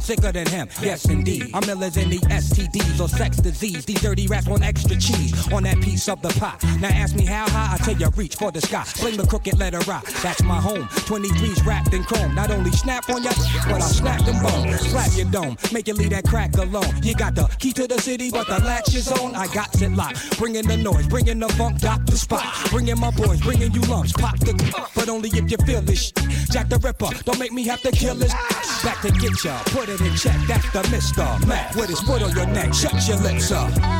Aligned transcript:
Sicker 0.00 0.32
than 0.32 0.46
him. 0.46 0.68
Yes, 0.80 1.04
indeed. 1.08 1.50
I'm 1.54 1.68
ill 1.68 1.84
as 1.84 1.96
any 1.96 2.18
STDs 2.18 3.00
or 3.00 3.08
sex 3.08 3.36
disease. 3.36 3.84
These 3.84 4.00
dirty 4.00 4.26
rats 4.26 4.46
want 4.46 4.64
extra 4.64 4.96
cheese 4.96 5.52
on 5.52 5.64
that 5.64 5.80
piece 5.80 6.08
of 6.08 6.22
the 6.22 6.28
pie. 6.40 6.56
Now 6.80 6.88
ask 6.88 7.14
me 7.14 7.24
how 7.24 7.48
high, 7.48 7.74
I 7.74 7.76
tell 7.78 7.96
you 7.96 8.08
reach 8.16 8.36
for 8.36 8.50
the 8.50 8.60
sky. 8.60 8.82
fling 8.84 9.16
the 9.16 9.26
crooked 9.26 9.58
letter 9.58 9.78
I. 9.90 10.02
That's 10.22 10.42
my 10.42 10.56
home. 10.56 10.84
23's 11.08 11.64
wrapped 11.64 11.92
in 11.94 12.02
chrome. 12.04 12.34
Not 12.34 12.50
only 12.50 12.70
snap 12.72 13.08
on 13.10 13.22
ya, 13.22 13.30
but 13.68 13.82
I 13.82 13.88
snap 13.88 14.24
them 14.24 14.42
bone, 14.42 14.72
Slap 14.78 15.10
your 15.16 15.30
dome, 15.30 15.56
make 15.72 15.88
you 15.88 15.94
leave 15.94 16.10
that 16.10 16.24
crack 16.24 16.56
alone. 16.56 17.02
You 17.02 17.14
got 17.14 17.34
the 17.34 17.44
key 17.58 17.72
to 17.74 17.86
the 17.86 18.00
city, 18.00 18.30
but 18.30 18.46
the 18.46 18.58
latch 18.64 18.94
is 18.94 19.08
on. 19.12 19.34
I 19.34 19.46
got 19.48 19.80
it 19.80 19.92
locked. 19.92 20.38
Bringing 20.38 20.66
the 20.66 20.76
noise, 20.76 21.06
bringing 21.08 21.38
the 21.38 21.48
funk, 21.50 21.80
Doctor 21.80 22.12
the 22.12 22.16
spot. 22.16 22.44
Bringing 22.70 22.98
my 22.98 23.10
boys, 23.10 23.40
bringing 23.40 23.72
you 23.72 23.80
lunch, 23.82 24.14
pop 24.14 24.38
the. 24.38 24.52
But 24.94 25.08
only 25.08 25.28
if 25.30 25.50
you 25.50 25.56
feel 25.58 25.80
this. 25.82 26.08
Sh- 26.08 26.29
Jack 26.50 26.68
the 26.68 26.78
Ripper, 26.78 27.10
don't 27.24 27.38
make 27.38 27.52
me 27.52 27.64
have 27.64 27.80
to 27.82 27.92
kill 27.92 28.16
his 28.16 28.32
back 28.84 29.00
to 29.02 29.10
get 29.12 29.44
ya. 29.44 29.62
Put 29.66 29.88
it 29.88 30.00
in 30.00 30.14
check, 30.16 30.36
that's 30.48 30.70
the 30.72 30.82
Mr. 30.90 31.46
Mac 31.46 31.74
with 31.76 31.88
his 31.88 32.00
foot 32.00 32.22
on 32.22 32.34
your 32.34 32.46
neck. 32.46 32.74
Shut 32.74 33.06
your 33.06 33.18
lips 33.18 33.52
up. 33.52 33.99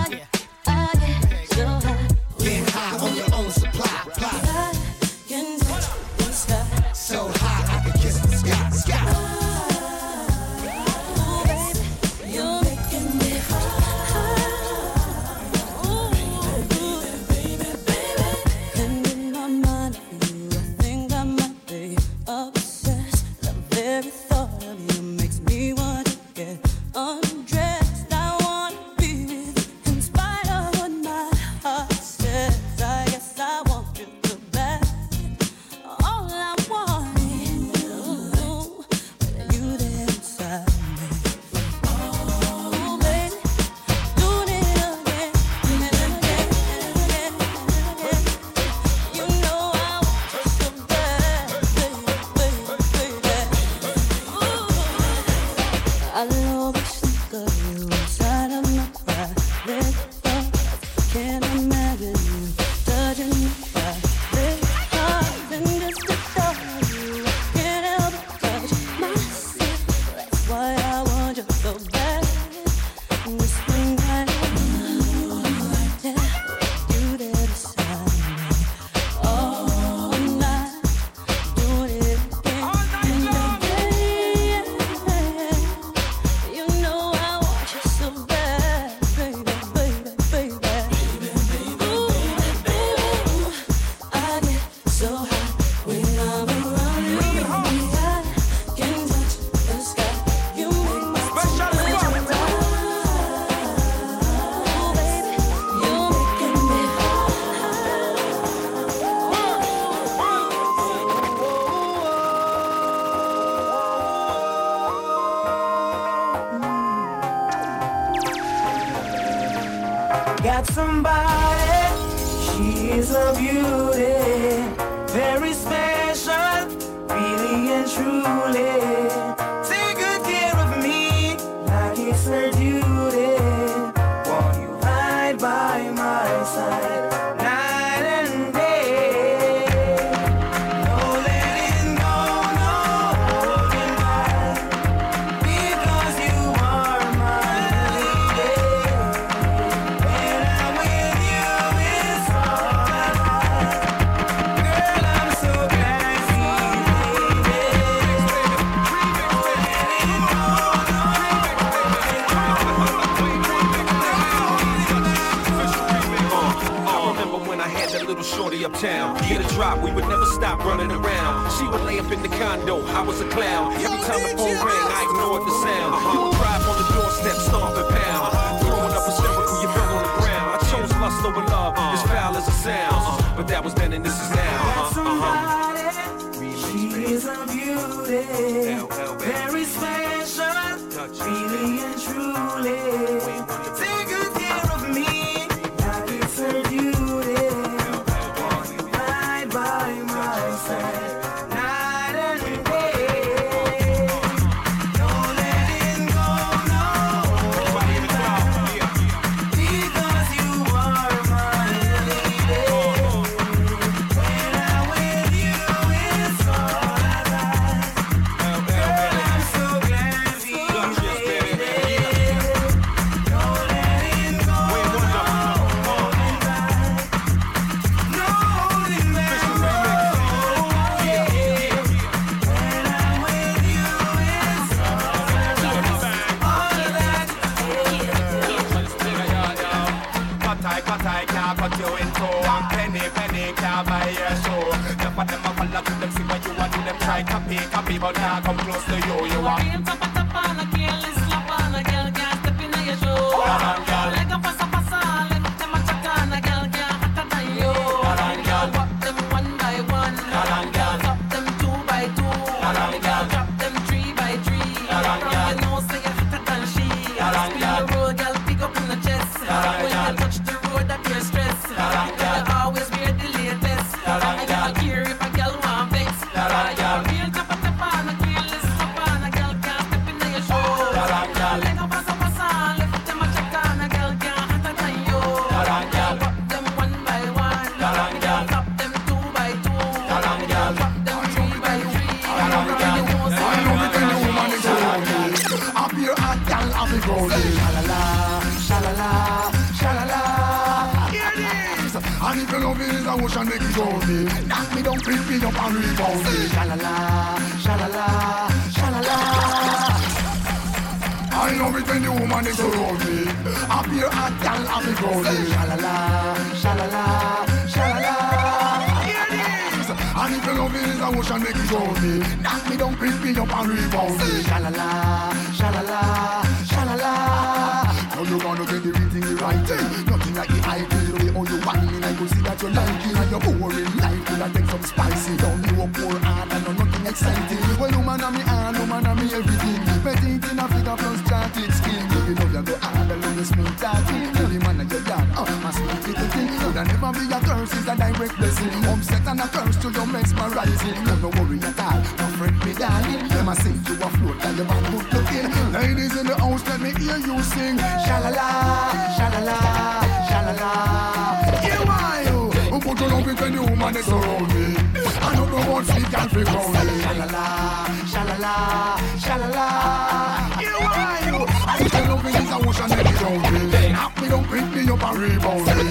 holy. 375.50 375.90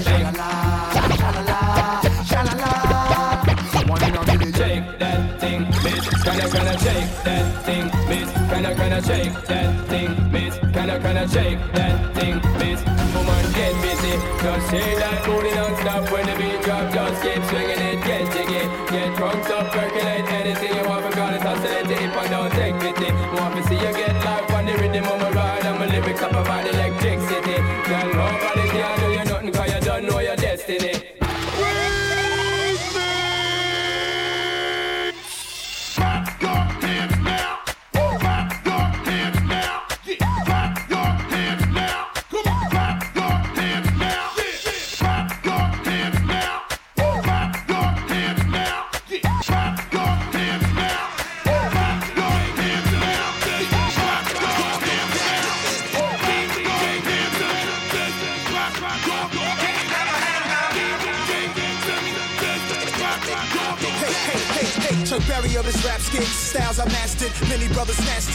Shake 4.60 4.98
that 4.98 5.40
thing, 5.40 5.60
miss. 5.84 6.04
Kinda, 6.24 6.46
kinda 6.52 6.74
shake 6.84 7.10
that 7.24 7.44
thing, 7.64 7.84
miss. 8.08 8.28
Kinda, 8.50 8.74
kinda 8.74 9.00
shake 9.08 9.34
that 9.50 9.68
thing, 9.88 10.10
miss. 10.32 10.54
Kinda, 10.74 10.96
kinda 11.04 11.24
shake 11.28 11.60
that 11.72 11.96
thing, 12.14 12.36
miss. 12.60 12.80
Woman, 13.14 13.44
get 13.56 13.74
busy. 13.82 14.14
Just 14.42 14.70
shake 14.70 14.96
that 15.02 15.16
booty 15.24 15.50
non-stop 15.54 16.02
when 16.12 16.24
the 16.26 16.34
beat 16.40 16.60
drop. 16.64 16.84
Just 16.92 17.22
keep 17.22 17.42
swinging 17.48 17.82
it, 17.88 17.98
get 18.04 18.24
jiggy. 18.32 18.62
Get 18.92 19.08
drunk, 19.16 19.44
stop, 19.44 19.64
percolate 19.72 20.28
anything 20.38 20.72
you 20.76 20.84
want. 20.88 21.02
Because 21.06 21.34
it's 21.36 21.46
oscillating 21.50 22.02
if 22.08 22.16
I 22.16 22.26
don't 22.28 22.52
take 22.52 22.74
pity. 22.80 23.08
Want 23.36 23.56
to 23.56 23.62
see 23.68 23.80
you 23.84 23.92
get 24.00 24.14
life 24.24 24.52
on 24.56 24.66
the 24.66 24.74
rhythm 24.80 25.04
of 25.12 25.18
my 25.20 25.30
ride. 25.30 25.64
And 25.64 25.78
my 25.78 25.86
lyrics 25.86 26.22
up 26.22 26.32
about 26.32 26.66
electricity. 26.66 27.49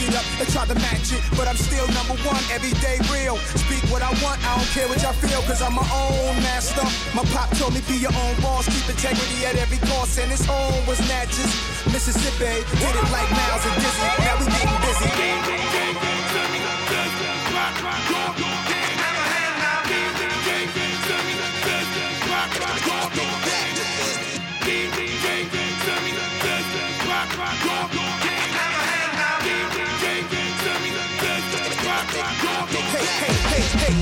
it 0.06 0.14
up 0.14 0.24
and 0.38 0.48
try 0.48 0.64
to 0.66 0.74
match 0.74 1.12
it. 1.12 1.20
But 1.36 1.48
I'm 1.48 1.56
still 1.56 1.86
number 1.90 2.14
one, 2.22 2.42
everyday 2.54 2.98
real. 3.10 3.36
Speak 3.58 3.82
what 3.90 4.02
I 4.02 4.10
want, 4.22 4.38
I 4.46 4.56
don't 4.56 4.70
care 4.70 4.86
what 4.88 5.02
y'all 5.02 5.12
feel, 5.18 5.42
cause 5.42 5.60
I'm 5.62 5.74
my 5.74 5.86
own 5.90 6.36
master. 6.46 6.86
My 7.14 7.24
pop 7.34 7.50
told 7.58 7.74
me 7.74 7.80
be 7.88 7.98
your 7.98 8.14
own 8.14 8.34
boss, 8.40 8.66
keep 8.66 8.86
integrity 8.88 9.44
at 9.46 9.56
every 9.56 9.78
cost, 9.90 10.18
and 10.18 10.30
his 10.30 10.44
home 10.46 10.86
was 10.86 10.98
natchez. 11.08 11.50
Mississippi, 11.90 12.62
hit 12.78 12.94
it 12.94 13.08
like 13.10 13.28
Miles 13.30 13.64
and 13.66 13.76
Dizzy. 13.82 14.06
Now 14.22 14.36
we 14.38 14.46
getting 14.46 14.78
busy. 14.86 15.10
Rock, 17.56 17.82
rock, 17.82 18.38
rock. 18.38 18.45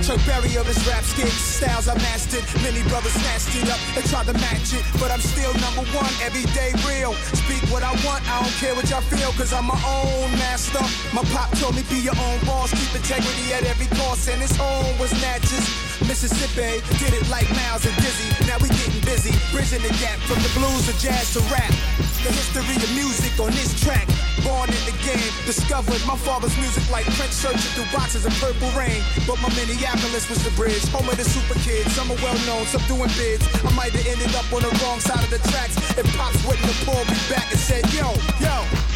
Berry 0.04 0.52
of 0.60 0.66
his 0.68 0.76
rap 0.86 1.02
skits, 1.02 1.32
styles 1.32 1.88
I 1.88 1.96
mastered. 1.96 2.44
Many 2.60 2.84
brothers 2.92 3.16
snatched 3.16 3.56
it 3.56 3.72
up 3.72 3.80
and 3.96 4.04
tried 4.04 4.28
to 4.28 4.36
match 4.36 4.76
it, 4.76 4.84
but 5.00 5.08
I'm 5.10 5.20
still 5.20 5.48
number 5.64 5.80
one, 5.96 6.12
everyday 6.20 6.76
real. 6.84 7.16
Speak 7.32 7.64
what 7.72 7.80
I 7.80 7.88
want, 8.04 8.20
I 8.28 8.44
don't 8.44 8.52
care 8.60 8.76
what 8.76 8.84
y'all 8.92 9.00
feel, 9.00 9.32
cause 9.32 9.56
I'm 9.56 9.64
my 9.64 9.80
own 9.80 10.28
master. 10.36 10.84
My 11.16 11.24
pop 11.32 11.56
told 11.56 11.72
me 11.74 11.88
be 11.88 12.04
your 12.04 12.12
own 12.20 12.38
boss, 12.44 12.68
keep 12.76 12.92
integrity 12.92 13.56
at 13.56 13.64
every 13.64 13.88
cost, 13.96 14.28
and 14.28 14.36
his 14.44 14.52
home 14.52 14.92
was 15.00 15.08
Natchez. 15.24 15.64
Mississippi 16.04 16.84
did 17.00 17.16
it 17.16 17.24
like 17.32 17.48
Miles 17.56 17.88
and 17.88 17.96
Dizzy. 17.96 18.28
Now 18.44 18.60
we 18.60 18.68
getting 18.76 19.00
busy, 19.08 19.32
bridging 19.56 19.80
the 19.80 19.94
gap 20.04 20.20
from 20.28 20.36
the 20.44 20.52
blues 20.52 20.84
to 20.84 20.92
jazz 21.00 21.32
to 21.32 21.40
rap. 21.48 21.72
The 22.20 22.28
history 22.28 22.76
of 22.76 22.92
music 22.92 23.32
on 23.40 23.56
this 23.56 23.72
track. 23.80 24.04
Born 24.44 24.68
in 24.68 24.84
the 24.84 24.96
game, 25.00 25.32
discovered 25.48 26.04
my 26.06 26.16
father's 26.20 26.56
music 26.60 26.84
like 26.90 27.08
Prince 27.16 27.34
searching 27.34 27.72
through 27.72 27.88
boxes 27.96 28.26
of 28.28 28.32
purple 28.38 28.68
rain. 28.76 29.00
But 29.26 29.40
my 29.40 29.48
Minneapolis 29.56 30.28
was 30.28 30.44
the 30.44 30.52
bridge, 30.52 30.84
home 30.92 31.08
of 31.08 31.16
the 31.16 31.24
super 31.24 31.58
kids. 31.64 31.90
Some 31.96 32.12
are 32.12 32.20
well 32.20 32.38
known, 32.46 32.66
some 32.66 32.84
doing 32.84 33.10
bids. 33.16 33.44
I 33.64 33.72
might 33.72 33.92
have 33.96 34.06
ended 34.06 34.34
up 34.36 34.46
on 34.52 34.62
the 34.62 34.72
wrong 34.84 35.00
side 35.00 35.24
of 35.24 35.30
the 35.30 35.40
tracks 35.48 35.76
if 35.96 36.06
Pops 36.16 36.38
wouldn't 36.44 36.68
have 36.68 36.80
pulled 36.84 37.08
me 37.08 37.16
back 37.32 37.48
and 37.50 37.58
said, 37.58 37.82
Yo, 37.92 38.12
yo. 38.38 38.54
Yo, 38.54 38.93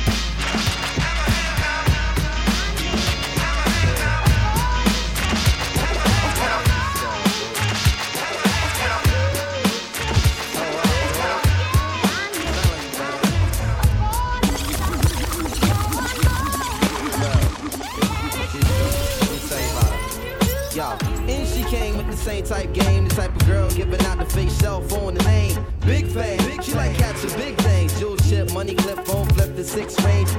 six 29.79 30.05
range. 30.05 30.31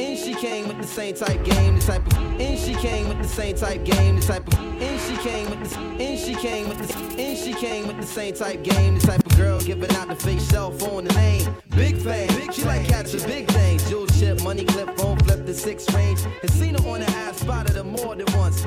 And 0.00 0.18
she 0.18 0.34
came 0.34 0.68
with 0.68 0.78
the 0.78 0.86
same 0.86 1.14
type 1.14 1.44
game, 1.44 1.76
the 1.76 1.82
type 1.82 2.06
of. 2.06 2.16
And 2.40 2.58
she 2.58 2.74
came 2.74 3.08
with 3.08 3.18
the 3.18 3.28
same 3.28 3.54
type 3.54 3.84
game, 3.84 4.16
the 4.16 4.22
type 4.22 4.46
of. 4.48 4.58
And 4.58 5.00
she 5.00 5.16
came 5.28 5.50
with 5.50 5.70
the. 5.70 5.78
And 5.78 6.18
she 6.18 6.34
came 6.34 6.68
with 6.68 6.78
the. 6.78 7.22
And 7.22 7.38
she 7.38 7.52
came 7.52 7.86
with 7.86 7.98
the 8.00 8.06
same 8.06 8.34
type 8.34 8.62
game, 8.62 8.94
the 8.98 9.06
type 9.06 9.26
of 9.26 9.36
girl 9.36 9.60
giving 9.60 9.90
out 9.96 10.08
the 10.08 10.16
fake 10.16 10.40
cell 10.40 10.70
phone 10.70 11.04
the 11.04 11.12
name. 11.14 11.54
Big 11.70 11.96
fan, 11.98 12.28
she 12.52 12.64
like 12.64 12.86
catching 12.88 13.22
big 13.26 13.46
things. 13.48 13.88
Jewel 13.88 14.06
chip, 14.06 14.42
money 14.42 14.64
clip, 14.64 14.96
phone 14.96 15.18
flip, 15.18 15.44
the 15.44 15.54
six 15.54 15.92
range. 15.92 16.20
And 16.42 16.50
seen 16.50 16.74
her 16.74 16.88
on 16.88 17.00
the 17.00 17.10
ass, 17.10 17.40
spotted 17.40 17.76
her 17.76 17.84
more 17.84 18.14
than 18.14 18.26
once. 18.34 18.66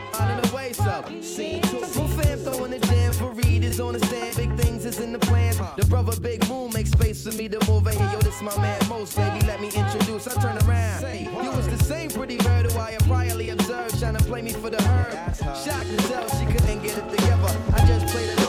out 0.19 0.43
of 0.43 0.49
the 0.49 0.55
waist 0.55 0.81
up. 0.81 1.09
Scene 1.21 1.61
two. 1.63 1.79
Fam 1.79 2.39
throwing 2.39 2.71
the 2.71 2.79
jam 2.79 3.13
for 3.13 3.31
Reed 3.31 3.63
is 3.63 3.79
on 3.79 3.93
the 3.93 3.99
stand. 4.05 4.35
Big 4.35 4.53
things 4.57 4.85
is 4.85 4.99
in 4.99 5.11
the 5.13 5.19
plans. 5.19 5.57
The 5.77 5.85
brother 5.85 6.19
Big 6.19 6.47
Moon 6.49 6.71
makes 6.73 6.91
space 6.91 7.23
for 7.23 7.33
me 7.35 7.47
to 7.49 7.59
move 7.71 7.87
in 7.87 7.97
here. 7.97 8.09
Yo, 8.11 8.19
this 8.19 8.41
my 8.41 8.55
man 8.57 8.79
Most, 8.89 9.15
baby. 9.15 9.45
Let 9.45 9.61
me 9.61 9.69
introduce. 9.73 10.27
I 10.27 10.41
turn 10.41 10.57
around. 10.67 11.01
You 11.43 11.51
was 11.51 11.67
the 11.67 11.83
same 11.83 12.09
pretty 12.09 12.37
bird 12.37 12.71
who 12.71 12.79
I 12.79 12.91
had 12.91 13.01
priorly 13.03 13.51
observed, 13.51 13.99
trying 13.99 14.15
to 14.17 14.23
play 14.23 14.41
me 14.41 14.51
for 14.51 14.69
the 14.69 14.81
herd. 14.81 15.35
Shocked 15.55 15.89
to 15.89 15.97
tell 16.09 16.27
she 16.37 16.45
couldn't 16.45 16.81
get 16.81 16.97
it 16.97 17.09
together. 17.09 17.57
I 17.73 17.85
just 17.85 18.07
played 18.07 18.29
it 18.29 18.40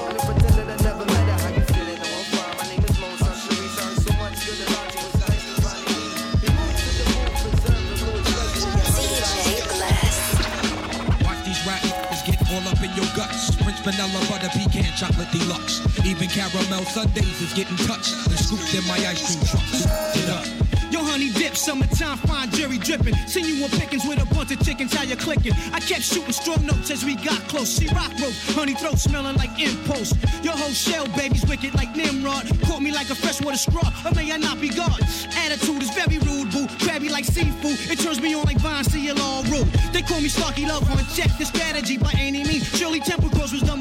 vanilla, 13.82 14.20
butter, 14.28 14.48
pecan, 14.48 14.90
chocolate 14.96 15.30
deluxe. 15.32 15.82
Even 16.06 16.28
caramel 16.28 16.84
sundaes 16.84 17.40
is 17.42 17.52
getting 17.54 17.76
touched 17.86 18.14
and 18.26 18.38
scooped 18.38 18.74
in 18.74 18.86
my 18.86 18.96
ice 19.06 19.22
cream 19.26 19.44
truck. 19.46 19.62
It. 20.14 20.62
Yo, 20.92 21.00
honey 21.02 21.30
dip, 21.30 21.56
summertime, 21.56 22.18
fine 22.18 22.50
jerry 22.50 22.76
dripping. 22.76 23.14
Seen 23.26 23.46
you 23.46 23.64
on 23.64 23.70
pickings 23.70 24.04
with 24.04 24.20
a 24.20 24.34
bunch 24.34 24.52
of 24.52 24.62
chickens, 24.62 24.92
how 24.92 25.02
you 25.02 25.16
clicking? 25.16 25.54
I 25.72 25.80
kept 25.80 26.02
shooting 26.02 26.32
strong 26.32 26.66
notes 26.66 26.90
as 26.90 27.02
we 27.02 27.14
got 27.16 27.40
close. 27.48 27.78
She 27.78 27.88
rock 27.94 28.12
rope, 28.20 28.36
honey 28.52 28.74
throat 28.74 28.98
smelling 28.98 29.36
like 29.36 29.58
impost. 29.58 30.16
Your 30.44 30.52
whole 30.52 30.76
shell, 30.76 31.06
baby's 31.16 31.46
wicked 31.46 31.74
like 31.74 31.96
Nimrod. 31.96 32.44
Caught 32.64 32.82
me 32.82 32.92
like 32.92 33.08
a 33.08 33.14
freshwater 33.14 33.56
straw, 33.56 33.88
or 34.04 34.12
may 34.14 34.30
I 34.32 34.36
not 34.36 34.60
be 34.60 34.68
God? 34.68 35.00
Attitude 35.34 35.82
is 35.82 35.90
very 35.96 36.18
rude, 36.18 36.52
boo. 36.52 36.68
Crabby 36.84 37.08
like 37.08 37.24
seafood, 37.24 37.78
it 37.90 37.98
turns 37.98 38.20
me 38.20 38.34
on 38.34 38.44
like 38.44 38.58
Vine, 38.58 38.84
see 38.84 39.06
you 39.06 39.14
all 39.18 39.42
rude. 39.44 39.66
They 39.94 40.02
call 40.02 40.20
me 40.20 40.28
Starky 40.28 40.66
Love, 40.66 40.84
check 41.16 41.30
the 41.38 41.46
strategy 41.46 41.96
by 41.96 42.12
any 42.18 42.44
means. 42.44 42.68
Shirley 42.76 43.00
Temple 43.00 43.30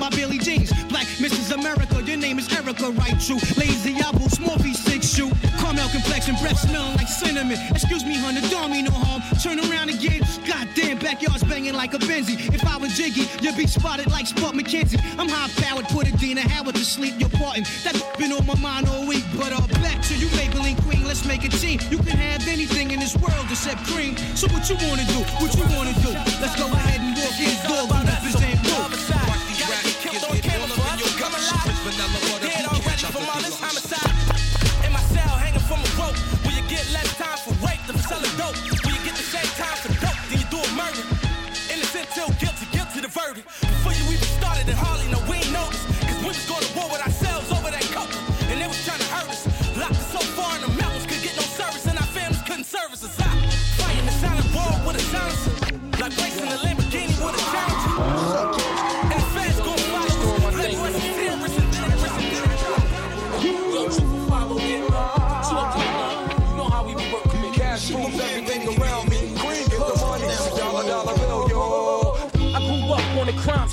Was 0.01 0.15
Billy 0.15 0.39
Jeans. 0.39 0.73
Black 0.85 1.05
Mrs. 1.21 1.53
America, 1.53 2.01
your 2.01 2.17
name 2.17 2.39
is 2.39 2.51
Erica, 2.51 2.89
right? 2.89 3.13
True. 3.21 3.37
Lazy 3.55 3.95
apple, 4.01 4.29
small 4.29 4.57
piece, 4.57 4.79
six 4.79 5.13
shoe. 5.13 5.29
Caramel 5.59 5.89
complexion, 5.89 6.35
breath 6.41 6.57
smelling 6.57 6.95
like 6.95 7.07
cinnamon. 7.07 7.59
Excuse 7.69 8.03
me, 8.03 8.17
honey, 8.17 8.41
don't 8.49 8.71
mean 8.71 8.85
no 8.85 8.91
harm. 8.91 9.21
Turn 9.37 9.59
around 9.59 9.89
again. 9.89 10.21
Goddamn, 10.47 10.97
backyard's 10.97 11.43
banging 11.43 11.75
like 11.75 11.93
a 11.93 11.99
Benzie. 11.99 12.51
If 12.51 12.65
I 12.65 12.77
was 12.77 12.97
Jiggy, 12.97 13.29
you'd 13.45 13.55
be 13.55 13.67
spotted 13.67 14.09
like 14.09 14.25
Spuds 14.25 14.57
McKenzie. 14.57 14.99
I'm 15.19 15.29
high 15.29 15.49
powered, 15.61 15.85
put 15.89 16.11
Adina 16.11 16.41
Howard 16.49 16.75
to 16.75 16.85
sleep. 16.85 17.13
You're 17.19 17.29
parting. 17.29 17.63
That 17.83 17.93
been 18.17 18.31
on 18.31 18.45
my 18.47 18.55
mind 18.55 18.89
all 18.89 19.05
week. 19.05 19.23
But 19.37 19.53
uh, 19.53 19.67
back 19.85 20.01
to 20.09 20.17
you, 20.17 20.27
Maybelline 20.29 20.81
Queen. 20.81 21.05
Let's 21.05 21.25
make 21.25 21.43
a 21.43 21.49
team. 21.49 21.79
You 21.91 21.97
can 21.99 22.17
have 22.17 22.47
anything 22.47 22.89
in 22.89 22.99
this 22.99 23.15
world 23.17 23.45
except 23.51 23.85
cream. 23.85 24.17
So 24.35 24.47
what 24.47 24.67
you 24.67 24.77
wanna 24.87 25.05
do? 25.05 25.21
What 25.37 25.53
you 25.53 25.63
wanna 25.77 25.93
do? 26.01 26.09
Let's 26.41 26.55
go 26.57 26.65
ahead 26.65 26.90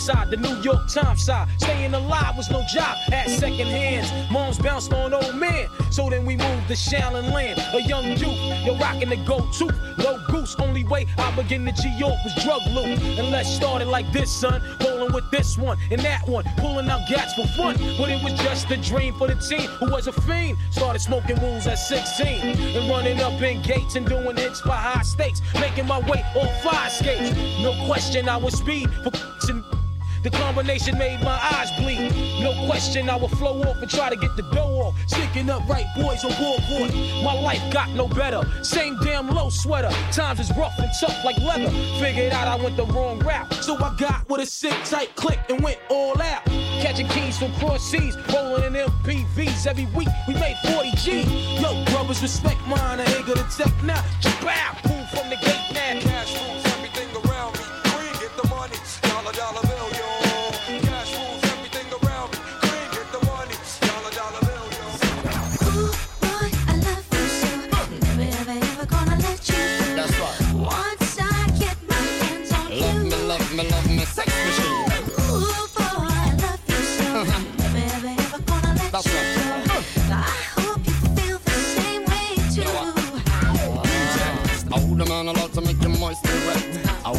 side, 0.09 0.31
the 0.31 0.39
New 0.39 0.57
York 0.63 0.89
Times 0.89 1.23
side. 1.23 1.49
Staying 1.59 1.93
alive 1.93 2.35
was 2.35 2.49
no 2.51 2.65
job 2.73 2.97
at 3.13 3.29
second 3.29 3.67
hands. 3.67 4.11
Moms 4.31 4.59
bounced 4.59 4.91
on 4.95 5.13
old 5.13 5.35
men, 5.35 5.69
so 5.91 6.09
then 6.09 6.25
we 6.25 6.35
moved 6.35 6.67
to 6.69 6.75
Shaolin 6.75 7.31
Land. 7.31 7.59
A 7.75 7.83
young 7.83 8.07
youth, 8.17 8.41
you're 8.65 8.79
rocking 8.79 9.11
the 9.11 9.17
gold 9.27 9.53
tooth. 9.53 9.77
Low 9.99 10.19
goose, 10.29 10.57
only 10.61 10.85
way 10.85 11.07
I 11.19 11.29
begin 11.37 11.67
to 11.67 11.73
G 11.73 11.95
York 11.99 12.17
was 12.25 12.35
drug 12.43 12.63
loot. 12.69 12.99
And 13.19 13.31
let's 13.31 13.51
start 13.51 13.83
it 13.83 13.89
like 13.89 14.11
this, 14.11 14.31
son. 14.33 14.63
Rolling 14.83 15.13
with 15.13 15.31
this 15.31 15.59
one 15.59 15.77
and 15.91 16.01
that 16.01 16.27
one, 16.27 16.45
pulling 16.57 16.89
out 16.89 17.07
gats 17.07 17.35
for 17.35 17.47
fun. 17.49 17.77
But 17.99 18.09
it 18.09 18.23
was 18.25 18.33
just 18.41 18.71
a 18.71 18.79
dream 18.79 19.13
for 19.19 19.27
the 19.27 19.35
team 19.35 19.69
who 19.79 19.91
was 19.91 20.07
a 20.07 20.13
fiend. 20.13 20.57
Started 20.71 21.01
smoking 21.01 21.37
rules 21.43 21.67
at 21.67 21.79
16 21.79 22.27
and 22.77 22.91
running 22.91 23.21
up 23.21 23.43
in 23.43 23.61
gates 23.61 23.95
and 23.97 24.07
doing 24.07 24.37
hits 24.39 24.63
for 24.63 24.71
high 24.71 25.03
stakes. 25.03 25.43
Making 25.55 25.87
my 25.87 26.01
way 26.09 26.25
on 26.35 26.49
fire 26.63 26.89
skates. 26.89 27.37
No 27.61 27.75
question, 27.85 28.27
I 28.27 28.39
was 28.39 28.55
speed 28.57 28.89
for 29.05 29.13
and 29.51 29.78
the 30.23 30.31
combination 30.31 30.99
made 30.99 31.21
my 31.21 31.39
eyes 31.53 31.71
bleed. 31.79 32.13
No 32.43 32.53
question, 32.67 33.09
I 33.09 33.17
would 33.17 33.31
flow 33.33 33.61
off 33.63 33.77
and 33.81 33.91
try 33.91 34.11
to 34.11 34.17
get 34.17 34.37
the 34.37 34.43
dough 34.43 34.81
off. 34.83 34.95
Sticking 35.07 35.51
up 35.51 35.69
right 35.69 35.87
boys 35.97 36.25
on 36.25 36.33
board. 36.39 36.93
My 37.23 37.33
life 37.33 37.63
got 37.73 37.91
no 37.91 38.09
better. 38.09 38.43
Same 38.63 38.99
damn 39.03 39.29
low 39.29 39.49
sweater. 39.51 39.91
Times 40.13 40.41
is 40.41 40.51
rough 40.57 40.79
and 40.79 40.91
tough 41.01 41.25
like 41.25 41.39
leather. 41.39 41.71
Figured 42.01 42.33
out 42.33 42.49
I 42.49 42.63
went 42.63 42.77
the 42.77 42.87
wrong 42.87 43.19
route. 43.21 43.53
So 43.55 43.77
I 43.77 43.95
got 43.97 44.29
with 44.29 44.41
a 44.41 44.47
sick 44.47 44.75
tight 44.85 45.15
click 45.15 45.39
and 45.49 45.63
went 45.63 45.79
all 45.89 46.21
out. 46.21 46.45
Catching 46.81 47.09
keys 47.09 47.39
from 47.39 47.53
cross 47.55 47.83
seas, 47.85 48.17
rolling 48.33 48.65
in 48.65 48.73
MPVs 48.75 49.67
every 49.67 49.87
week. 49.97 50.09
We 50.27 50.35
made 50.35 50.57
40 50.73 50.93
G. 50.97 51.23
Yo, 51.61 51.85
brothers, 51.87 52.23
respect 52.23 52.61
mine. 52.67 53.01
I 53.01 53.05
ain't 53.15 53.27
gonna 53.27 53.47
tech 53.57 53.73
now. 53.83 54.03
Jab, 54.21 54.83
boom 54.83 55.05
from 55.13 55.31
the 55.31 55.37
gate. 55.37 55.58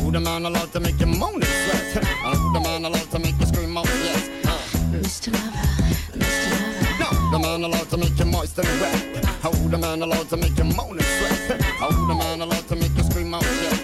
Borde 0.09 0.19
man 0.19 0.45
ha 0.45 0.49
låtit 0.49 0.81
mycket 0.81 1.07
monisvett? 1.07 1.93
Borde 2.23 2.69
man 2.69 2.83
ha 2.83 2.89
låtit 2.89 3.21
mycket 3.21 3.55
scream 3.55 3.77
och 3.77 3.87
yes? 3.87 4.29
Mr 4.93 5.31
Lover, 5.31 5.53
Mr 6.13 6.49
Lover. 6.49 7.31
Borde 7.31 7.47
man 7.47 7.63
ha 7.63 7.69
låtit 7.79 7.99
mycket 7.99 8.27
moist 8.27 8.59
and 8.59 8.67
wet? 8.67 9.27
Borde 9.43 9.77
man 9.77 10.01
ha 10.01 10.07
låtit 10.07 10.39
mycket 10.39 10.65
monisvett? 10.77 11.61
Borde 11.79 12.13
man 12.13 12.39
ha 12.39 12.45
låtit 12.45 12.69
mycket 12.69 13.11
scream 13.11 13.33
och 13.33 13.43
yes? 13.43 13.79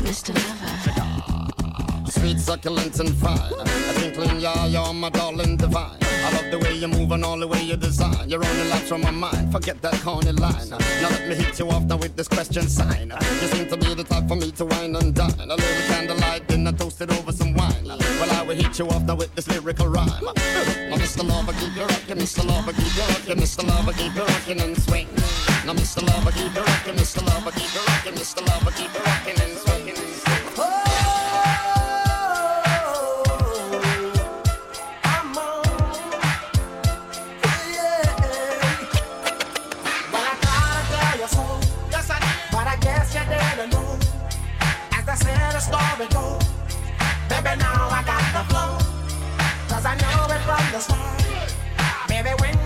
Mr 0.00 0.32
Lover. 0.32 2.10
Sweet 2.10 2.40
succulent 2.44 3.00
and 3.00 3.08
fine. 3.08 3.54
A 3.60 3.64
twinkling, 3.98 4.40
yeah, 4.40 4.66
you're 4.66 4.92
my 4.92 5.10
darling 5.10 5.56
divine. 5.56 6.03
I 6.24 6.32
love 6.36 6.50
the 6.50 6.58
way 6.58 6.74
you 6.74 6.88
move 6.88 7.12
and 7.12 7.24
all 7.24 7.38
the 7.38 7.46
way 7.46 7.62
you 7.62 7.76
design. 7.76 8.28
You're 8.30 8.44
on 8.44 8.56
the 8.58 8.64
from 8.88 9.02
my 9.02 9.10
mind. 9.10 9.52
Forget 9.52 9.80
that 9.82 9.94
corny 10.02 10.32
line. 10.32 10.68
Now 10.70 10.78
let 11.10 11.28
me 11.28 11.34
hit 11.34 11.58
you 11.58 11.68
off 11.70 11.84
now 11.84 11.96
with 11.96 12.16
this 12.16 12.28
question 12.28 12.66
sign. 12.68 13.12
You 13.40 13.48
seem 13.48 13.68
to 13.68 13.76
be 13.76 13.94
the 13.94 14.04
type 14.04 14.26
for 14.28 14.36
me 14.36 14.50
to 14.52 14.64
wine 14.64 14.96
and 14.96 15.14
dine. 15.14 15.32
A 15.38 15.54
little 15.54 15.86
candlelight, 15.88 16.48
then 16.48 16.66
I 16.66 16.70
it 16.70 17.10
over 17.10 17.32
some 17.32 17.54
wine. 17.54 17.84
Well, 17.84 18.30
I 18.30 18.42
will 18.42 18.54
hit 18.54 18.78
you 18.78 18.86
off 18.88 19.02
now 19.02 19.16
with 19.16 19.34
this 19.34 19.48
lyrical 19.48 19.88
rhyme. 19.88 20.24
Now, 20.24 20.96
Mr. 20.96 21.26
Lover, 21.28 21.52
keep 21.52 21.76
your 21.76 21.86
rockin', 21.86 22.18
Mr. 22.18 22.44
Lover, 22.46 22.72
keep 22.72 22.96
your 22.96 23.06
rockin', 23.06 23.38
Mr. 23.38 23.66
Lover, 23.66 23.92
keep 23.92 24.14
your 24.14 24.26
rockin' 24.26 24.60
and 24.60 24.82
swing. 24.82 25.08
Now, 25.66 25.74
Mr. 25.74 26.02
Lover, 26.06 26.32
keep 26.32 26.54
your 26.54 26.64
rockin', 26.64 26.96
Mr. 26.96 27.20
Lover, 27.26 27.50
keep 27.52 27.74
your 27.74 27.84
rockin', 27.84 28.14
Mr. 28.14 28.40
Lover, 28.48 28.70
keep 28.70 28.92
your 28.94 29.02
rockin' 29.02 29.40
and 29.42 29.58
swing. 29.58 29.73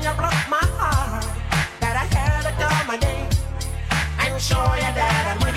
you 0.09 0.15
broke 0.17 0.49
my 0.49 0.65
heart 0.79 1.25
that 1.81 1.95
I 1.97 2.07
had 2.17 2.43
to 2.47 2.53
call 2.61 2.85
my 2.87 2.97
name 2.97 3.29
and 4.21 4.41
show 4.41 4.65
you 4.75 4.93
that 4.97 5.37
I'm. 5.43 5.48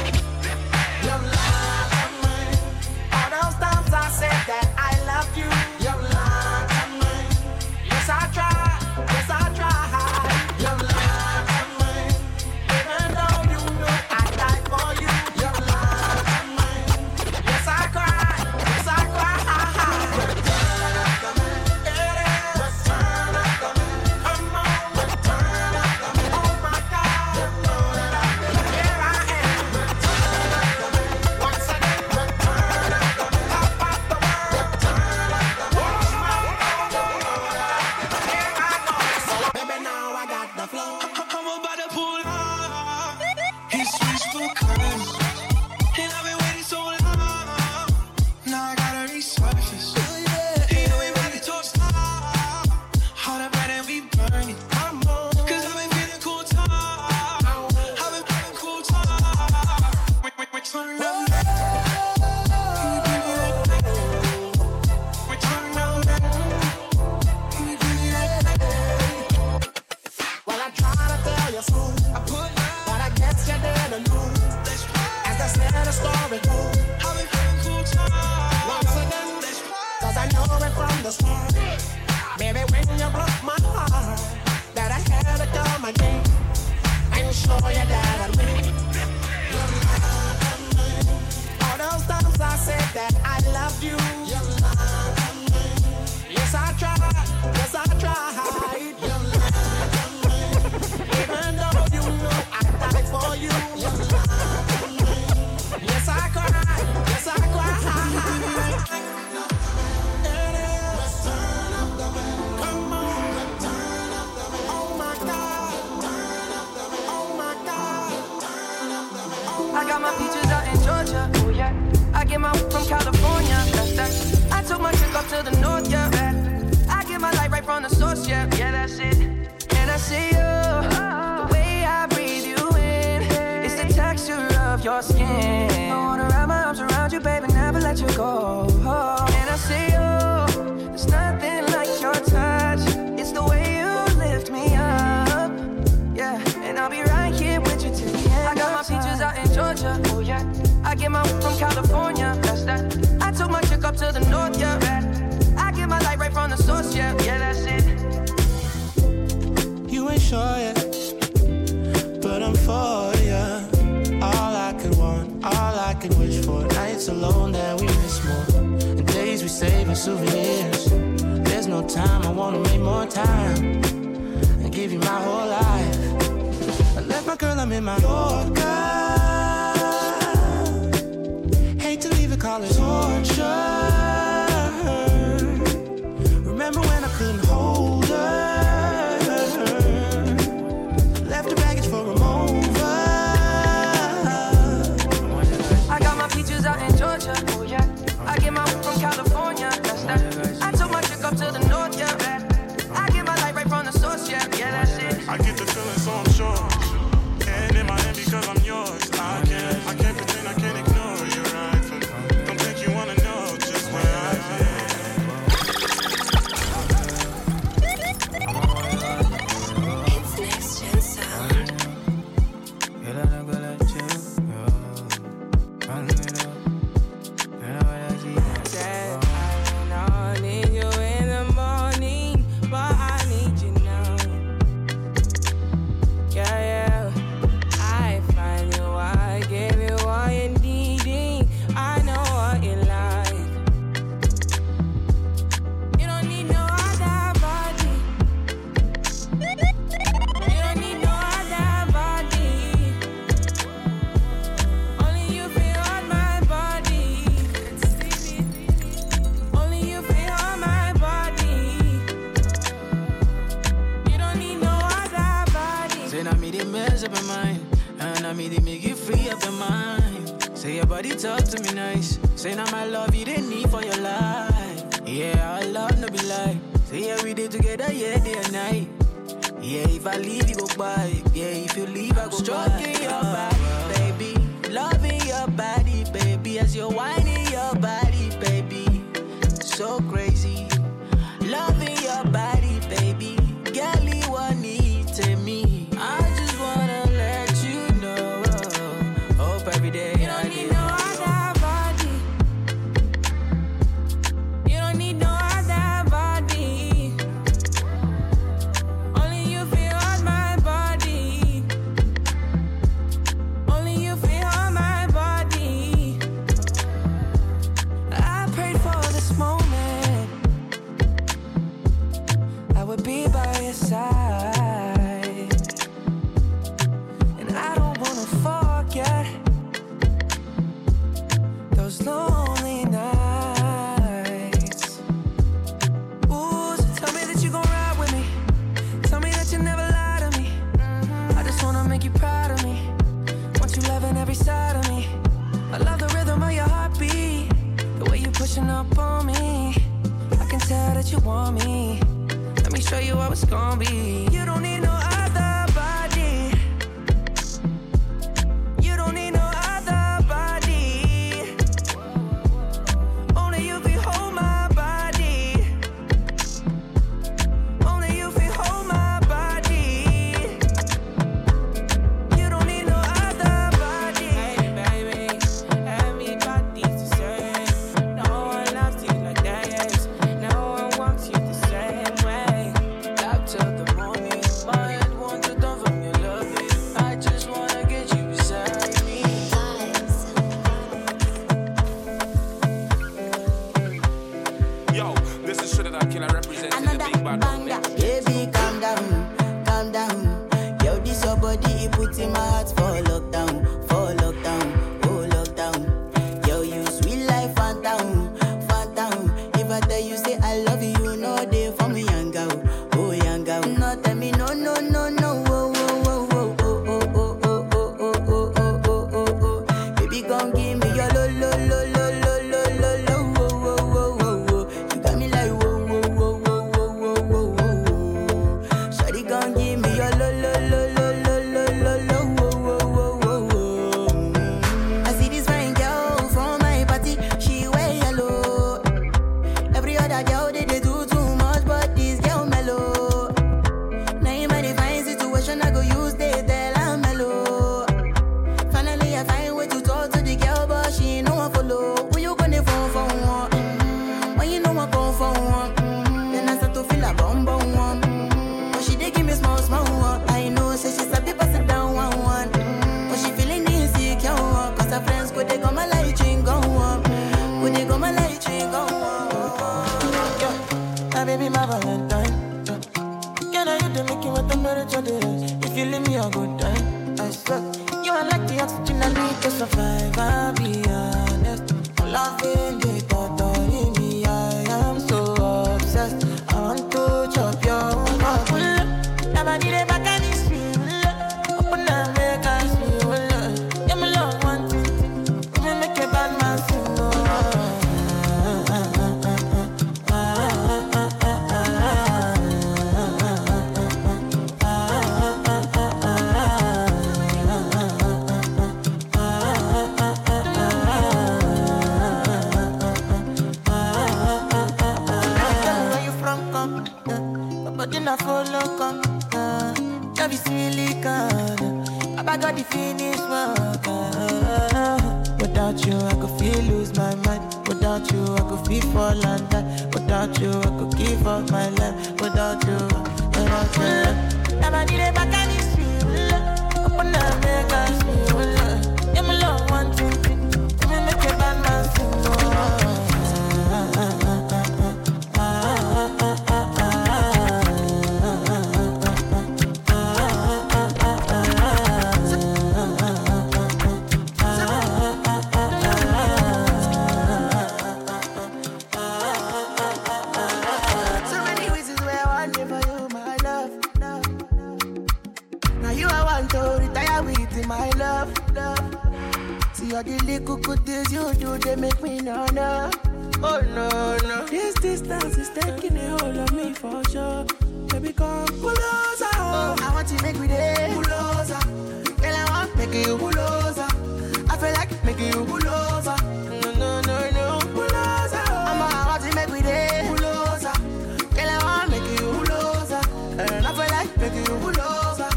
Like 594.01 594.17
making 594.17 594.45
you. 594.45 594.57
Pull 594.59 594.73
closer. 594.73 595.29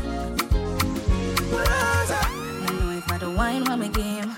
No 2.64 2.72
know 2.78 2.98
if 2.98 3.12
I 3.12 3.18
the 3.18 3.30
wine 3.30 3.64
when 3.64 3.80
me 3.80 3.88
game. 3.88 4.36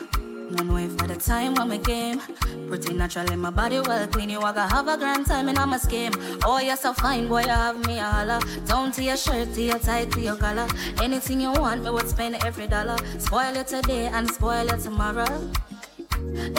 No 0.50 0.64
know 0.64 0.76
if 0.76 1.02
I 1.02 1.06
the 1.06 1.16
time 1.16 1.54
when 1.54 1.68
me 1.68 1.78
game. 1.78 2.20
Pretty 2.68 2.94
natural 2.94 3.30
in 3.32 3.40
my 3.40 3.50
body 3.50 3.80
well 3.80 4.06
clean. 4.08 4.30
You 4.30 4.40
gotta 4.40 4.62
have 4.62 4.88
a 4.88 4.96
grand 4.96 5.26
time 5.26 5.48
in 5.48 5.54
my 5.54 5.78
scheme. 5.78 6.12
Oh, 6.44 6.58
you're 6.58 6.76
so 6.76 6.92
fine, 6.92 7.28
boy. 7.28 7.42
You 7.42 7.48
have 7.48 7.86
me 7.86 7.98
a 7.98 8.04
holler. 8.04 8.40
Down 8.66 8.92
to 8.92 9.02
your 9.02 9.16
shirt, 9.16 9.54
to 9.54 9.62
your 9.62 9.78
tight, 9.78 10.10
to 10.12 10.20
your 10.20 10.36
collar. 10.36 10.66
Anything 11.02 11.40
you 11.40 11.52
want, 11.52 11.84
me 11.84 11.90
would 11.90 12.08
spend 12.08 12.36
every 12.44 12.66
dollar. 12.66 12.96
Spoil 13.18 13.56
it 13.56 13.68
today 13.68 14.06
and 14.06 14.30
spoil 14.30 14.68
it 14.68 14.80
tomorrow. 14.80 15.50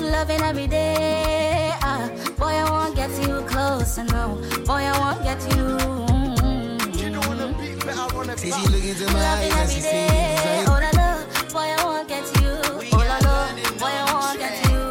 Loving 0.02 0.42
every 0.42 0.68
day. 0.68 1.72
Ah, 1.82 2.10
boy, 2.38 2.46
I 2.46 2.70
won't 2.70 2.96
get 2.96 3.12
you 3.22 3.42
closer 3.42 4.04
now. 4.06 4.36
Boy, 4.66 4.84
I 4.92 4.94
won't 5.00 5.24
get 5.24 5.42
you. 5.56 6.07
See 8.18 8.52
she 8.52 8.68
look 8.68 8.84
into 8.84 9.06
my 9.14 9.20
eyes 9.20 9.54
and 9.54 9.70
she 9.70 9.80
sees 9.80 9.84
day. 9.84 10.64
La 10.66 10.74
la, 10.74 11.24
boy 11.54 11.60
I 11.60 11.84
won't 11.84 12.08
get 12.08 12.26
you. 12.42 12.52
La 12.92 13.18
la, 13.20 13.54
boy 13.78 13.94
I 13.94 14.04
won't 14.14 14.40
get 14.40 14.56
you. 14.70 14.82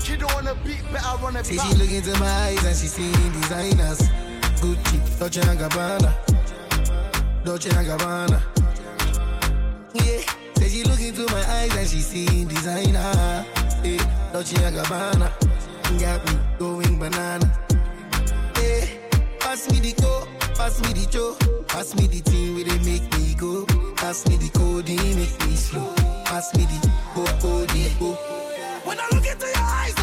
She 0.00 0.16
don't 0.16 0.32
wanna 0.34 0.54
beat, 0.64 0.82
but 0.90 1.04
I 1.04 1.16
wanna 1.22 1.44
See 1.44 1.58
she 1.58 1.74
look 1.74 1.90
into 1.90 2.18
my 2.18 2.26
eyes 2.26 2.64
and 2.64 2.76
she 2.76 2.86
seeing 2.86 3.32
designers. 3.32 4.00
Gucci, 4.62 4.98
Dolce 5.18 5.40
and 5.40 5.58
Gabbana. 5.60 6.12
Dolce 7.44 7.70
and 7.70 7.86
Gabbana. 7.86 8.40
Yeah, 9.94 10.20
say 10.58 10.68
she 10.68 10.84
look 10.84 11.00
into 11.00 11.26
my 11.32 11.44
eyes 11.50 11.76
and 11.76 11.88
she 11.88 12.00
seeing 12.00 12.48
designer. 12.48 13.44
Yeah, 13.84 14.30
Dolce 14.32 14.56
and 14.64 14.76
Gabbana. 14.76 15.30
Got 16.00 16.24
me 16.26 16.32
going 16.58 16.98
banana. 16.98 17.50
Yeah, 17.70 17.71
pass 19.52 19.70
me 19.70 19.80
the 19.80 19.92
co, 20.00 20.26
pass 20.54 20.80
me 20.80 20.92
the 20.94 21.06
cho 21.10 21.36
Pass 21.66 21.94
me 21.96 22.06
the 22.06 22.20
thing 22.20 22.54
where 22.54 22.64
they 22.64 22.78
make 22.90 23.04
me 23.18 23.34
go. 23.34 23.66
Pass 23.96 24.26
me 24.26 24.36
the 24.36 24.48
codeine, 24.58 25.16
make 25.16 25.46
me 25.46 25.56
slow. 25.56 25.92
Pass 26.24 26.54
me 26.56 26.64
the 26.64 26.90
coco, 27.14 27.66
the 27.66 27.90
co 27.98 28.16
oh. 28.18 28.80
When 28.84 28.98
I 28.98 29.06
look 29.12 29.26
into 29.26 29.46
your 29.46 29.56
eyes, 29.58 30.01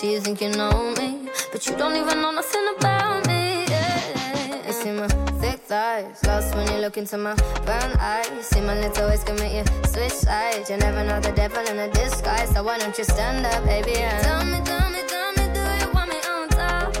You 0.00 0.10
you 0.10 0.20
think 0.20 0.40
you 0.40 0.50
know 0.50 0.94
me, 0.96 1.28
but 1.50 1.66
you 1.66 1.76
don't 1.76 1.96
even 1.96 2.22
know 2.22 2.30
nothing 2.30 2.66
about 2.76 3.26
me. 3.26 3.64
Yeah, 3.66 4.66
you 4.66 4.72
see 4.72 4.92
my 4.92 5.08
thick 5.40 5.58
thighs, 5.62 6.22
lost 6.24 6.54
when 6.54 6.68
you 6.68 6.78
look 6.78 6.96
into 6.96 7.18
my 7.18 7.34
brown 7.66 7.90
eyes. 7.98 8.46
See 8.46 8.60
my 8.60 8.78
little 8.78 9.08
ways 9.08 9.24
make 9.40 9.54
you 9.54 9.64
switch 9.88 10.12
sides. 10.12 10.70
You 10.70 10.76
never 10.76 11.02
know 11.02 11.18
the 11.18 11.32
devil 11.32 11.66
in 11.66 11.78
a 11.80 11.90
disguise, 11.92 12.48
so 12.50 12.62
why 12.62 12.78
don't 12.78 12.96
you 12.96 13.02
stand 13.02 13.44
up, 13.44 13.64
baby? 13.64 13.94
Tell 14.22 14.44
me, 14.44 14.60
tell 14.64 14.88
me, 14.88 15.00
tell 15.08 15.32
me, 15.32 15.44
do 15.52 15.62
you 15.84 15.92
want 15.92 16.10
me 16.10 16.16
on 16.30 16.48
top? 16.50 16.94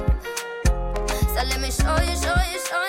So 1.34 1.44
let 1.50 1.60
me 1.60 1.70
show 1.70 1.96
you, 2.02 2.16
show 2.16 2.34
you, 2.50 2.58
show 2.66 2.82
you. 2.82 2.87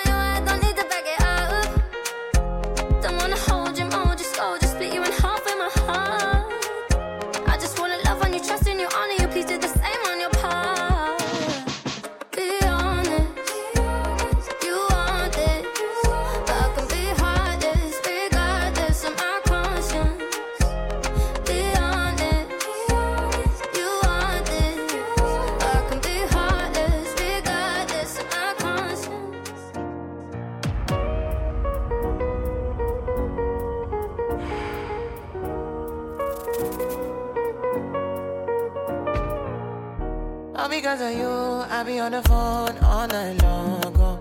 On 42.12 42.22
the 42.22 42.28
phone 42.28 42.76
all 42.78 43.06
night 43.06 43.40
long. 43.42 43.94
Oh. 43.98 44.18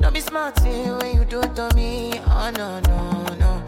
Don't 0.00 0.14
be 0.14 0.20
smart 0.20 0.60
when 0.62 1.16
you 1.16 1.24
do 1.24 1.40
it 1.40 1.54
to 1.56 1.68
me. 1.74 2.20
Oh 2.26 2.50
no, 2.56 2.80
no, 2.80 3.34
no. 3.42 3.62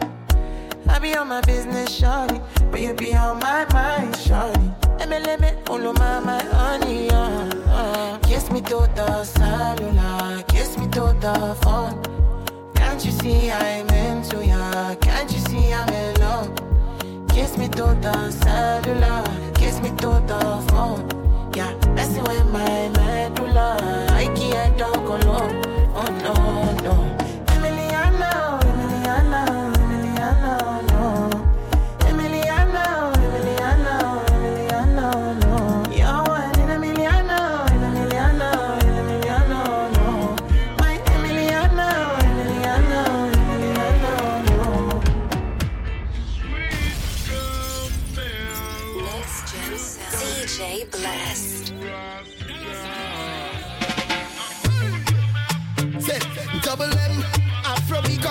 I 0.87 0.99
be 0.99 1.15
on 1.15 1.27
my 1.27 1.41
business, 1.41 1.89
shawty. 1.99 2.39
But 2.71 2.79
you 2.81 2.93
be 2.93 3.13
on 3.13 3.39
my 3.39 3.65
mind, 3.73 4.15
shawty. 4.15 4.73
Let 4.99 5.39
me, 5.41 5.51
follow 5.65 5.93
my, 5.93 6.19
my 6.19 6.43
honey, 6.43 7.09
uh, 7.09 7.49
uh. 7.67 8.19
Kiss 8.19 8.49
me 8.51 8.61
to 8.61 8.87
the 8.95 9.23
cellular, 9.23 10.43
kiss 10.47 10.77
me 10.77 10.85
to 10.89 11.15
the 11.19 11.57
phone. 11.61 12.01
Can't 12.75 13.01
Can't 13.01 13.05
you 13.05 13.11
see 13.11 13.51
I'm 13.51 13.89
into 13.89 14.45
ya? 14.45 14.95
Can't 14.95 15.31
you 15.31 15.39
see 15.39 15.73
I'm 15.73 15.89
in 15.89 16.15
love? 16.21 17.27
Kiss 17.29 17.57
me 17.57 17.67
to 17.67 17.97
the 18.05 18.31
cellular, 18.31 19.23
kiss 19.55 19.81
me 19.81 19.89
to 19.89 20.23
the 20.27 20.65
phone. 20.69 21.24
Yeah, 21.55 21.73
messing 21.95 22.23
with 22.23 22.45
my 22.51 22.89
medulla. 22.89 23.77
I 24.11 24.25
can't 24.35 24.77
talk 24.77 24.97
alone. 24.97 25.61
Oh 25.95 26.09
no, 26.21 26.74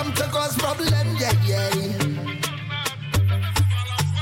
come 0.05 0.15
to 0.15 0.25
cause 0.25 0.57
problem, 0.57 1.17
yeah, 1.19 1.33
yeah. 1.47 1.71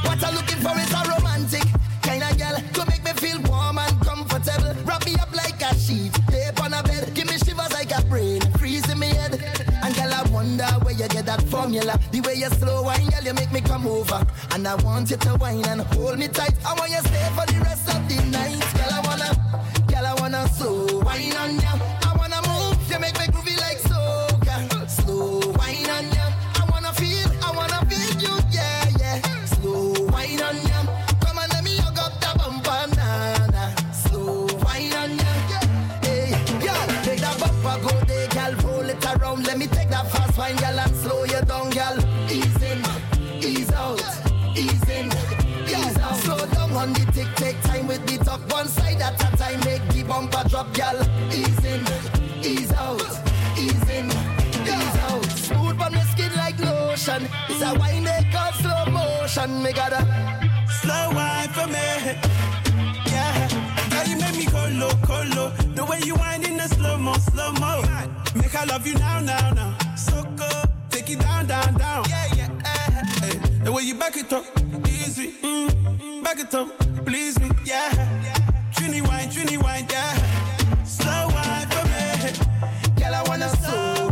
What 0.05 0.23
I'm 0.25 0.35
looking 0.35 0.59
for 0.59 0.79
is 0.79 0.93
a 0.93 1.03
romantic 1.11 1.65
kind 2.03 2.23
of 2.23 2.39
girl 2.39 2.57
to 2.75 2.91
make 2.91 3.05
me 3.05 3.13
feel 3.13 3.41
warm 3.43 3.79
and 3.79 4.01
comfortable. 4.01 4.75
Wrap 4.85 5.05
me 5.05 5.15
up 5.15 5.35
like 5.35 5.61
a 5.61 5.75
sheet, 5.75 6.13
tape 6.29 6.63
on 6.63 6.73
a 6.73 6.83
bed, 6.83 7.13
give 7.15 7.27
me 7.27 7.37
shivers 7.39 7.73
like 7.73 7.91
a 7.97 8.03
brain, 8.07 8.41
freeze 8.59 8.89
in 8.91 8.99
me 8.99 9.09
head. 9.09 9.43
And 9.83 9.95
girl, 9.95 10.13
I 10.13 10.23
wonder 10.31 10.67
where 10.83 10.95
you 10.95 11.09
get 11.09 11.27
that 11.27 11.43
formula. 11.43 11.99
The 12.13 12.21
way 12.21 12.35
you 12.35 12.49
slow 12.51 12.83
wine, 12.83 13.09
girl, 13.09 13.25
you 13.25 13.35
make 13.35 13.53
me 13.53 13.61
come 13.61 13.87
over. 13.87 14.25
And 14.53 14.67
I 14.69 14.77
want 14.77 15.11
you 15.11 15.17
to 15.17 15.35
wine 15.37 15.65
and 15.67 15.81
hold 15.95 16.19
me 16.19 16.29
tight. 16.29 16.55
I 16.65 16.75
want 16.75 16.91
you 16.91 16.99
stay 16.99 17.29
for 17.35 17.47
the 17.47 17.59
rest 17.61 17.89
of 17.89 18.09
the 18.09 18.23
night. 18.31 18.61
Girl, 18.77 18.93
I 18.93 19.01
wanna, 19.05 19.87
girl, 19.89 20.07
I 20.07 20.15
wanna 20.21 20.49
slow 20.49 21.01
wine 21.01 21.37
on 21.37 21.57
ya. 21.59 21.73
I 22.07 22.15
wanna 22.17 22.41
move, 22.47 22.91
you 22.91 22.99
make 23.01 23.19
me 23.19 23.32
fast 40.33 40.39
wine, 40.39 40.57
girl, 40.57 40.81
and 40.81 40.97
slow 40.97 41.25
you 41.25 41.41
down, 41.43 41.71
girl. 41.71 41.99
Ease 42.31 42.63
in, 42.63 42.83
ease 43.43 43.73
out, 43.73 44.01
ease 44.57 44.89
in, 44.89 45.07
ease 45.67 45.99
out. 45.99 46.17
Slow 46.17 46.47
down 46.47 46.73
on 46.73 46.93
the 46.93 47.11
tick, 47.13 47.29
take 47.37 47.61
time 47.63 47.87
with 47.87 48.07
the 48.07 48.23
talk. 48.25 48.41
One 48.51 48.69
side 48.69 49.01
at 49.01 49.21
a 49.21 49.37
time, 49.37 49.61
make 49.61 49.87
the 49.89 50.03
bumper 50.05 50.49
drop, 50.49 50.73
girl. 50.75 51.01
Ease 51.33 51.65
in, 51.65 51.83
ease 52.45 52.73
out, 52.73 53.03
ease 53.59 53.91
in, 53.91 54.07
ease 54.07 54.97
out. 55.09 55.25
Smooth 55.25 55.81
on 55.81 55.93
the 55.93 56.05
skin 56.13 56.35
like 56.37 56.59
lotion. 56.59 57.29
It's 57.49 57.63
a 57.63 57.79
wine 57.79 58.05
they 58.05 58.27
call 58.33 58.53
slow 58.53 58.87
motion. 58.87 59.63
Me 59.63 59.73
gotta 59.73 60.03
Slow 60.81 61.11
wine 61.15 61.49
for 61.51 61.67
me. 61.67 62.19
Yeah. 63.07 63.49
Girl, 63.91 64.07
you 64.09 64.17
make 64.17 64.37
me 64.37 64.47
colo, 64.47 64.91
colo. 65.03 65.51
The 65.75 65.85
way 65.85 66.01
you 66.05 66.15
whine 66.15 66.45
in 66.45 66.57
the 66.57 66.69
slow 66.69 66.97
mo, 66.99 67.15
slow 67.15 67.53
mo. 67.53 67.83
Make 68.53 68.61
I 68.61 68.65
love 68.67 68.87
you 68.87 68.95
now, 68.95 69.19
now, 69.21 69.51
now. 69.53 69.79
So 69.97 70.23
good. 70.37 70.69
Take 70.91 71.09
it 71.09 71.21
down, 71.21 71.47
down, 71.47 71.73
down. 71.73 72.05
Yeah, 72.07 72.35
yeah. 72.37 72.49
eh, 72.67 73.03
eh. 73.25 73.65
The 73.65 73.73
way 73.73 73.83
you 73.85 73.95
back 73.95 74.19
it 74.19 74.31
up, 74.31 74.45
easy. 74.87 75.33
Mm, 75.43 76.23
back 76.23 76.39
it 76.39 76.55
up, 76.55 76.69
please 77.07 77.41
me. 77.41 77.49
Yeah. 77.65 77.91
Trini 78.75 79.01
wine, 79.09 79.31
Trini 79.31 79.57
wine, 79.63 79.87
yeah. 79.91 80.85
Slow 80.85 81.29
wine 81.33 81.69
for 81.71 81.85
me. 81.89 83.01
Girl, 83.01 83.15
I 83.15 83.23
wanna 83.27 83.49
slow 83.49 84.11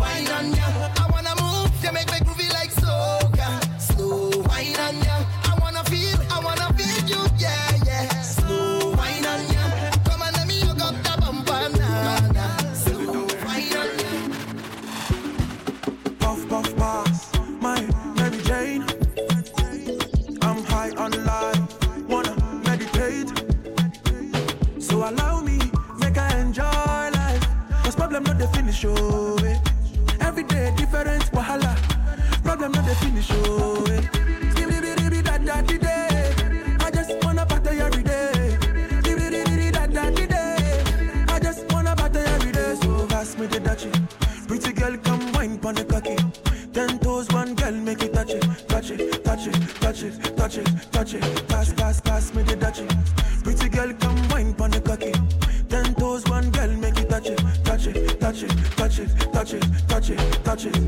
秀 28.71 29.40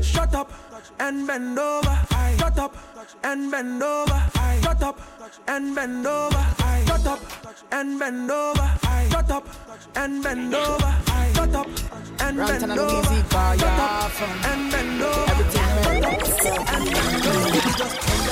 Shut 0.03 0.35
up 0.35 0.51
and 0.99 1.25
bend 1.25 1.57
over. 1.57 1.97
Shut 2.37 2.59
up 2.59 2.75
and 3.23 3.49
bend 3.49 3.81
over. 3.81 4.21
Shut 4.61 4.83
up 4.83 4.99
and 5.47 5.73
bend 5.75 6.05
over. 6.05 6.45
Shut 6.85 7.07
up 7.07 7.19
and 7.71 7.97
bend 7.99 8.29
over. 8.31 8.71
Shut 9.09 9.31
up 9.31 9.47
and 9.95 10.21
bend 10.23 10.53
over. 10.53 10.95
Shut 11.33 11.55
up 11.55 11.67
and 12.19 12.37
bend 12.37 12.63
over. 12.63 12.75
go 12.75 12.99
easy 12.99 13.21
for 13.23 13.55
Shut 13.57 13.63
up 13.63 14.11
and 14.45 14.71
bend 14.71 15.01
over. 15.01 15.31
everything. 15.31 15.63
Shut 16.43 16.57
up 16.57 16.73
and 16.73 16.85
bend 16.93 17.25
over. 17.27 17.51
Baby, 17.53 17.71
just 17.77 18.01
bend 18.01 18.25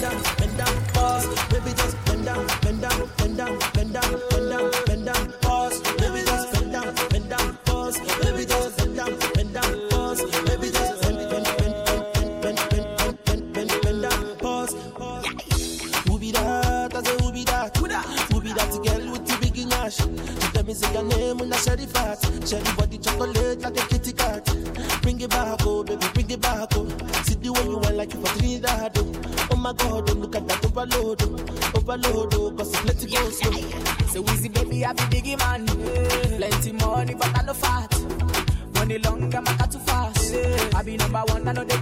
down, 0.00 0.18
bend 0.38 0.56
down, 0.58 0.74
pause. 0.92 1.28
Baby, 1.48 1.72
just 1.76 1.94
bend 2.04 2.24
down, 2.24 2.44
bend 2.62 2.80
down, 2.82 3.08
bend 3.16 3.36
down, 3.36 3.36
bend 3.36 3.36
down, 3.36 3.58
bend 3.72 3.92
down, 3.92 3.92
bend 3.92 3.92
down, 3.92 4.20
pause. 4.30 4.93
Share 22.62 22.98
chocolate 23.02 23.60
like 23.62 23.82
a 23.82 23.86
kitty 23.88 24.12
cat. 24.12 24.44
Bring 25.02 25.20
it 25.20 25.30
back, 25.30 25.58
oh 25.62 25.82
baby, 25.82 26.06
bring 26.14 26.30
it 26.30 26.40
back, 26.40 26.68
oh. 26.74 26.86
See 27.24 27.34
the 27.34 27.52
way 27.52 27.64
you 27.64 27.78
want 27.78 27.96
like 27.96 28.14
you 28.14 28.20
for 28.20 28.38
Trinidad, 28.38 28.92
oh. 28.96 29.12
Oh 29.50 29.56
my 29.56 29.72
God, 29.72 30.08
oh, 30.10 30.12
look 30.14 30.36
at 30.36 30.46
that 30.46 30.64
overload, 30.64 31.22
oh. 31.22 31.78
Overload, 31.78 32.34
oh, 32.34 32.52
cause 32.52 32.72
it's 32.72 32.84
let 32.84 33.02
it 33.02 33.10
go 33.10 33.30
slow. 33.30 34.06
So 34.06 34.32
easy, 34.32 34.48
baby, 34.48 34.84
I 34.84 34.92
be 34.92 35.02
biggie 35.02 35.38
man. 35.38 35.66
Plenty 35.66 36.72
money, 36.72 37.14
but 37.14 37.36
I 37.36 37.42
no 37.42 37.54
fat. 37.54 37.92
Money 38.74 38.98
long, 38.98 39.34
I'm 39.34 39.46
a 39.46 39.66
too 39.66 39.78
fast. 39.80 40.34
I 40.76 40.82
be 40.82 40.96
number 40.96 41.22
one, 41.26 41.48
I 41.48 41.52
know 41.52 41.64
they 41.64 41.76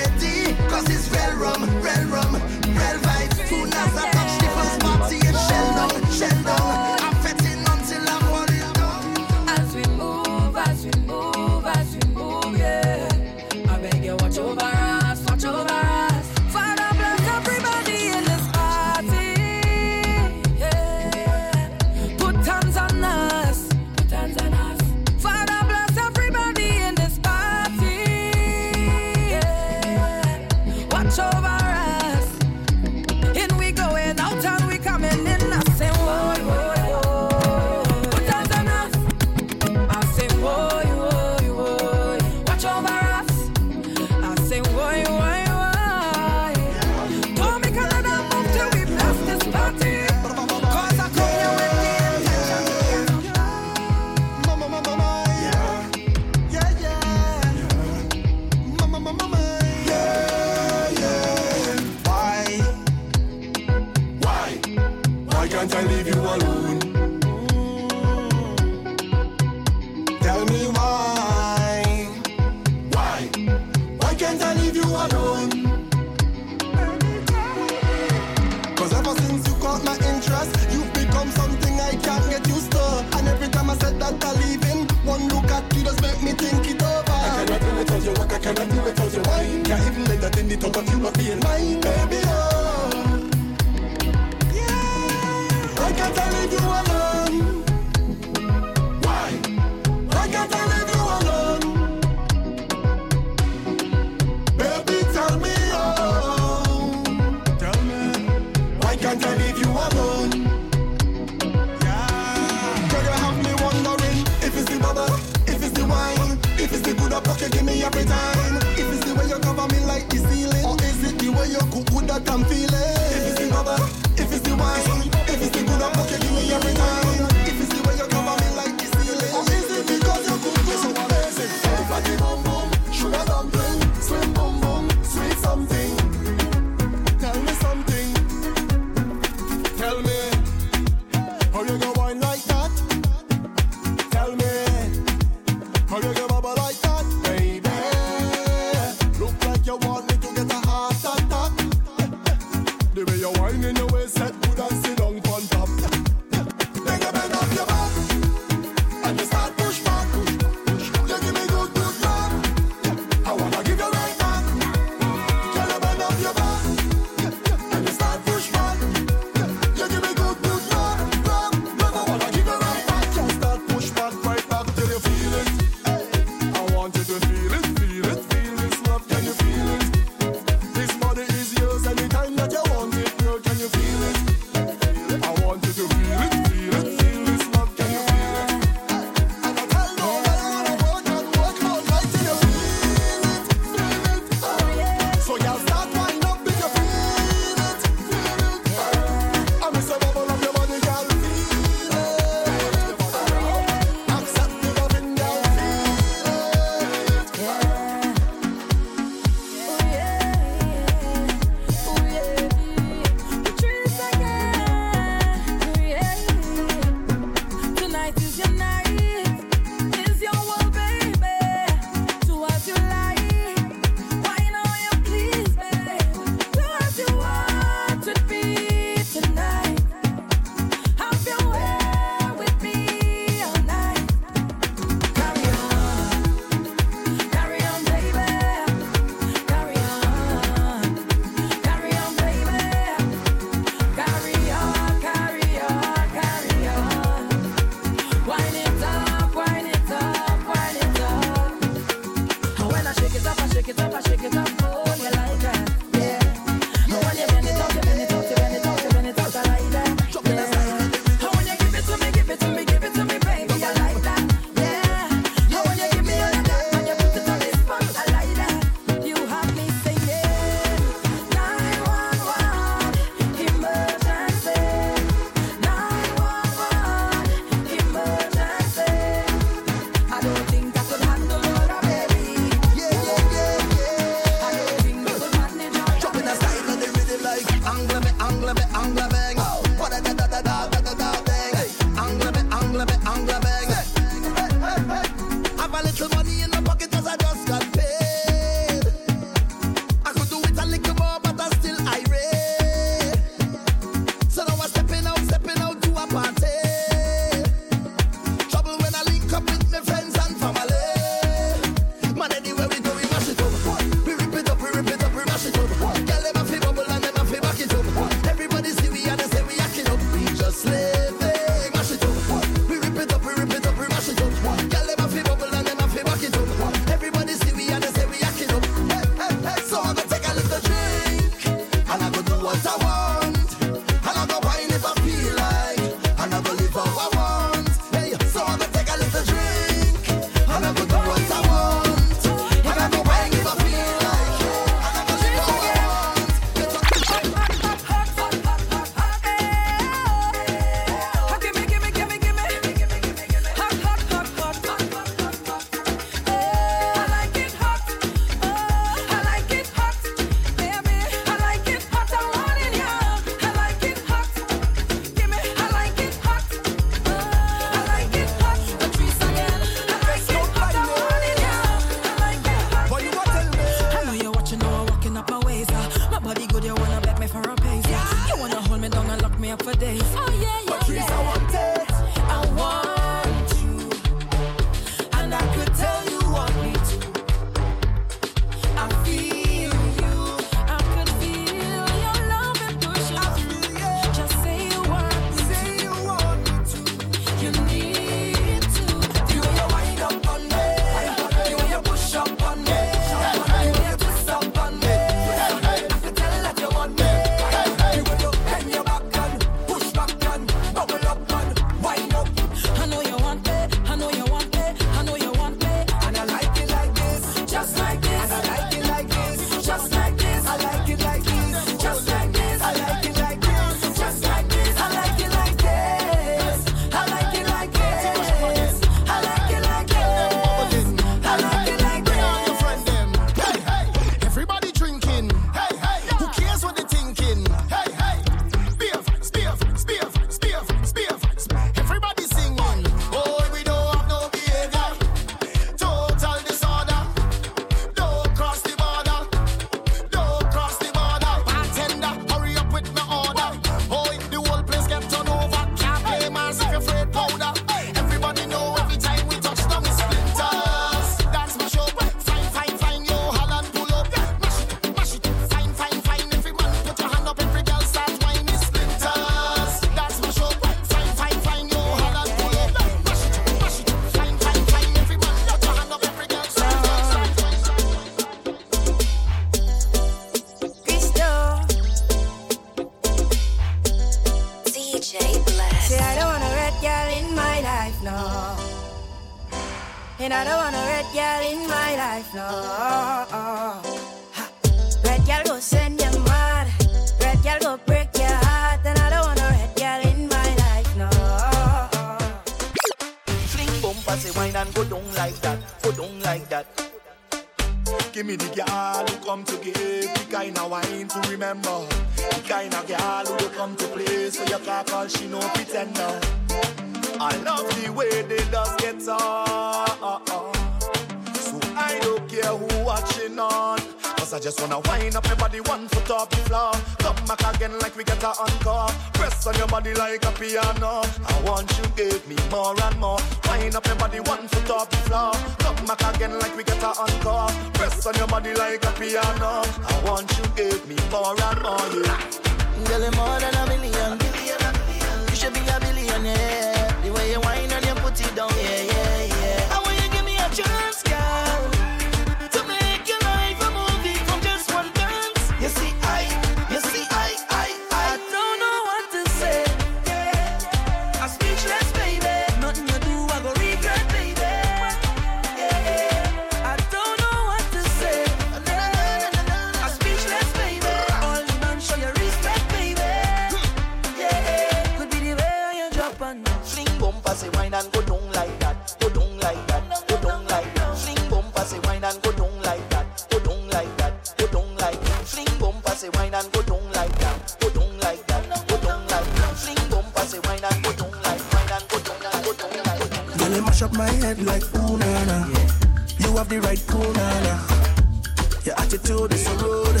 attitude, 598.96 599.32
it's 599.32 599.44
so 599.44 599.54
rude. 599.56 600.00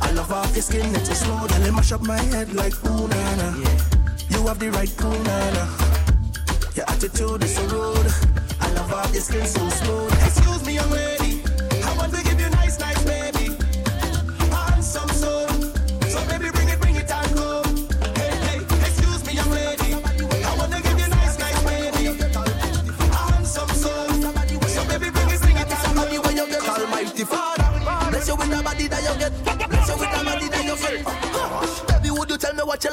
I 0.00 0.10
love 0.12 0.32
off 0.32 0.54
your 0.54 0.62
skin, 0.62 0.94
it's 0.94 1.08
so 1.08 1.14
smooth. 1.14 1.52
I 1.52 1.58
let 1.58 1.72
mash 1.74 1.92
up 1.92 2.02
my 2.02 2.16
head 2.16 2.52
like 2.54 2.74
punana. 2.74 3.48
Yeah. 3.62 4.38
You 4.38 4.46
have 4.46 4.58
the 4.58 4.70
right 4.70 4.88
punana. 4.88 6.76
Your 6.76 6.88
attitude 6.88 7.42
is 7.42 7.56
so 7.56 7.62
rude. 7.66 8.12
I 8.60 8.72
love 8.74 8.90
how 8.90 9.12
your 9.12 9.22
skin 9.22 9.46
so 9.46 9.68
smooth. 9.68 10.12
Excuse 10.24 10.64
me, 10.64 10.74
young 10.74 10.90
lady. 10.90 11.15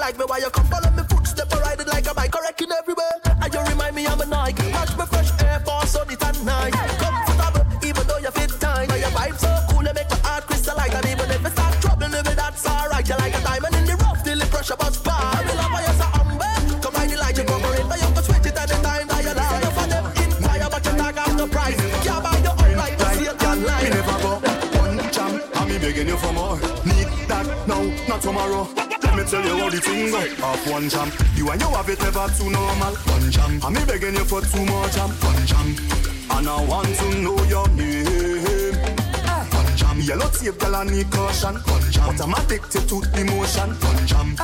like 0.04 0.18
me? 0.20 0.26
Why 0.28 0.38
you 0.40 0.50
come 0.50 0.68
follow 0.68 0.92
me 0.92 1.04
footstep? 1.08 1.48
I 1.54 1.60
ride 1.62 1.80
it 1.80 1.88
like 1.88 2.06
a 2.12 2.14
bike, 2.14 2.36
wrecking 2.36 2.72
everywhere. 2.72 3.16
And 3.24 3.54
you 3.54 3.62
remind 3.72 3.96
me 3.96 4.06
I'm 4.06 4.20
a 4.20 4.26
Nike. 4.26 4.68
Match 4.72 4.98
me 4.98 5.06
fresh 5.06 5.32
air 5.42 5.60
force 5.62 5.96
on 5.96 6.10
it 6.12 6.22
at 6.22 6.38
night. 6.44 6.74
Comfortable, 7.00 7.64
even 7.88 8.04
though 8.08 8.18
you 8.26 8.32
fit 8.32 8.52
tight. 8.60 8.90
Now 8.90 8.96
your 8.96 9.14
vibe 9.16 9.38
so 9.40 9.52
cool, 9.70 9.84
you 9.88 9.94
make 9.94 10.10
my 10.10 10.20
heart 10.28 10.44
crystallize. 10.48 10.94
And 10.94 11.06
even 11.08 11.32
if 11.32 11.46
it's 11.46 11.56
start 11.56 11.76
trouble, 11.80 12.14
if 12.14 12.36
that's 12.36 12.68
alright. 12.68 13.08
You're 13.08 13.18
like 13.18 13.36
a 13.36 13.42
diamond 13.48 13.76
in 13.76 13.86
the 13.86 13.96
rough, 14.04 14.24
till 14.24 14.40
the 14.40 14.46
pressure 14.48 14.76
bust 14.76 15.04
by. 15.06 15.16
I 15.16 15.56
love 15.56 15.72
how 15.72 15.80
you 15.88 15.96
so 15.96 16.08
humble. 16.20 16.82
Come 16.84 16.94
ride 16.96 17.12
it 17.12 17.20
like 17.20 17.38
you're 17.38 17.48
covering, 17.48 17.88
but 17.88 18.00
you 18.04 18.10
can 18.12 18.24
switch 18.28 18.48
it 18.52 18.58
at 18.60 18.68
the 18.68 18.78
time 18.84 19.08
that 19.08 19.24
you 19.24 19.34
like. 19.40 19.56
Enough 19.64 19.80
of 19.84 19.88
them 19.88 20.06
in 20.20 20.32
fire, 20.44 20.68
but 20.70 20.84
you 20.84 20.94
tag 21.00 21.18
off 21.18 21.38
the 21.40 21.48
price. 21.48 21.80
Can't 22.04 22.24
buy 22.24 22.36
your 22.44 22.56
own 22.60 22.76
life, 22.76 22.96
you 23.00 23.10
see 23.16 23.28
it 23.32 23.44
online. 23.48 23.84
Me 23.84 23.90
never 23.96 24.18
go 24.20 24.34
one 24.84 25.00
jam, 25.16 25.32
I'm 25.56 25.70
begging 25.80 26.08
you 26.12 26.18
for 26.18 26.34
more. 26.36 26.60
Need 26.92 27.08
that 27.32 27.48
now, 27.72 27.84
not 28.12 28.20
tomorrow 28.22 28.68
the 29.74 29.82
thing 29.82 30.12
go 30.12 30.72
one 30.72 30.90
jam. 30.90 31.12
You 31.36 31.50
and 31.50 31.62
you 31.62 31.68
have 31.70 31.90
it 31.90 32.02
ever 32.04 32.28
too 32.38 32.50
normal. 32.50 32.94
One 32.94 33.32
jam. 33.32 33.60
And 33.64 33.76
me 33.76 33.82
begging 33.86 34.14
you 34.14 34.26
for 34.26 34.42
two 34.42 34.64
more 34.66 34.88
jam. 34.90 35.10
One 35.10 35.46
jam. 35.46 35.76
And 36.30 36.48
I 36.48 36.66
want 36.66 36.94
to 36.98 37.08
know 37.22 37.38
your 37.46 37.68
name. 37.70 38.76
One 39.50 39.76
jam. 39.76 40.00
Yellow 40.02 40.30
tape 40.30 40.60
girl 40.60 40.76
I 40.76 40.84
need 40.84 41.10
caution. 41.10 41.56
One 41.56 41.92
jam. 41.92 42.06
But 42.08 42.22
I'm 42.22 42.34
addicted 42.34 42.88
to 42.90 43.02
emotion 43.18 43.70
One 43.82 44.06
jam. 44.06 44.36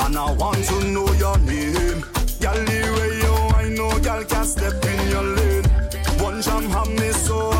And 0.00 0.16
I 0.16 0.32
want 0.32 0.64
to 0.64 0.84
know 0.84 1.06
your 1.14 1.38
name. 1.38 2.02
Girl 2.42 2.58
the 2.66 2.78
way 2.96 3.10
you 3.22 3.34
I 3.54 3.68
know 3.76 3.92
girl 4.00 4.24
can 4.24 4.44
step 4.44 4.84
in 4.84 5.08
your 5.10 5.22
lane. 5.22 5.64
One 6.18 6.42
jam 6.42 6.64
have 6.70 6.90
me 6.90 7.12
so 7.12 7.51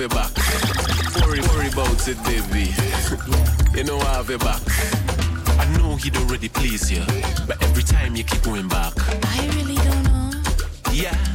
have 0.00 0.10
it 0.10 0.16
back. 0.16 1.26
Worry, 1.26 1.40
worry 1.40 1.68
about 1.68 2.08
it, 2.08 2.16
baby. 2.24 2.72
you 3.76 3.84
know 3.84 3.98
I 3.98 4.14
have 4.14 4.30
your 4.30 4.38
back. 4.38 4.60
I 5.58 5.76
know 5.76 5.96
he 5.96 6.10
don't 6.10 6.26
really 6.28 6.48
please 6.48 6.90
you, 6.90 7.04
but 7.46 7.62
every 7.62 7.82
time 7.82 8.16
you 8.16 8.24
keep 8.24 8.42
going 8.42 8.68
back. 8.68 8.94
I 8.96 9.46
really 9.56 9.74
don't 9.74 10.02
know. 10.04 10.32
Yeah. 10.92 11.29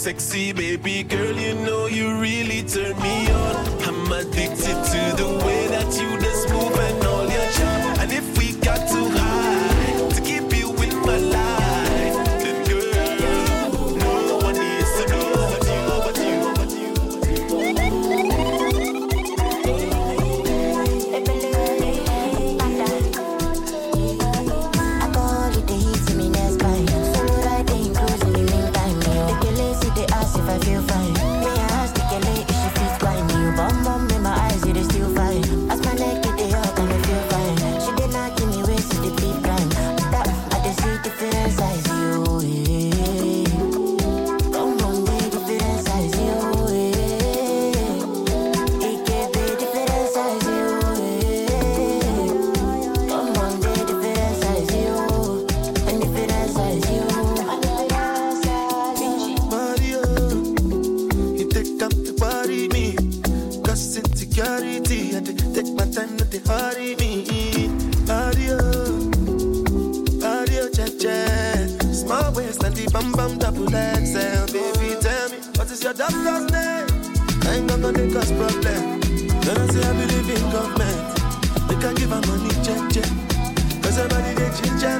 sexy 0.00 0.50
baby 0.54 1.02
girl, 1.02 1.36
you 1.36 1.52
know 1.56 1.84
you 1.84 2.18
really 2.18 2.62
turn 2.62 2.98
me 3.02 3.29
on. 3.29 3.29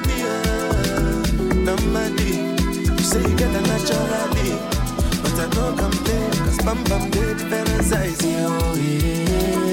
me 0.06 0.22
up. 0.22 1.20
You 2.98 2.98
say 2.98 3.20
you 3.22 3.36
get 3.36 3.52
naturally, 3.52 4.58
but 5.22 5.34
I 5.38 5.48
don't 5.50 5.76
complain, 5.76 6.30
cause 6.32 6.58
bam 6.58 6.84
bam, 6.84 7.10
they 7.10 7.34
different 7.34 7.84
size, 7.84 8.20
oh 8.24 8.74
yeah. 8.76 9.69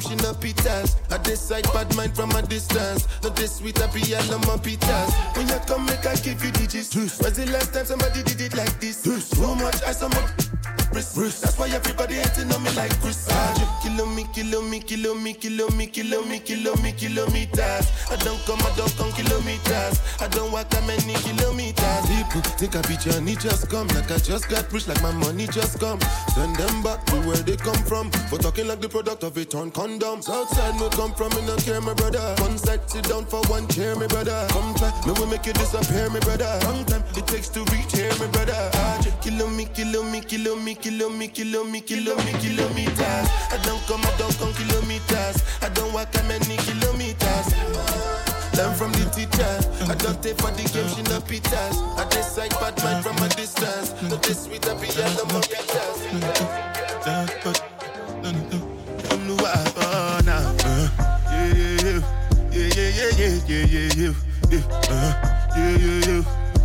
She 0.00 0.14
no 0.16 0.32
pitas. 0.34 0.96
I 1.10 1.18
decide 1.18 1.64
bad 1.72 1.94
mind 1.96 2.14
from 2.14 2.30
a 2.32 2.42
distance. 2.42 3.06
Not 3.22 3.36
this 3.36 3.56
sweet, 3.56 3.80
I 3.80 3.86
be 3.88 4.14
all 4.14 4.34
on 4.34 4.40
my 4.42 4.56
pitas. 4.56 5.36
When 5.36 5.48
you 5.48 5.60
come, 5.66 5.86
make 5.86 6.06
I 6.06 6.14
give 6.16 6.44
you 6.44 6.50
digits. 6.52 6.94
When's 6.94 7.36
the 7.36 7.46
last 7.52 7.72
time 7.72 7.86
somebody 7.86 8.22
did 8.22 8.40
it 8.40 8.56
like 8.56 8.80
this? 8.80 9.02
Too 9.02 9.54
much 9.54 9.82
I 9.82 9.92
on 10.04 10.10
my 10.10 10.87
wrist. 11.16 11.42
That's 11.42 11.58
why 11.58 11.68
everybody 11.70 12.14
hating 12.14 12.52
on 12.52 12.62
me 12.62 12.70
like 12.72 12.94
Chris. 13.00 13.28
Ah, 13.30 13.80
Kilo 13.82 14.06
me, 14.06 14.24
kilo 14.32 14.62
me, 14.62 14.80
kilo 14.80 15.14
me, 15.14 15.32
kilo 15.34 15.68
me, 15.70 15.86
kilo 15.86 16.22
me, 16.24 16.38
kilo 16.40 16.74
me, 16.76 16.92
kilometers. 16.92 17.86
I 18.10 18.16
don't 18.24 18.40
come, 18.46 18.60
I 18.60 18.70
don't 18.76 18.94
come 18.96 19.12
kilometers. 19.12 20.00
I 20.20 20.28
don't 20.28 20.50
walk 20.52 20.68
that 20.70 20.84
many 20.86 21.14
kilometers. 21.22 22.02
People 22.06 22.42
think 22.58 22.76
I 22.76 22.82
be 22.82 22.96
Johnny 22.96 23.36
just 23.36 23.68
come, 23.70 23.86
like 23.88 24.10
I 24.10 24.18
just 24.18 24.48
got 24.48 24.70
rich, 24.72 24.88
like 24.88 25.00
my 25.02 25.12
money 25.12 25.46
just 25.46 25.78
come. 25.78 26.00
Send 26.34 26.56
them 26.56 26.82
back 26.82 27.04
to 27.06 27.16
where 27.26 27.36
they 27.36 27.56
come 27.56 27.82
from. 27.84 28.10
For 28.30 28.38
talking 28.38 28.66
like 28.66 28.80
the 28.80 28.88
product 28.88 29.22
of 29.22 29.36
a 29.36 29.44
torn 29.44 29.70
condom. 29.70 30.22
Southside 30.22 30.74
no 30.80 30.88
come 30.90 31.14
from, 31.14 31.30
me 31.36 31.46
no 31.46 31.56
care, 31.56 31.80
my 31.80 31.94
brother. 31.94 32.34
One 32.38 32.58
side, 32.58 32.88
sit 32.90 33.04
down 33.08 33.26
for 33.26 33.40
one 33.46 33.68
chair, 33.68 33.94
my 33.96 34.06
brother. 34.06 34.46
Come 34.50 34.74
try, 34.74 34.90
me 35.06 35.12
will 35.12 35.26
make 35.26 35.46
you 35.46 35.52
disappear, 35.52 36.10
my 36.10 36.20
brother. 36.20 36.50
Long 36.64 36.84
time 36.86 37.04
it 37.16 37.26
takes 37.26 37.48
to 37.50 37.60
reach 37.70 37.94
here, 37.94 38.10
my 38.18 38.26
brother. 38.28 38.70
Ah, 38.74 39.00
Kilo 39.22 39.48
me, 39.48 39.66
kilo 39.66 40.02
me, 40.02 40.20
kilo 40.20 40.56
me, 40.56 40.74
kilo 40.74 40.87
me, 40.87 40.87
kilo 40.88 41.10
me, 41.10 41.28
kilo 41.28 42.16
kilometers. 42.40 43.28
I 43.52 43.58
don't 43.62 43.80
come, 43.86 44.00
I 44.00 44.16
don't 44.16 44.34
come 44.38 44.52
kilometers. 44.54 45.36
I 45.60 45.68
don't 45.74 45.92
walk 45.92 46.10
that 46.12 46.24
many 46.26 46.56
kilometers. 46.64 47.52
Learn 48.56 48.74
from 48.74 48.92
the 48.92 49.04
teacher. 49.12 49.52
I 49.84 49.94
don't 49.96 50.22
take 50.22 50.38
for 50.38 50.50
the 50.50 50.64
game, 50.72 50.88
she 50.88 51.02
no 51.02 51.20
pitas. 51.20 51.76
I 51.98 52.08
decide 52.08 52.50
bad 52.60 52.82
mind 52.82 53.04
from 53.04 53.16
a 53.18 53.28
distance. 53.36 53.92
Not 54.02 54.22
this 54.22 54.44
sweet, 54.44 54.66
I 54.66 54.74
be 54.80 54.88
on 54.88 55.28
my 55.28 55.40
pitas. 55.44 55.98
I'm 59.10 59.26
the 59.26 59.34
wild, 59.42 59.74
oh, 59.76 60.20
now. 60.24 60.56
Uh, 60.64 60.88
yeah, 61.30 61.52
yeah, 61.84 62.00
yeah, 62.50 62.68
yeah, 62.74 62.90
yeah, 62.96 63.12
yeah, 63.18 63.36
yeah, 63.46 63.68
yeah, 63.68 63.92
yeah, 63.96 64.14
yeah, 64.50 64.64
uh, 64.88 65.12
yeah, 65.56 65.74
yeah, 65.76 66.00
yeah, 66.08 66.22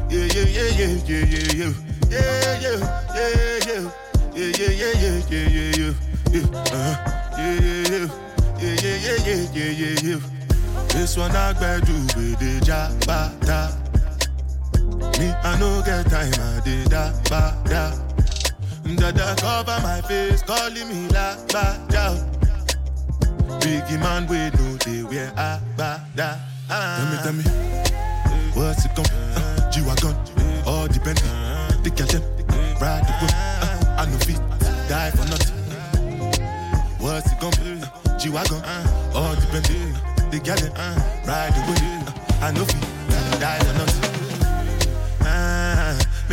yeah, 0.10 0.28
yeah, 0.34 0.48
yeah, 0.64 0.94
yeah, 0.94 1.28
yeah, 1.34 1.74
yeah, 2.10 2.30
yeah, 2.60 2.80
yeah, 3.16 3.60
yeah, 3.68 4.03
yeah, 4.36 4.52
yeah, 4.58 4.72
yeah, 4.72 4.94
yeah, 4.94 5.20
yeah, 5.30 5.48
yeah, 5.50 5.72
yeah, 5.78 5.94
yeah, 6.32 6.44
uh, 6.72 6.96
yeah, 7.38 7.54
yeah, 7.62 8.08
yeah, 8.60 8.76
yeah, 8.82 8.98
yeah, 8.98 9.18
yeah, 9.26 9.42
yeah, 9.54 9.72
yeah, 9.72 9.96
yeah. 10.04 10.20
This 10.90 11.18
one 11.18 11.32
I 11.36 11.54
better 11.54 11.86
do 11.86 11.94
with 12.16 12.40
the 12.40 12.60
jabata. 12.66 13.80
Me, 15.20 15.28
I 15.44 15.58
no 15.60 15.82
get 15.86 16.06
time, 16.10 16.34
I 16.34 16.62
did 16.64 16.88
that, 16.88 17.14
ba, 17.30 17.58
da. 17.66 17.92
Dada 18.96 19.36
cover 19.40 19.80
my 19.82 20.02
face, 20.02 20.42
calling 20.44 20.88
me 20.88 21.08
la, 21.10 21.36
ba, 21.48 21.80
da. 21.90 22.16
Biggie 23.60 24.00
man, 24.00 24.28
we 24.28 24.38
know 24.58 24.78
they 24.78 25.04
wear 25.04 25.32
a, 25.38 25.60
ba, 25.78 26.06
da. 26.16 26.38
Tell 26.70 27.06
me, 27.10 27.18
tell 27.24 27.34
me, 27.34 27.44
what's 28.54 28.86
it 28.86 28.96
come? 28.96 29.06
Uh, 29.36 29.70
G-Wagon, 29.72 30.16
all 30.66 30.88
depend. 30.88 31.18
The 31.84 31.90
girl 31.90 32.08
them, 32.08 32.24
ride 32.80 33.04
the 33.06 33.14
whip. 33.22 33.32
Uh, 33.34 33.73
I 34.04 34.06
no 34.06 34.18
fit, 34.18 34.36
die 34.89 35.12
for 35.12 35.26
nothing. 35.30 35.56
What's 36.99 37.32
it 37.32 37.39
come? 37.39 37.54
Uh, 37.64 38.18
G-Wagon, 38.20 38.62
all 39.16 39.34
depend. 39.36 39.64
The 40.30 40.41
girl 40.43 40.58
them, 40.58 40.74
ride 41.26 41.54
the. 41.54 41.62
Uh, 41.62 42.45
I 42.45 42.51
no 42.51 42.66
fit, 42.66 43.39
die 43.39 43.60
for 43.60 43.74
nothing. 43.78 44.23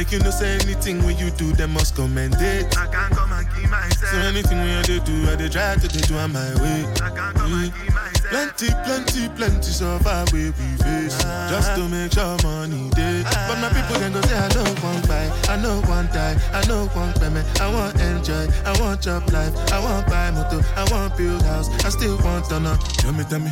Ah, 0.00 0.02
make 0.02 0.12
you 0.12 0.18
no 0.20 0.30
say 0.30 0.54
anything 0.54 1.04
when 1.04 1.14
you 1.18 1.30
do, 1.30 1.52
them 1.52 1.74
must 1.74 1.94
commend 1.94 2.34
it. 2.40 2.74
I 2.78 2.86
can't 2.86 3.12
come 3.12 3.32
and 3.32 3.46
keep 3.52 3.68
myself. 3.68 4.10
So 4.10 4.16
anything 4.28 4.56
when 4.56 4.82
you 4.88 5.00
do, 5.00 5.30
I 5.30 5.36
they 5.36 5.50
try 5.50 5.74
to 5.74 5.88
they 5.88 6.00
do 6.00 6.16
on 6.16 6.32
my 6.32 6.54
way. 6.62 6.88
I 7.04 7.10
can't 7.12 7.36
come 7.36 7.52
and 7.52 7.74
keep 7.74 7.92
myself. 7.92 8.32
Plenty, 8.32 8.68
plenty, 8.84 9.28
plenty 9.36 9.62
survive 9.62 10.32
where 10.32 10.52
we 10.56 10.72
face. 10.80 11.20
Just 11.52 11.76
to 11.76 11.86
make 11.88 12.12
sure 12.12 12.36
money 12.42 12.88
day 12.96 13.24
But 13.44 13.60
my 13.60 13.68
people 13.68 14.00
then 14.00 14.12
go 14.12 14.22
say 14.22 14.38
I 14.38 14.48
know 14.54 14.64
one 14.80 15.02
buy 15.04 15.26
I 15.52 15.56
know 15.60 15.82
one 15.82 16.06
die, 16.06 16.38
I 16.54 16.64
know 16.66 16.86
one 16.94 17.12
payment. 17.14 17.44
I 17.60 17.68
want 17.68 18.00
enjoy, 18.00 18.46
I 18.64 18.72
want 18.80 19.02
job 19.02 19.28
life 19.32 19.52
I 19.72 19.80
want 19.84 20.06
buy 20.06 20.30
motor, 20.30 20.64
I 20.76 20.88
want 20.92 21.16
build 21.18 21.42
house. 21.42 21.68
I 21.84 21.90
still 21.90 22.16
want 22.24 22.46
to 22.46 22.60
know 22.60 22.76
Tell 23.02 23.12
me, 23.12 23.24
tell 23.24 23.40
me 23.40 23.50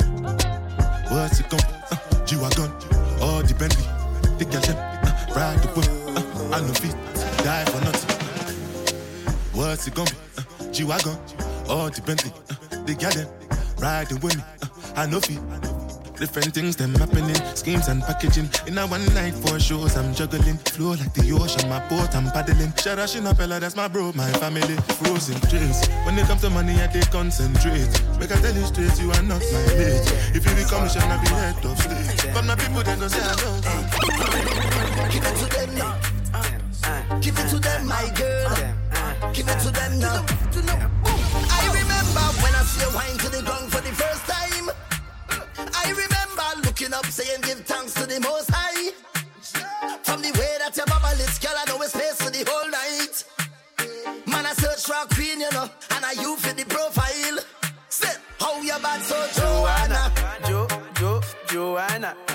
What's 1.10 1.40
it 1.40 1.50
gon' 1.50 1.60
uh, 1.60 2.24
G-Wagon 2.24 2.70
Or 3.20 3.42
the 3.42 3.54
Bentley 3.58 3.84
The 4.38 4.44
them 4.46 4.76
uh, 4.78 5.34
Ride 5.34 5.58
the 5.58 5.68
whip 5.74 5.97
I 6.50 6.60
know 6.60 6.72
feet 6.74 6.96
Die 7.44 7.64
for 7.66 7.80
nothing 7.84 8.16
What's 9.52 9.86
it 9.86 9.94
gonna 9.94 10.10
be 10.10 10.16
uh, 10.38 10.72
G-Wagon 10.72 11.16
Or 11.68 11.90
the 11.90 12.02
Bentley 12.04 12.32
uh, 12.50 12.54
The 12.84 12.94
girl 12.94 13.12
them 13.12 13.28
Riding 13.78 14.20
with 14.20 14.36
me 14.36 14.42
uh, 14.62 14.68
I 14.96 15.06
know 15.06 15.20
feet 15.20 15.40
Different 16.18 16.52
things 16.52 16.74
them 16.74 16.92
happening, 16.96 17.36
schemes 17.54 17.86
and 17.86 18.02
packaging. 18.02 18.50
In 18.66 18.76
a 18.76 18.84
one 18.88 19.06
night 19.14 19.34
for 19.34 19.60
shows, 19.60 19.96
I'm 19.96 20.12
juggling. 20.12 20.56
Flow 20.74 20.90
like 20.98 21.14
the 21.14 21.30
ocean, 21.30 21.68
my 21.68 21.78
boat, 21.88 22.12
I'm 22.12 22.28
paddling. 22.32 22.72
Shout 22.74 22.98
out 22.98 23.08
Shinapella, 23.08 23.60
that's 23.60 23.76
my 23.76 23.86
bro, 23.86 24.10
my 24.16 24.28
family. 24.42 24.74
Frozen 24.98 25.38
dreams. 25.48 25.86
When 26.02 26.18
it 26.18 26.26
comes 26.26 26.40
to 26.40 26.50
money, 26.50 26.72
I 26.82 26.88
they 26.88 27.02
concentrate. 27.02 27.86
Make 28.18 28.32
I 28.32 28.40
tell 28.42 28.52
you 28.52 28.66
straight, 28.66 28.98
you 29.00 29.12
are 29.12 29.22
not 29.22 29.38
my 29.38 29.62
mate. 29.78 30.10
If 30.34 30.44
you 30.44 30.56
become 30.58 30.82
a 30.82 30.90
shall 30.90 31.06
I 31.08 31.22
be 31.22 31.28
head 31.28 31.64
of 31.64 31.78
state. 31.78 32.34
But 32.34 32.44
my 32.44 32.56
people, 32.56 32.82
they 32.82 32.96
go 32.96 33.06
say 33.06 33.22
I 33.22 33.36
know. 35.78 36.17
Give 36.32 36.44
it 36.44 36.72
to 36.72 36.80
them 36.80 37.08
now. 37.08 37.20
Give 37.20 37.38
it 37.38 37.48
to 37.48 37.58
them, 37.58 37.88
my 37.88 38.12
girl. 38.14 39.32
Give 39.32 39.48
it 39.48 39.58
to 39.60 39.70
them 39.70 39.98
now. 39.98 40.26
I 41.50 41.66
remember 41.72 42.24
when 42.42 42.54
I 42.54 42.62
see 42.64 42.84
you 42.84 42.94
wine 42.94 43.18
to 43.18 43.28
the 43.28 43.42
ground 43.42 43.72
for 43.72 43.80
the 43.80 43.92
first 43.92 44.24
time. 44.26 44.70
I 45.74 45.90
remember 45.90 46.66
looking 46.66 46.92
up 46.92 47.06
saying 47.06 47.40
give 47.42 47.60
thanks 47.66 47.94
to 47.94 48.06
the 48.06 48.20
most 48.20 48.50
high. 48.52 48.92
From 50.02 50.22
the 50.22 50.32
way 50.32 50.56
that 50.58 50.76
your 50.76 50.86
baba 50.86 51.16
lips, 51.16 51.38
girl, 51.38 51.54
I 51.56 51.64
know 51.68 51.80
it's 51.82 51.92
space 51.92 52.20
for 52.20 52.30
the 52.30 52.44
whole 52.48 52.70
night. 52.70 53.24
Man, 54.26 54.46
I 54.46 54.52
search 54.54 54.84
for 54.84 54.94
a 55.02 55.06
queen, 55.14 55.40
you 55.40 55.50
know, 55.52 55.68
and 55.90 56.04
I 56.04 56.12
you 56.12 56.36
fit 56.36 56.56
the 56.56 56.64
profile. 56.64 57.38
Say, 57.88 58.14
how 58.38 58.60
you 58.60 58.78
bad 58.82 59.02
so 59.02 59.16
Joanna? 59.34 60.12
Jo, 60.46 60.66
Jo, 60.94 61.20
Joanna. 61.48 62.27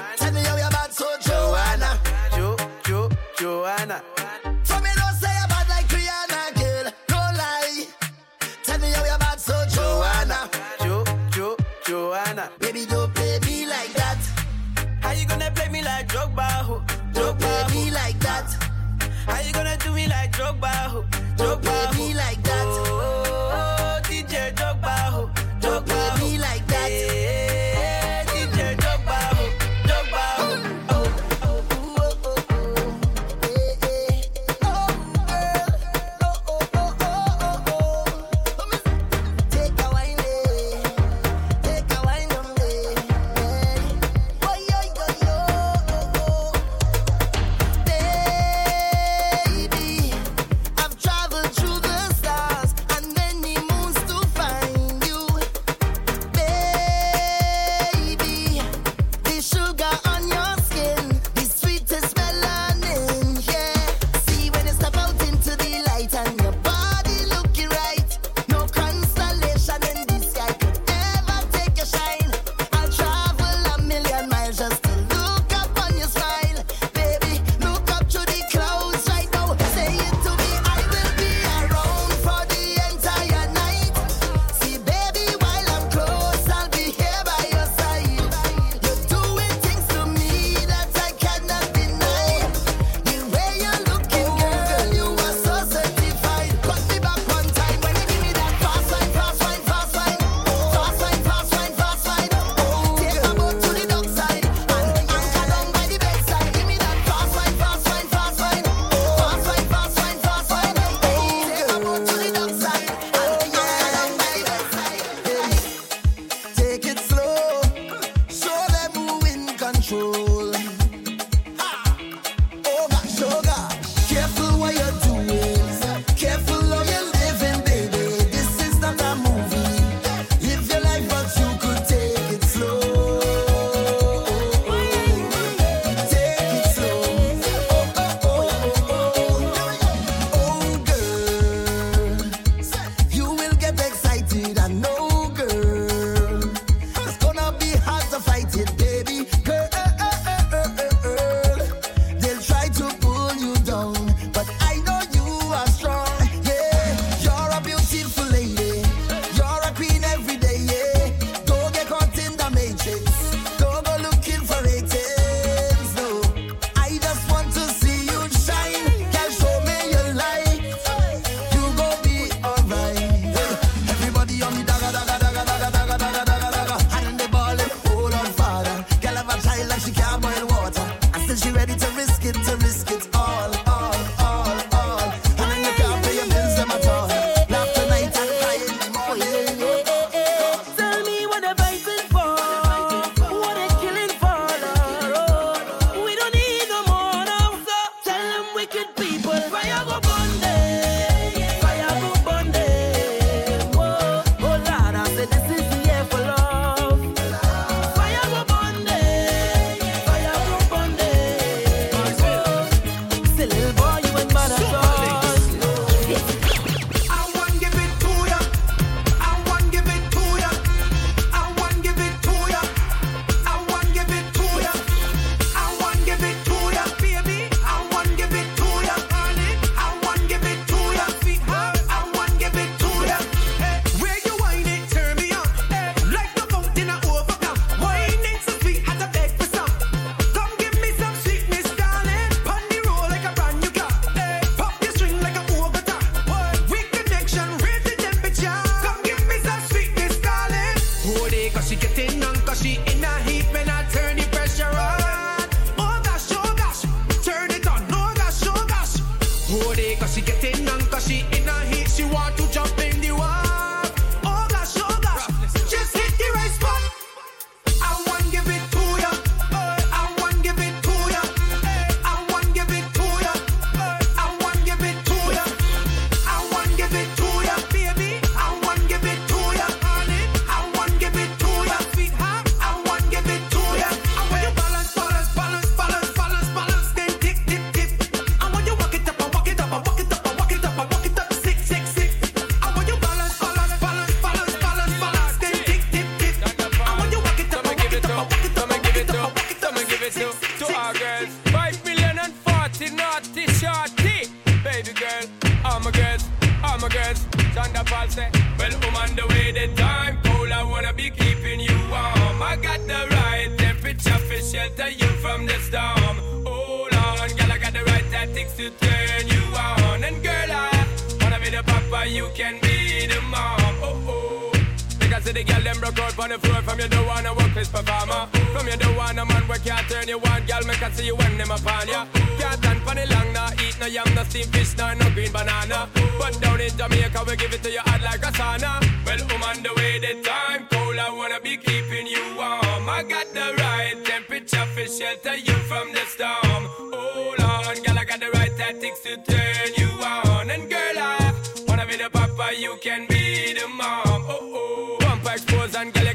Joanna. 3.53 4.01
For 4.63 4.79
me, 4.81 4.89
don't 4.99 5.15
say 5.21 5.31
you 5.39 5.47
bad 5.47 5.69
like 5.69 5.87
Rihanna, 5.95 6.41
girl. 6.59 6.85
No 7.11 7.19
lie. 7.39 7.85
Tell 8.63 8.79
me 8.79 8.89
how 8.89 9.05
you 9.05 9.17
bad 9.19 9.39
so 9.39 9.53
Joanna. 9.75 10.49
Jo, 10.81 11.03
Jo, 11.29 11.55
Joanna. 11.85 12.49
Baby, 12.57 12.87
don't 12.87 13.13
play 13.13 13.37
me 13.45 13.67
like 13.67 13.93
that. 13.93 14.17
How 15.01 15.11
you 15.11 15.27
gonna 15.27 15.51
play 15.51 15.69
me 15.69 15.83
like 15.83 16.07
Drogba? 16.07 16.47
ho? 16.67 16.81
Don't 17.13 17.37
play 17.37 17.63
me 17.73 17.91
like 17.91 18.17
that. 18.21 18.47
How 19.27 19.39
you 19.41 19.53
gonna 19.53 19.77
do 19.77 19.91
me 19.93 20.07
like 20.07 20.31
Drogba? 20.31 20.73
ho? 20.93 21.05
Don't 21.37 21.61
play 21.61 21.85
me 21.95 22.15
like 22.15 22.41
that. 22.41 22.65
Oh, 22.65 23.32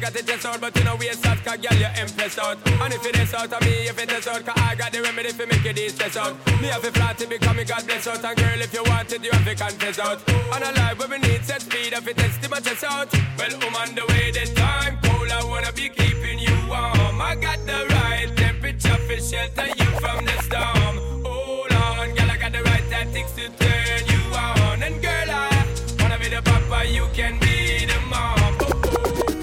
got 0.09 0.21
it 0.21 0.27
test 0.27 0.47
out 0.47 0.61
But 0.61 0.77
you 0.77 0.85
know 0.85 0.97
we 0.97 1.09
out, 1.09 1.39
cause 1.45 1.59
girl, 1.59 1.79
you 1.79 1.87
impressed 2.01 2.39
out. 2.39 2.57
And 2.67 2.95
if 2.95 3.05
it 3.05 3.17
is 3.19 3.35
out 3.35 3.53
of 3.53 3.61
me, 3.61 3.89
if 3.89 3.99
it 3.99 4.11
is 4.11 4.27
out 4.27 4.45
Cause 4.45 4.57
I 4.57 4.75
got 4.75 4.93
the 4.93 5.03
remedy 5.03 5.31
for 5.31 5.47
make 5.47 5.65
it 5.65 5.91
stress 5.91 6.17
out. 6.17 6.35
Me 6.61 6.69
have 6.69 6.85
a 6.85 6.91
flat 6.93 7.19
to 7.19 7.27
become 7.27 7.57
me 7.57 7.65
God 7.65 7.87
bless 7.87 8.07
out. 8.07 8.25
And 8.25 8.37
girl, 8.39 8.61
if 8.61 8.73
you 8.73 8.83
want 8.85 9.13
it, 9.13 9.25
you 9.25 9.31
have 9.31 9.45
to 9.45 9.55
confess 9.55 9.99
out. 9.99 10.19
And 10.29 10.65
a 10.65 10.73
life 10.81 10.99
where 10.99 11.09
we 11.09 11.19
need 11.19 11.45
set 11.45 11.63
speed 11.63 11.93
If 11.93 12.09
it 12.09 12.17
to 12.17 12.49
my 12.49 12.61
chest 12.61 12.85
out. 12.85 13.13
Well, 13.39 13.53
I'm 13.61 13.77
on 13.77 13.95
the 13.95 14.05
way, 14.09 14.31
the 14.31 14.45
time 14.55 14.99
cold 15.05 15.31
I 15.31 15.45
wanna 15.45 15.73
be 15.73 15.89
keeping 15.89 16.39
you 16.39 16.57
warm. 16.69 17.21
I 17.21 17.37
got 17.37 17.59
the 17.67 17.87
right 17.95 18.31
temperature 18.37 18.99
for 19.07 19.21
shelter 19.21 19.69
you 19.69 19.91
from 20.01 20.25
the 20.25 20.37
storm. 20.43 21.25
Hold 21.25 21.73
on, 21.73 22.15
girl, 22.15 22.31
I 22.31 22.37
got 22.37 22.53
the 22.53 22.63
right 22.63 22.87
tactics 22.89 23.33
to 23.33 23.49
turn 23.61 24.01
you 24.09 24.23
on. 24.35 24.83
And 24.83 25.03
girl, 25.03 25.31
I 25.31 25.67
wanna 26.01 26.19
be 26.19 26.29
the 26.29 26.43
papa, 26.43 26.89
you 26.89 27.07
can 27.13 27.39
be 27.41 27.47
the 27.47 27.48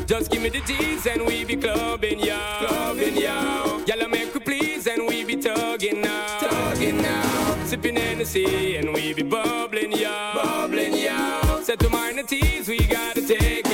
just 0.06 0.32
give 0.32 0.42
me 0.42 0.50
the 0.50 0.62
G's 0.62 1.06
and 1.08 1.26
we 1.26 1.44
be 1.44 1.56
clubbing, 1.56 2.20
yeah. 2.20 2.60
Clubbing, 2.60 3.18
yeah. 3.18 3.84
Y'all 3.86 4.08
make 4.08 4.34
we 4.34 4.40
please 4.40 4.88
and 4.88 5.08
we 5.08 5.24
be 5.24 5.36
tugging 5.36 6.02
now. 6.02 6.40
Tugging 6.40 7.02
now. 7.02 7.66
Sipping 7.66 7.96
Hennessy 7.96 8.78
and 8.78 8.94
we 8.94 9.14
be 9.14 9.24
bubbling, 9.24 9.92
yeah. 9.92 10.34
Bubbling, 10.36 10.96
yeah. 10.96 11.62
Set 11.62 11.80
to 11.80 11.90
minor 11.90 12.24
teas, 12.24 12.68
we 12.68 12.78
gotta 12.78 13.26
take 13.26 13.65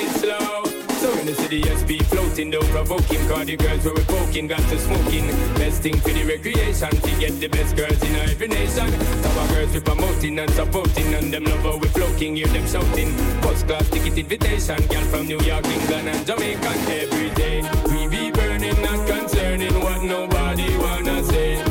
the 1.52 1.62
SB 1.64 2.02
floating, 2.06 2.50
though 2.50 2.64
provoking. 2.72 3.28
Cause 3.28 3.46
the 3.46 3.58
girls 3.58 3.84
we 3.84 4.04
poking, 4.06 4.48
got 4.48 4.62
to 4.70 4.80
smoking. 4.80 5.28
Best 5.56 5.82
thing 5.82 5.98
for 6.00 6.10
the 6.10 6.24
recreation, 6.24 6.90
to 6.90 7.12
get 7.20 7.40
the 7.42 7.50
best 7.50 7.76
girls 7.76 8.02
in 8.04 8.16
every 8.16 8.48
nation. 8.48 8.88
Our 8.88 9.48
girls 9.50 9.74
we 9.74 9.82
promoting 9.82 10.40
and 10.40 10.50
supporting, 10.52 11.14
and 11.14 11.34
them 11.34 11.44
love 11.44 11.60
how 11.60 11.78
we 11.78 11.90
floating, 11.90 12.38
hear 12.38 12.48
them 12.48 12.66
shouting. 12.66 13.12
First 13.44 13.68
class 13.68 13.90
ticket 13.90 14.18
invitation, 14.18 14.80
girl 14.88 15.04
from 15.12 15.28
New 15.28 15.42
York, 15.42 15.66
England, 15.66 16.08
and 16.08 16.26
Jamaica 16.26 16.72
every 16.88 17.30
day. 17.32 17.62
We 17.92 18.08
be 18.08 18.32
burning, 18.32 18.82
not 18.82 19.06
concerning 19.06 19.74
what 19.84 20.02
nobody 20.04 20.78
wanna 20.78 21.22
say. 21.26 21.71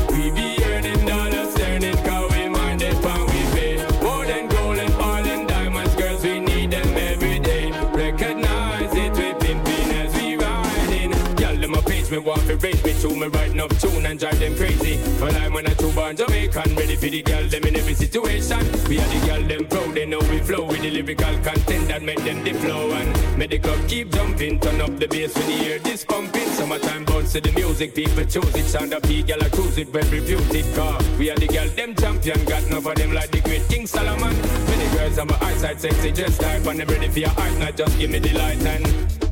Me 12.11 12.17
want 12.17 12.41
to 12.41 12.57
raise 12.57 12.83
me 12.83 12.93
to 12.99 13.15
me 13.15 13.27
writing 13.27 13.61
up 13.61 13.69
tune 13.79 14.05
and 14.05 14.19
drive 14.19 14.37
them 14.37 14.53
crazy. 14.55 14.99
But 15.17 15.33
I'm 15.35 15.53
when 15.53 15.65
I 15.65 15.73
two 15.73 15.91
born 15.93 16.17
Jamaican, 16.17 16.75
ready 16.75 16.95
for 16.97 17.07
the 17.07 17.21
girl 17.21 17.47
them 17.47 17.63
in 17.63 17.75
every 17.75 17.93
situation. 17.93 18.59
We 18.89 18.99
are 18.99 19.07
the 19.07 19.25
girl 19.25 19.43
them 19.47 19.65
proud, 19.67 19.95
they 19.95 20.05
know 20.05 20.19
we 20.19 20.39
flow 20.39 20.65
with 20.65 20.81
the 20.81 20.91
lyrical 20.91 21.33
content 21.39 21.87
that 21.87 22.01
make 22.03 22.21
them 22.23 22.43
the 22.43 22.53
flow 22.53 22.91
and 22.91 23.37
make 23.37 23.51
the 23.51 23.59
club 23.59 23.79
keep 23.87 24.11
jumping. 24.11 24.59
Turn 24.59 24.81
up 24.81 24.97
the 24.99 25.07
bass 25.07 25.35
when 25.37 25.49
you 25.51 25.57
hear 25.57 25.79
this 25.79 26.03
pumping. 26.03 26.47
Summertime 26.49 27.05
bounce 27.05 27.31
to 27.33 27.41
the 27.41 27.51
music, 27.53 27.95
people 27.95 28.25
choose 28.25 28.55
it. 28.55 28.65
Sound 28.65 28.93
up, 28.93 29.03
girl 29.03 29.43
I 29.43 29.49
cruise 29.49 29.77
it, 29.77 29.93
well 29.93 30.09
reputed 30.11 30.75
car. 30.75 30.99
We 31.17 31.31
are 31.31 31.37
the 31.37 31.47
girl 31.47 31.69
them 31.69 31.95
champion, 31.95 32.43
got 32.45 32.63
enough 32.63 32.85
of 32.85 32.95
them 32.95 33.13
like 33.13 33.31
the 33.31 33.39
great 33.39 33.67
King 33.69 33.87
Solomon. 33.87 34.35
Many 34.67 34.97
girls 34.97 35.17
on 35.17 35.27
my 35.27 35.37
eyesight 35.41 35.79
sexy, 35.79 36.11
just 36.11 36.41
type 36.41 36.65
and 36.65 36.81
I'm 36.81 36.87
ready 36.89 37.07
for 37.07 37.19
your 37.19 37.29
heart, 37.29 37.57
not 37.57 37.77
just 37.77 37.97
give 37.97 38.09
me 38.09 38.19
the 38.19 38.33
light 38.33 38.61
and 38.65 38.83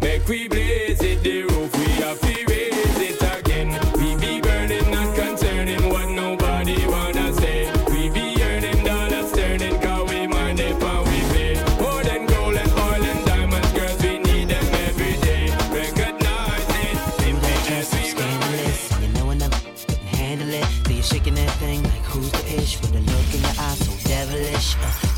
make 0.01 0.25
we 0.29 0.47
blaze 0.47 1.01
it. 1.01 1.23
The 1.23 1.43
roof 1.43 1.75
we 1.77 1.85
have 2.03 2.19
to 2.21 2.58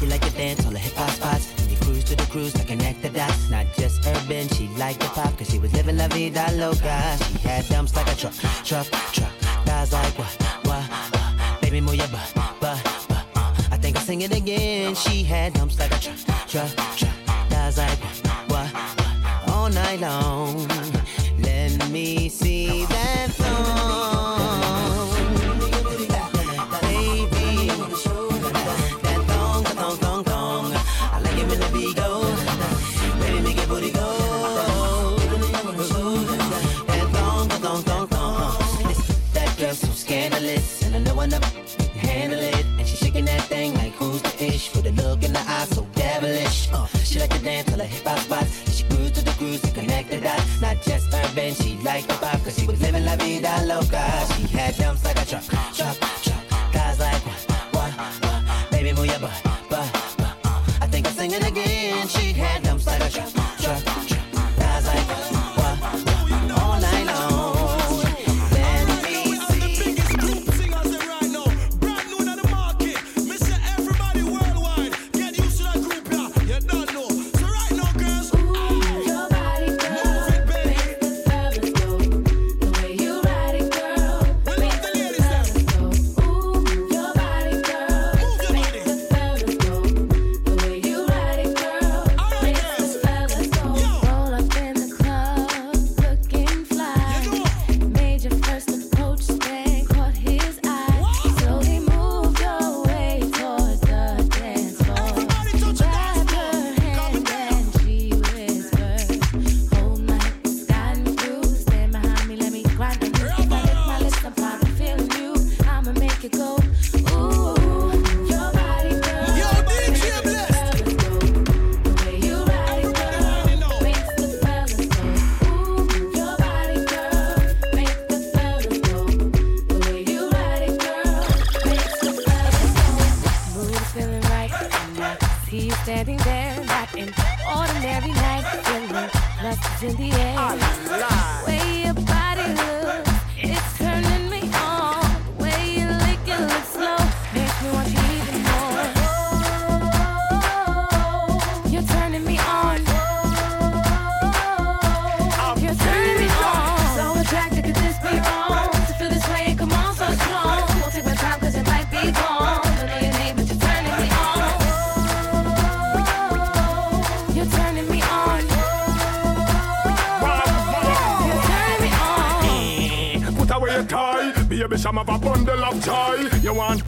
you 0.01 0.07
like 0.07 0.21
to 0.21 0.31
dance 0.31 0.65
on 0.65 0.73
the 0.73 0.79
hip 0.79 0.93
hop 0.93 1.09
spots. 1.11 1.51
And 1.61 1.71
you 1.71 1.77
cruise 1.77 2.03
to 2.05 2.15
the 2.15 2.23
cruise 2.23 2.53
to 2.53 2.65
connect 2.65 3.01
the 3.01 3.09
dots. 3.09 3.49
Not 3.49 3.67
just 3.75 4.05
urban, 4.07 4.47
she 4.49 4.67
liked 4.69 4.99
the 4.99 5.07
pop 5.07 5.37
cause 5.37 5.49
she 5.49 5.59
was 5.59 5.71
living 5.73 5.97
la 5.97 6.07
vida 6.07 6.45
loca. 6.53 7.17
She 7.25 7.47
had 7.47 7.67
dumps 7.69 7.95
like 7.95 8.11
a 8.11 8.15
truck, 8.15 8.33
truck, 8.63 8.87
truck. 9.13 9.31
Thighs 9.65 9.93
like 9.93 10.17
what, 10.17 10.33
what, 10.65 10.83
what. 10.83 11.61
Baby, 11.61 11.81
move 11.81 11.95
your 11.95 12.07
butt, 12.07 12.31
butt, 12.35 12.59
butt. 12.59 13.15
Uh, 13.35 13.53
I 13.71 13.77
think 13.77 13.97
I'll 13.97 14.03
sing 14.03 14.21
it 14.21 14.35
again. 14.35 14.95
She 14.95 15.23
had 15.23 15.53
dumps 15.53 15.77
like 15.79 15.91
a 15.95 15.99
truck, 15.99 16.17
truck, 16.47 16.69
truck. 16.97 17.15
Thighs 17.49 17.77
like 17.77 17.99
what, 18.03 18.27
what, 18.49 18.67
what. 18.73 19.49
All 19.49 19.69
night 19.69 19.99
long. 19.99 20.67
Let 21.39 21.89
me 21.89 22.29
see 22.29 22.85
that 22.85 23.40
wanna 41.21 41.39
handle 42.09 42.39
it. 42.39 42.65
And 42.79 42.87
she's 42.87 42.97
shaking 42.97 43.25
that 43.25 43.43
thing 43.43 43.75
like 43.75 43.93
who's 43.93 44.21
the 44.23 44.33
ish? 44.43 44.73
With 44.73 44.87
a 44.87 44.91
look 45.01 45.23
in 45.23 45.33
the 45.33 45.39
eye 45.39 45.67
so 45.69 45.85
devilish. 45.93 46.69
Uh, 46.73 46.87
she 47.03 47.19
like 47.19 47.29
to 47.29 47.39
dance 47.39 47.69
till 47.69 47.79
her 47.79 47.85
hip 47.85 48.05
hop 48.05 48.19
spots. 48.19 48.51
And 48.65 48.73
she 48.75 48.83
grew 48.85 49.07
to 49.09 49.21
the 49.23 49.31
cruise 49.37 49.61
to 49.61 49.71
connect 49.71 50.09
that. 50.09 50.43
Not 50.61 50.81
just 50.81 51.13
urban, 51.13 51.53
she 51.53 51.77
like 51.83 52.07
the 52.07 52.15
pop. 52.15 52.43
Cause 52.43 52.57
she 52.57 52.65
was 52.65 52.81
living 52.81 53.05
la 53.05 53.15
vida 53.17 53.53
loca. 53.65 54.03
She 54.35 54.43
had 54.57 54.75
dumps 54.77 55.03
like 55.03 55.21
a 55.21 55.25
truck. 55.25 55.60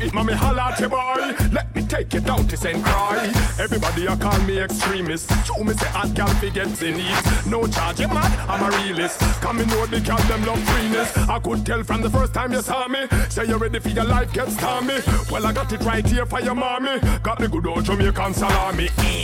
it, 0.03 0.13
mommy 0.13 0.33
holla 0.33 0.73
at 0.73 0.89
boy. 0.89 1.35
Let 1.51 1.73
me 1.75 1.83
take 1.83 2.13
you 2.13 2.19
down 2.19 2.47
to 2.47 2.57
St. 2.57 2.83
Croix. 2.83 3.31
Everybody 3.59 4.07
I 4.07 4.15
call 4.15 4.39
me 4.41 4.59
extremist. 4.59 5.29
Show 5.45 5.63
me 5.63 5.73
say 5.73 5.87
hot 5.87 6.15
can't 6.15 6.37
forget 6.37 6.67
the 6.75 6.91
needs. 6.91 7.45
No 7.45 7.67
charge, 7.67 7.99
man. 7.99 8.31
I'm 8.49 8.63
a 8.63 8.77
realist. 8.77 9.19
Come 9.41 9.59
in 9.59 9.69
with 9.69 9.91
the 9.91 9.99
gal, 9.99 10.17
them 10.29 10.45
love 10.45 10.63
freeness. 10.69 11.17
I 11.17 11.39
could 11.39 11.65
tell 11.65 11.83
from 11.83 12.01
the 12.01 12.09
first 12.09 12.33
time 12.33 12.51
you 12.53 12.61
saw 12.61 12.87
me. 12.87 13.07
Say 13.29 13.45
you're 13.45 13.57
ready 13.59 13.79
for 13.79 13.89
your 13.89 14.05
life, 14.05 14.31
get 14.33 14.49
stormy. 14.49 14.99
Well, 15.31 15.45
I 15.45 15.53
got 15.53 15.71
it 15.71 15.81
right 15.81 16.05
here 16.05 16.25
for 16.25 16.41
your 16.41 16.55
mommy. 16.55 16.99
Got 17.21 17.39
the 17.39 17.47
good 17.47 17.65
old 17.67 17.85
Jamaican 17.85 18.33
salami. 18.33 18.87
Mm. 18.87 19.22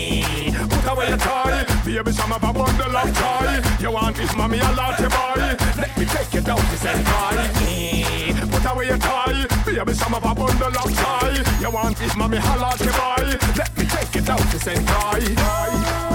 Put 0.51 0.91
away 0.91 1.09
your 1.09 1.17
toy. 1.17 1.63
Baby, 1.85 2.11
some 2.11 2.31
of 2.31 2.43
a 2.43 2.53
bundle 2.53 2.97
of 2.97 3.13
joy. 3.13 3.61
You 3.79 3.91
want 3.91 4.15
this 4.15 4.35
mommy 4.35 4.57
a 4.59 4.69
you 4.69 5.09
boy? 5.09 5.57
Let 5.77 5.97
me 5.97 6.05
take 6.05 6.33
you 6.33 6.41
down 6.41 6.61
this 6.71 6.85
enjoy. 6.85 7.35
Eh, 7.65 8.33
put 8.51 8.71
away 8.71 8.87
your 8.87 8.97
toy. 8.97 9.45
Baby, 9.65 9.93
some 9.93 10.13
of 10.13 10.23
a 10.23 10.35
bundle 10.35 10.67
of 10.67 10.91
joy. 10.93 11.43
You 11.61 11.71
want 11.71 11.97
this 11.97 12.15
mommy 12.15 12.37
a 12.37 12.41
you 12.41 12.91
boy? 12.91 13.37
Let 13.57 13.77
me 13.77 13.85
take 13.85 14.15
you 14.15 14.21
down 14.21 14.39
this 14.51 14.67
enjoy. 14.67 16.08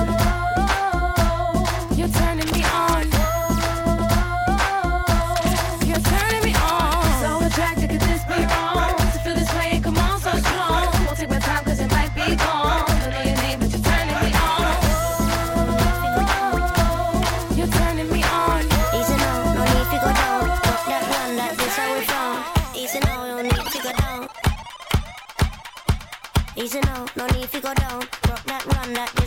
down, 27.74 28.02
broke, 28.22 28.46
not 28.46 28.64
run, 28.74 28.92
not 28.92 29.23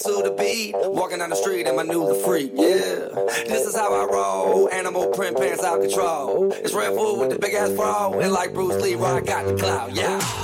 To 0.00 0.22
the 0.24 0.34
beat, 0.36 0.74
walking 0.74 1.18
down 1.18 1.30
the 1.30 1.36
street 1.36 1.66
and 1.66 1.76
my 1.76 1.84
new 1.84 2.08
the 2.08 2.14
freak. 2.16 2.50
Yeah, 2.54 3.08
this 3.46 3.64
is 3.64 3.76
how 3.76 3.94
I 3.94 4.04
roll. 4.12 4.68
Animal 4.70 5.10
print 5.10 5.36
pants 5.36 5.62
out 5.62 5.80
control. 5.80 6.52
It's 6.52 6.72
Redfoo 6.72 7.20
with 7.20 7.30
the 7.30 7.38
big 7.38 7.54
ass 7.54 7.70
bra, 7.70 8.10
and 8.12 8.32
like 8.32 8.52
Bruce 8.52 8.82
Lee, 8.82 8.96
I 8.96 9.20
got 9.20 9.46
the 9.46 9.56
clout. 9.56 9.94
Yeah. 9.94 10.43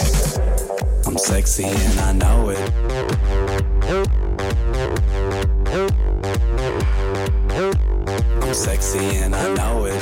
I'm 1.11 1.17
sexy 1.17 1.65
and 1.65 1.99
I 1.99 2.13
know 2.13 2.49
it. 2.51 2.57
I'm 8.41 8.53
sexy 8.53 9.17
and 9.17 9.35
I 9.35 9.53
know 9.53 9.87
it. 9.87 10.01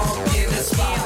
in 0.35 0.49
the 0.49 0.63
spot. 0.63 0.99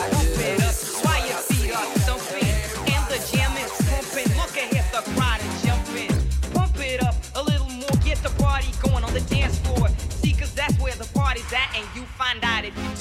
Why 1.06 1.18
your 1.28 1.42
feet 1.50 1.72
are 1.76 1.86
thumping 2.08 2.56
and 2.94 3.04
the 3.12 3.20
jam 3.32 3.52
is 3.58 3.72
pumping? 3.90 4.30
Look 4.38 4.56
ahead, 4.58 4.86
the 4.92 5.02
crowd 5.12 5.42
is 5.42 5.64
jumping. 5.64 6.14
Pump 6.54 6.78
it 6.80 7.04
up 7.04 7.16
a 7.36 7.44
little 7.44 7.70
more, 7.70 7.96
get 8.04 8.18
the 8.24 8.32
party 8.42 8.72
going 8.82 9.04
on 9.04 9.14
the 9.14 9.22
dance 9.22 9.60
floor. 9.60 9.90
See, 10.10 10.34
cause 10.34 10.54
that's 10.54 10.78
where 10.80 10.96
the 10.96 11.08
party's 11.14 11.52
at, 11.52 11.76
and 11.76 11.86
you 11.96 12.04
find 12.18 12.44
out 12.44 12.64
if 12.66 12.76
you 12.78 12.95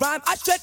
rhyme. 0.00 0.20
I 0.26 0.36
said 0.36 0.59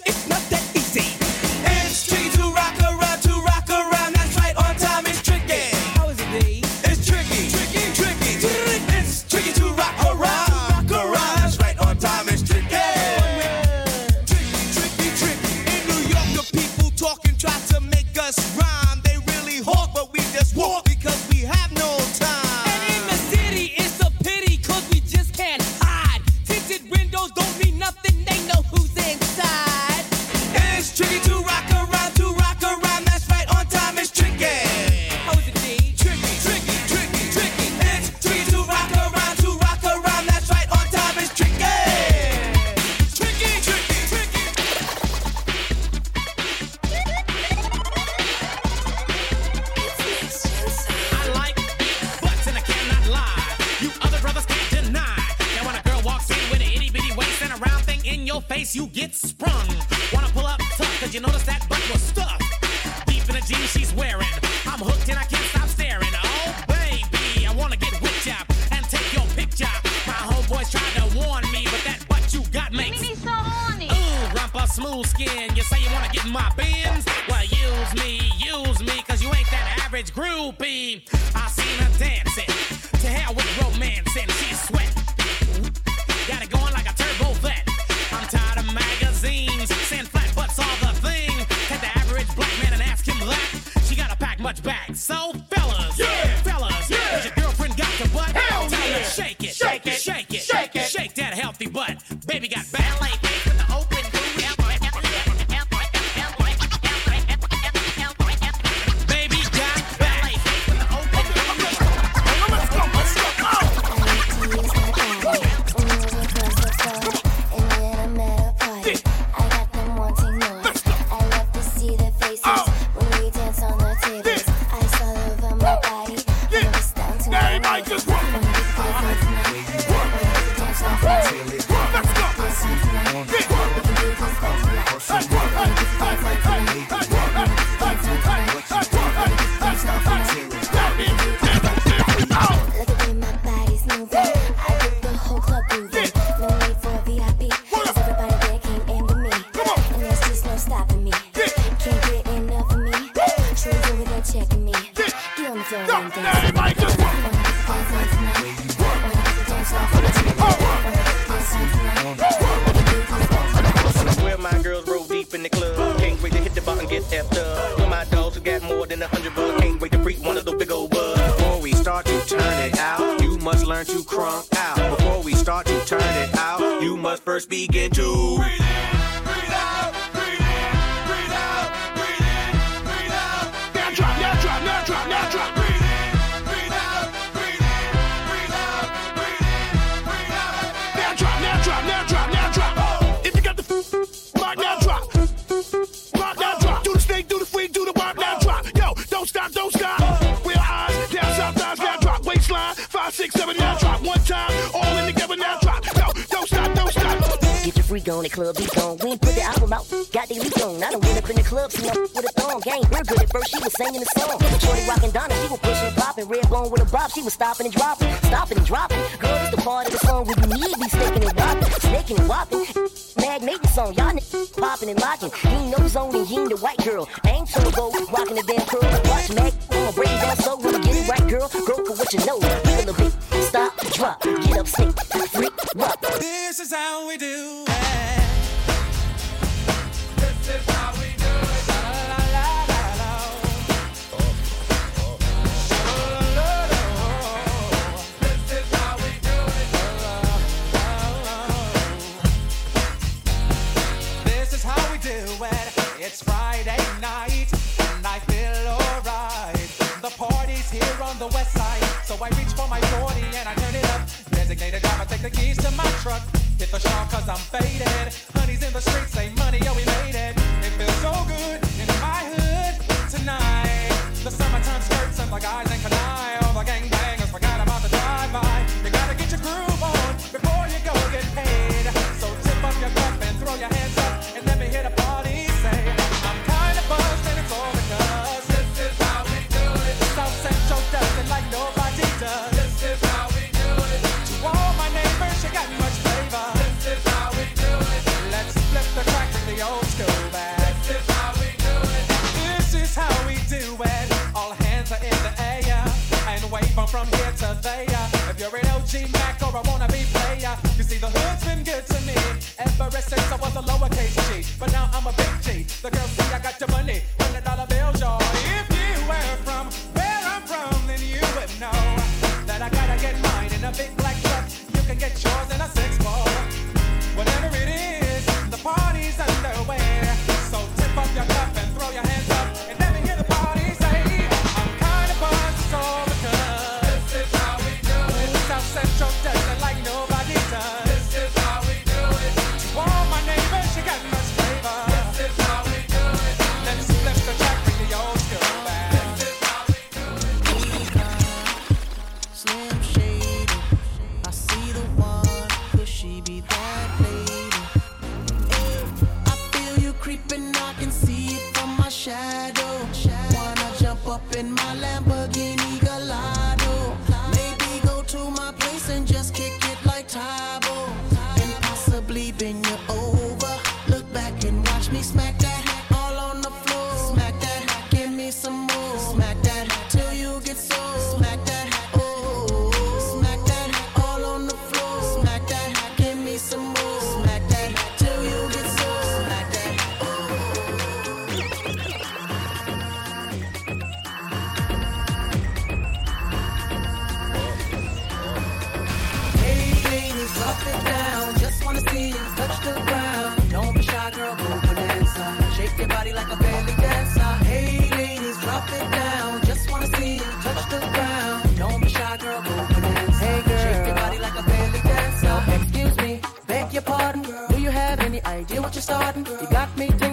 was 217.28 217.34
stopping 217.34 217.66
and 217.66 217.76
dropping. 217.76 217.97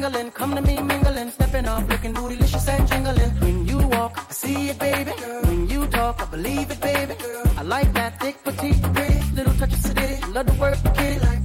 tingling. 0.05 0.31
Come 0.33 0.55
to 0.55 0.63
me, 0.63 0.77
mingling. 0.83 1.31
Stepping 1.31 1.69
off, 1.69 1.89
looking 1.89 2.15
bootylicious 2.15 2.69
and 2.69 2.89
jingling. 2.89 3.31
When 3.41 3.67
you 3.67 3.79
walk, 3.89 4.13
I 4.29 4.33
see 4.33 4.69
it, 4.71 4.79
baby. 4.79 5.11
When 5.47 5.69
you 5.69 5.87
talk, 5.87 6.21
I 6.21 6.27
believe 6.27 6.71
it, 6.71 6.81
baby. 6.81 7.15
I 7.57 7.63
like 7.63 7.93
that 7.95 8.21
thick, 8.21 8.43
petite, 8.45 8.83
pretty. 8.95 9.21
Little 9.35 9.55
touch 9.55 9.73
of 9.73 9.81
city. 9.81 10.33
Love 10.33 10.47
to 10.47 10.53
work 10.61 10.79
the 10.83 10.91
kitty 10.91 11.19
like. 11.27 11.43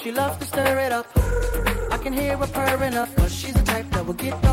She 0.00 0.10
loves 0.12 0.38
to 0.38 0.44
stir 0.44 0.78
it 0.86 0.92
up. 0.92 1.06
I 1.92 1.98
can 1.98 2.12
hear 2.12 2.36
her 2.36 2.46
purring 2.46 2.94
up. 2.94 3.08
But 3.16 3.30
she's 3.30 3.54
the 3.54 3.62
type 3.62 3.88
that 3.90 4.06
will 4.06 4.14
get 4.14 4.40
the 4.42 4.52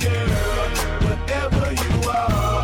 girl, 0.00 0.68
whatever 1.06 1.72
you 1.72 2.10
are. 2.10 2.59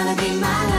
wanna 0.00 0.16
be 0.16 0.34
my 0.40 0.69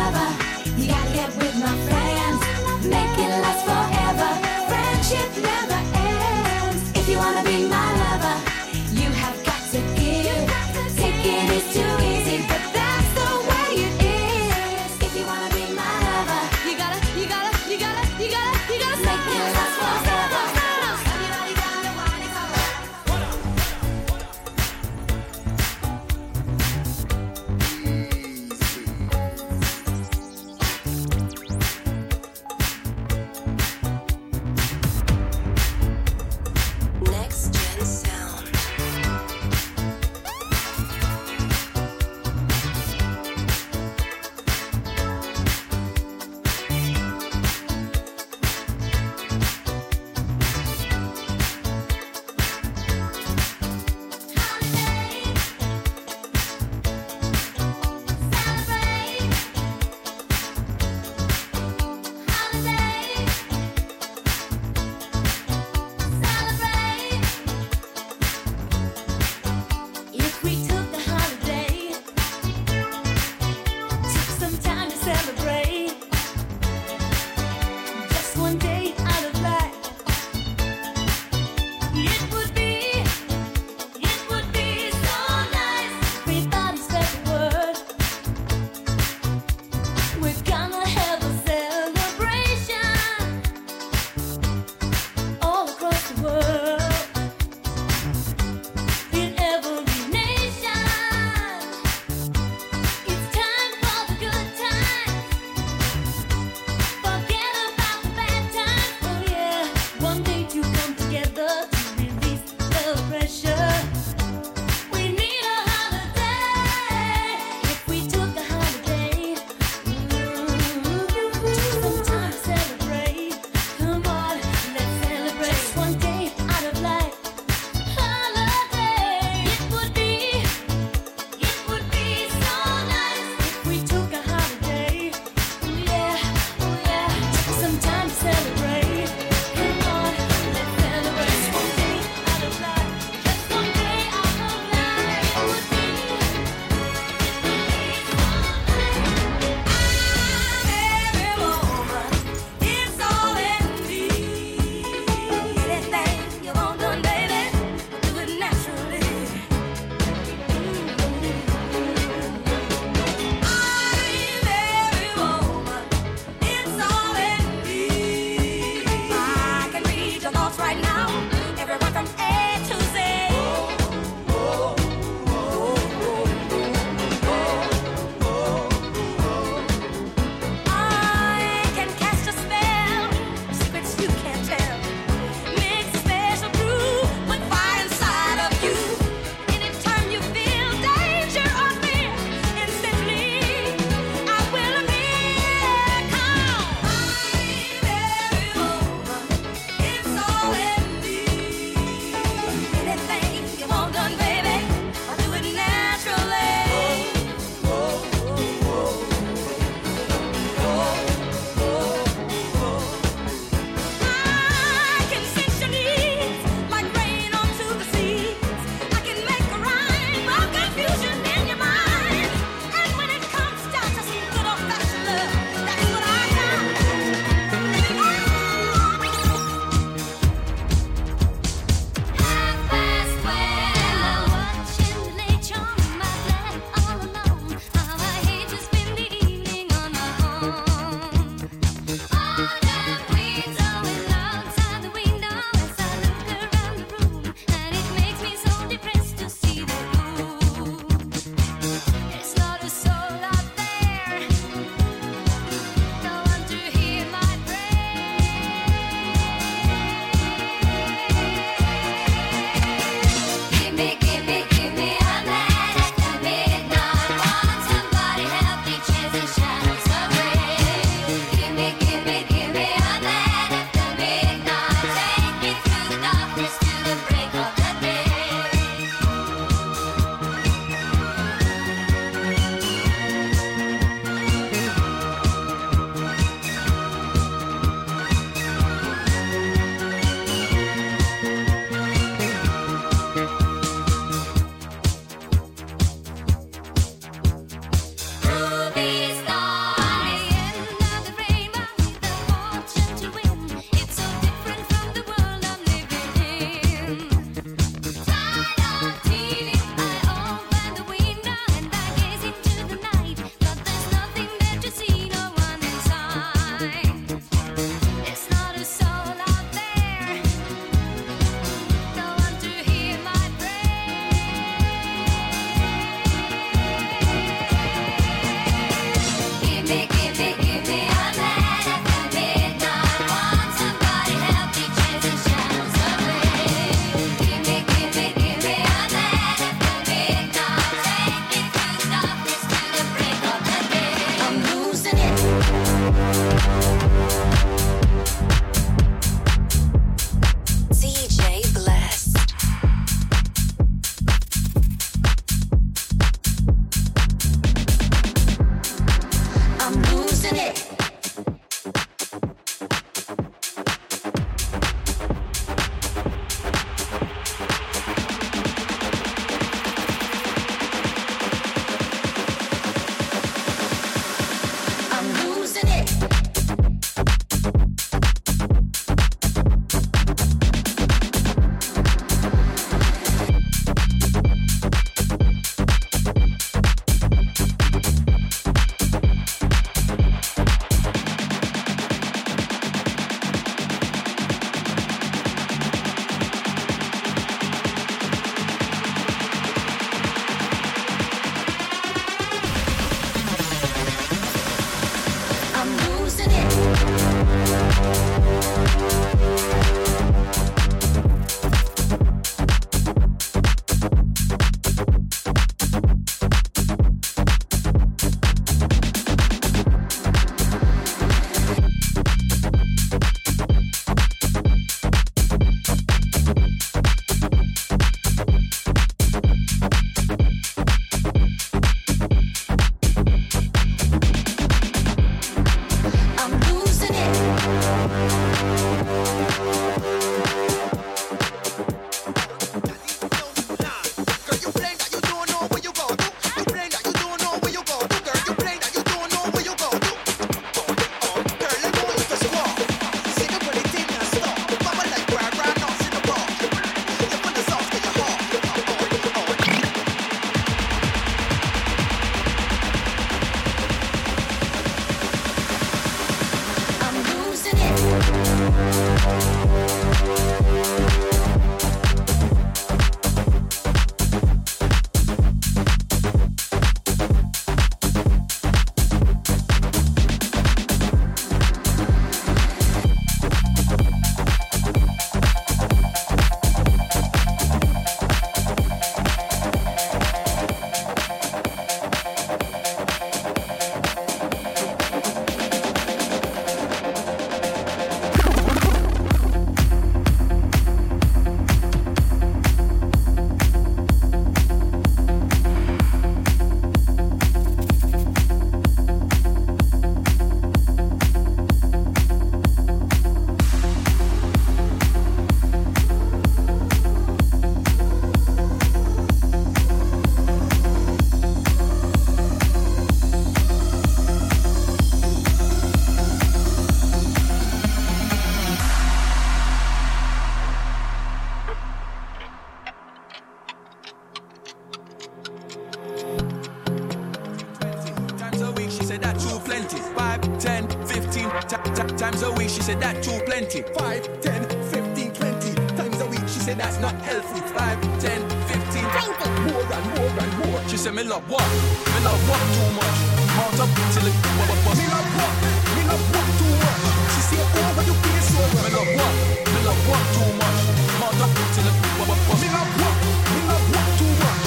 I 552.11 552.17
walk 552.27 552.43
too 552.51 552.69
much. 552.75 552.99
Mount 553.39 553.59
up 553.63 553.71
till 553.95 554.03
it 554.03 554.15
go 554.19 554.43
up. 554.51 554.59
Me 554.75 554.85
not 554.91 555.07
walk, 555.15 555.35
me 555.75 555.81
love 555.88 556.05
walk 556.11 556.27
too 556.39 556.51
much. 556.59 556.83
She 557.15 557.21
say, 557.23 557.39
oh, 557.39 557.71
but 557.75 557.88
you 557.88 557.95
feel 558.03 558.21
so 558.27 558.39
well. 558.51 558.67
Me 558.67 558.69
love 558.75 558.91
walk, 558.99 559.15
me 559.47 559.59
love 559.63 559.81
walk 559.88 560.05
too 560.11 560.31
much. 560.35 560.59
Mount 560.99 561.21
up 561.23 561.31
till 561.55 561.67
it 561.71 561.77
go 561.95 562.03
up. 562.11 562.19
Me 562.35 562.47
love 562.51 562.71
walk, 562.83 562.97
me 563.31 563.39
love 563.47 563.65
walk 563.71 563.89
too 563.95 564.11
much. 564.19 564.43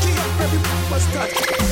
Key 0.00 0.16
up 0.24 0.40
every 0.40 0.60
bus 0.88 1.71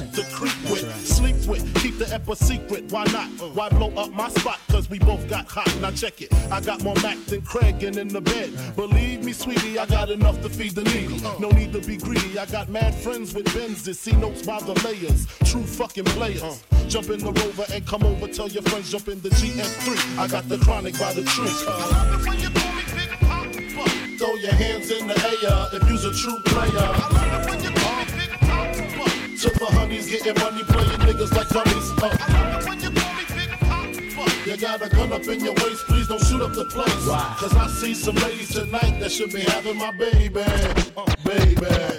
got 0.00 0.12
to 0.12 0.22
creep 0.24 0.70
with, 0.70 1.06
sleep 1.06 1.36
with, 1.46 1.74
keep 1.76 1.98
the 1.98 2.12
epic 2.12 2.28
a 2.28 2.36
secret. 2.36 2.90
Why 2.90 3.04
not? 3.04 3.28
Why 3.54 3.68
blow 3.68 3.90
up 3.96 4.12
my 4.12 4.28
spot? 4.28 4.58
Cause 4.68 4.90
we 4.90 4.98
both 4.98 5.28
got 5.28 5.46
hot. 5.48 5.72
Now 5.80 5.90
check 5.90 6.20
it. 6.22 6.32
I 6.50 6.60
got 6.60 6.82
more 6.82 6.94
Mac 7.02 7.18
than 7.26 7.42
Craig 7.42 7.82
and 7.82 7.96
in 7.96 8.08
the 8.08 8.20
bed. 8.20 8.50
Believe 8.74 9.24
me, 9.24 9.32
sweetie, 9.32 9.78
I 9.78 9.86
got 9.86 10.10
enough 10.10 10.40
to 10.42 10.48
feed 10.48 10.72
the 10.72 10.82
needy. 10.84 11.20
No 11.38 11.50
need 11.50 11.72
to 11.72 11.80
be 11.80 11.96
greedy. 11.96 12.38
I 12.38 12.46
got 12.46 12.68
mad 12.68 12.94
friends 12.94 13.32
with 13.34 13.46
Benzes. 13.46 13.96
See 13.96 14.12
notes 14.12 14.44
by 14.44 14.58
the 14.60 14.74
layers. 14.84 15.26
True 15.44 15.64
fucking 15.64 16.04
players. 16.04 16.64
Jump 16.88 17.10
in 17.10 17.20
the 17.20 17.32
rover 17.32 17.64
and 17.72 17.86
come 17.86 18.02
over. 18.02 18.26
Tell 18.28 18.48
your 18.48 18.62
friends, 18.64 18.90
jump 18.90 19.08
in 19.08 19.20
the 19.20 19.30
GF3. 19.30 20.18
I 20.18 20.26
got 20.28 20.48
the 20.48 20.58
chronic 20.58 20.98
by 20.98 21.12
the 21.14 21.22
tree. 21.22 21.48
Throw 24.18 24.34
your 24.34 24.52
hands 24.52 24.90
in 24.90 25.06
the 25.06 25.14
air 25.14 25.80
if 25.80 25.88
you's 25.88 26.04
a 26.04 26.12
true 26.12 26.40
player 26.44 27.75
dummies. 30.06 30.22
Getting 30.22 30.42
money, 30.42 30.64
playing 30.64 31.00
niggas 31.00 31.32
like 31.32 31.48
dummies. 31.48 31.92
Uh. 32.02 32.16
You 34.46 34.56
got 34.56 34.80
a 34.80 34.88
gun 34.88 35.12
up 35.12 35.26
in 35.26 35.40
your 35.40 35.54
waist, 35.54 35.84
please 35.86 36.06
don't 36.08 36.22
shoot 36.24 36.40
up 36.40 36.52
the 36.52 36.64
place. 36.66 37.06
Why? 37.06 37.36
Cause 37.38 37.54
I 37.56 37.66
see 37.66 37.94
some 37.94 38.14
ladies 38.16 38.52
tonight 38.52 39.00
that 39.00 39.10
should 39.10 39.32
be 39.32 39.40
having 39.40 39.76
my 39.76 39.90
baby. 39.90 40.40
Uh, 40.96 41.14
baby. 41.24 41.95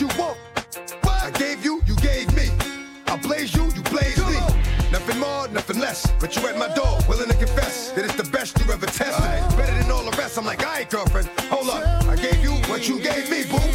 you 0.00 0.06
want. 0.18 0.36
What? 1.02 1.22
I 1.22 1.30
gave 1.32 1.64
you, 1.64 1.82
you 1.86 1.96
gave 1.96 2.32
me. 2.36 2.48
I 3.06 3.16
blaze 3.16 3.54
you, 3.54 3.64
you 3.74 3.82
blaze 3.82 4.18
me. 4.26 4.38
Nothing 4.92 5.18
more, 5.18 5.48
nothing 5.48 5.80
less. 5.80 6.10
But 6.20 6.36
you 6.36 6.46
at 6.46 6.56
my 6.56 6.72
door, 6.74 6.98
willing 7.08 7.28
to 7.28 7.36
confess 7.36 7.90
that 7.92 8.04
it's 8.04 8.14
the 8.14 8.30
best 8.30 8.58
you 8.60 8.72
ever 8.72 8.86
tested. 8.86 9.24
Right. 9.24 9.56
Better 9.56 9.74
than 9.74 9.90
all 9.90 10.04
the 10.04 10.16
rest. 10.16 10.38
I'm 10.38 10.44
like, 10.44 10.60
all 10.60 10.72
right, 10.72 10.88
girlfriend, 10.88 11.28
hold 11.50 11.68
up. 11.70 12.04
I 12.04 12.16
gave 12.16 12.42
you 12.42 12.52
what 12.70 12.88
you 12.88 13.00
gave 13.00 13.30
me, 13.30 13.44
boo. 13.44 13.67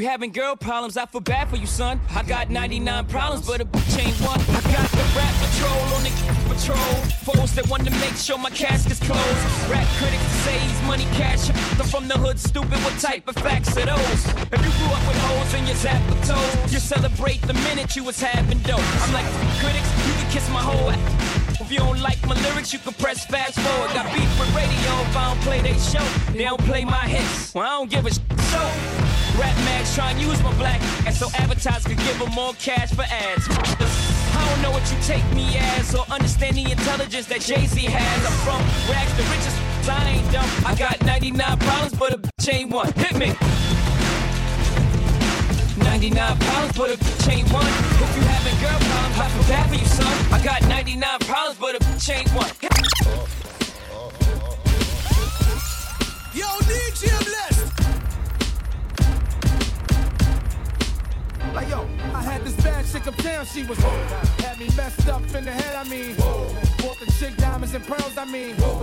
you 0.00 0.08
having 0.08 0.32
girl 0.32 0.56
problems, 0.56 0.96
I 0.96 1.04
feel 1.06 1.20
bad 1.20 1.48
for 1.48 1.56
you, 1.56 1.66
son. 1.66 2.00
I 2.10 2.22
got 2.22 2.50
99 2.50 3.06
problems, 3.06 3.46
but 3.46 3.60
a 3.60 3.64
bitch 3.64 3.98
ain't 3.98 4.16
one. 4.20 4.40
I 4.40 4.60
got 4.72 4.88
the 4.90 5.04
rap 5.16 5.34
patrol 5.44 5.80
on 5.94 6.02
the 6.04 6.12
patrol. 6.48 6.94
Foes 7.26 7.54
that 7.54 7.68
want 7.68 7.84
to 7.84 7.90
make 8.00 8.16
sure 8.16 8.38
my 8.38 8.50
casket's 8.50 9.00
closed. 9.00 9.70
Rap 9.70 9.86
critics 9.98 10.22
say 10.44 10.58
he's 10.58 10.82
money 10.86 11.04
cash. 11.20 11.50
I'm 11.50 11.86
from 11.86 12.08
the 12.08 12.16
hood, 12.16 12.38
stupid. 12.38 12.78
What 12.84 12.98
type 12.98 13.28
of 13.28 13.34
facts 13.36 13.76
are 13.76 13.86
those? 13.86 14.22
If 14.52 14.60
you 14.64 14.72
grew 14.78 14.90
up 14.96 15.04
with 15.06 15.18
holes 15.28 15.54
in 15.54 15.66
your 15.66 15.76
zap 15.76 16.00
the 16.08 16.16
toes, 16.26 16.72
you 16.72 16.78
celebrate 16.78 17.42
the 17.42 17.54
minute 17.54 17.94
you 17.94 18.04
was 18.04 18.20
having 18.20 18.58
dope. 18.60 18.80
I'm 19.04 19.12
like, 19.12 19.26
critics, 19.60 19.90
you 20.06 20.12
can 20.14 20.30
kiss 20.30 20.48
my 20.50 20.62
whole 20.62 20.90
ass. 20.90 21.40
If 21.60 21.70
you 21.70 21.78
don't 21.78 22.00
like 22.00 22.18
my 22.26 22.34
lyrics, 22.42 22.72
you 22.72 22.78
can 22.78 22.94
press 22.94 23.26
fast 23.26 23.60
forward. 23.60 23.92
Got 23.92 24.06
beef 24.14 24.30
with 24.40 24.48
radio 24.56 24.92
if 25.06 25.16
I 25.16 25.28
don't 25.28 25.40
play 25.42 25.60
they 25.60 25.78
show. 25.78 26.04
They 26.32 26.44
don't 26.44 26.60
play 26.62 26.84
my 26.84 27.06
hits. 27.06 27.54
Well, 27.54 27.64
I 27.64 27.78
don't 27.78 27.90
give 27.90 28.06
a 28.06 28.10
Rap 29.40 29.56
mags 29.64 29.94
trying 29.94 30.16
to 30.16 30.22
use 30.22 30.42
my 30.42 30.52
black 30.58 30.80
and 31.06 31.14
so 31.14 31.28
advertisers 31.38 31.86
could 31.86 31.96
give 32.04 32.18
them 32.18 32.30
more 32.32 32.52
cash 32.54 32.92
for 32.92 33.02
ads. 33.08 33.48
I 33.48 34.46
don't 34.50 34.60
know 34.60 34.70
what 34.70 34.84
you 34.92 34.98
take 35.02 35.24
me 35.32 35.56
as 35.56 35.94
or 35.94 36.04
understand 36.10 36.56
the 36.56 36.70
intelligence 36.70 37.24
that 37.26 37.40
Jay-Z 37.40 37.80
has. 37.80 38.26
I'm 38.26 38.36
from 38.44 38.60
rags 38.92 39.16
the 39.16 39.24
richest, 39.32 39.56
I 39.88 40.10
ain't 40.10 40.30
dumb. 40.30 40.50
I 40.66 40.74
got 40.74 41.02
99 41.06 41.58
problems, 41.58 41.94
but 41.98 42.12
a 42.12 42.18
bitch 42.18 42.52
ain't 42.52 42.70
one. 42.70 42.92
Hit 42.92 43.16
me. 43.16 43.32
99 45.84 46.38
problems, 46.38 46.76
but 46.76 46.90
a 46.90 46.96
bitch 46.98 47.32
ain't 47.32 47.50
one. 47.50 47.66
If 47.66 48.16
you 48.16 48.22
having 48.28 48.56
girl 48.60 48.78
problems, 48.78 49.18
I 49.18 49.28
feel 49.28 49.48
bad 49.48 49.68
for 49.70 49.74
you, 49.74 49.86
son. 49.86 50.32
I 50.32 50.44
got 50.44 50.62
99 50.68 51.18
problems, 51.20 51.58
but 51.58 51.74
a 51.76 51.78
bitch 51.78 52.12
ain't 52.14 52.28
one. 52.34 52.50
she 63.52 63.62
was 63.64 63.78
hooked. 63.78 64.40
Had 64.40 64.58
me 64.58 64.68
messed 64.76 65.08
up 65.08 65.22
in 65.34 65.44
the 65.44 65.50
head, 65.50 65.74
I 65.74 65.84
mean. 65.88 66.14
Whoa. 66.16 66.54
Bought 66.78 66.98
the 67.00 67.10
chick 67.12 67.36
diamonds 67.36 67.74
and 67.74 67.84
pearls, 67.84 68.16
I 68.16 68.24
mean. 68.24 68.54
Whoa. 68.56 68.79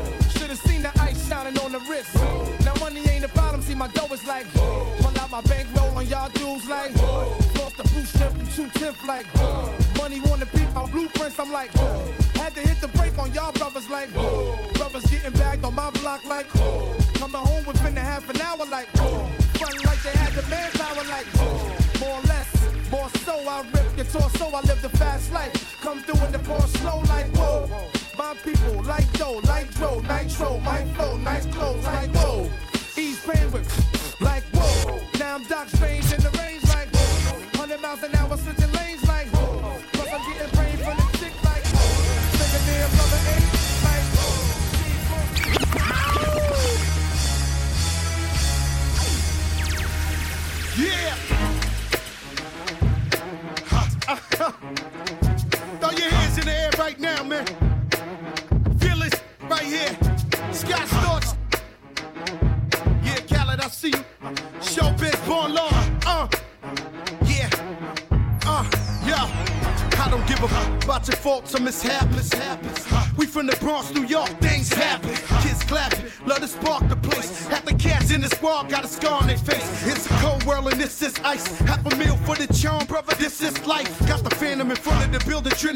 control. 30.27 30.59
My 30.61 30.83
flow, 30.93 31.17
nice 31.17 31.45
clothes, 31.47 31.85
like 31.85 32.09
whoa. 32.15 32.66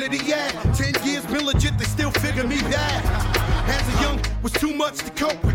at? 0.04 0.76
Ten 0.76 0.94
years 1.06 1.26
been 1.28 1.46
legit, 1.46 1.78
they 1.78 1.86
still 1.86 2.12
figure 2.12 2.44
me 2.46 2.60
bad. 2.62 3.06
As 3.70 3.88
a 3.96 4.02
young, 4.02 4.20
was 4.42 4.52
too 4.54 4.74
much 4.74 4.98
to 4.98 5.12
cope 5.12 5.44
with. 5.44 5.51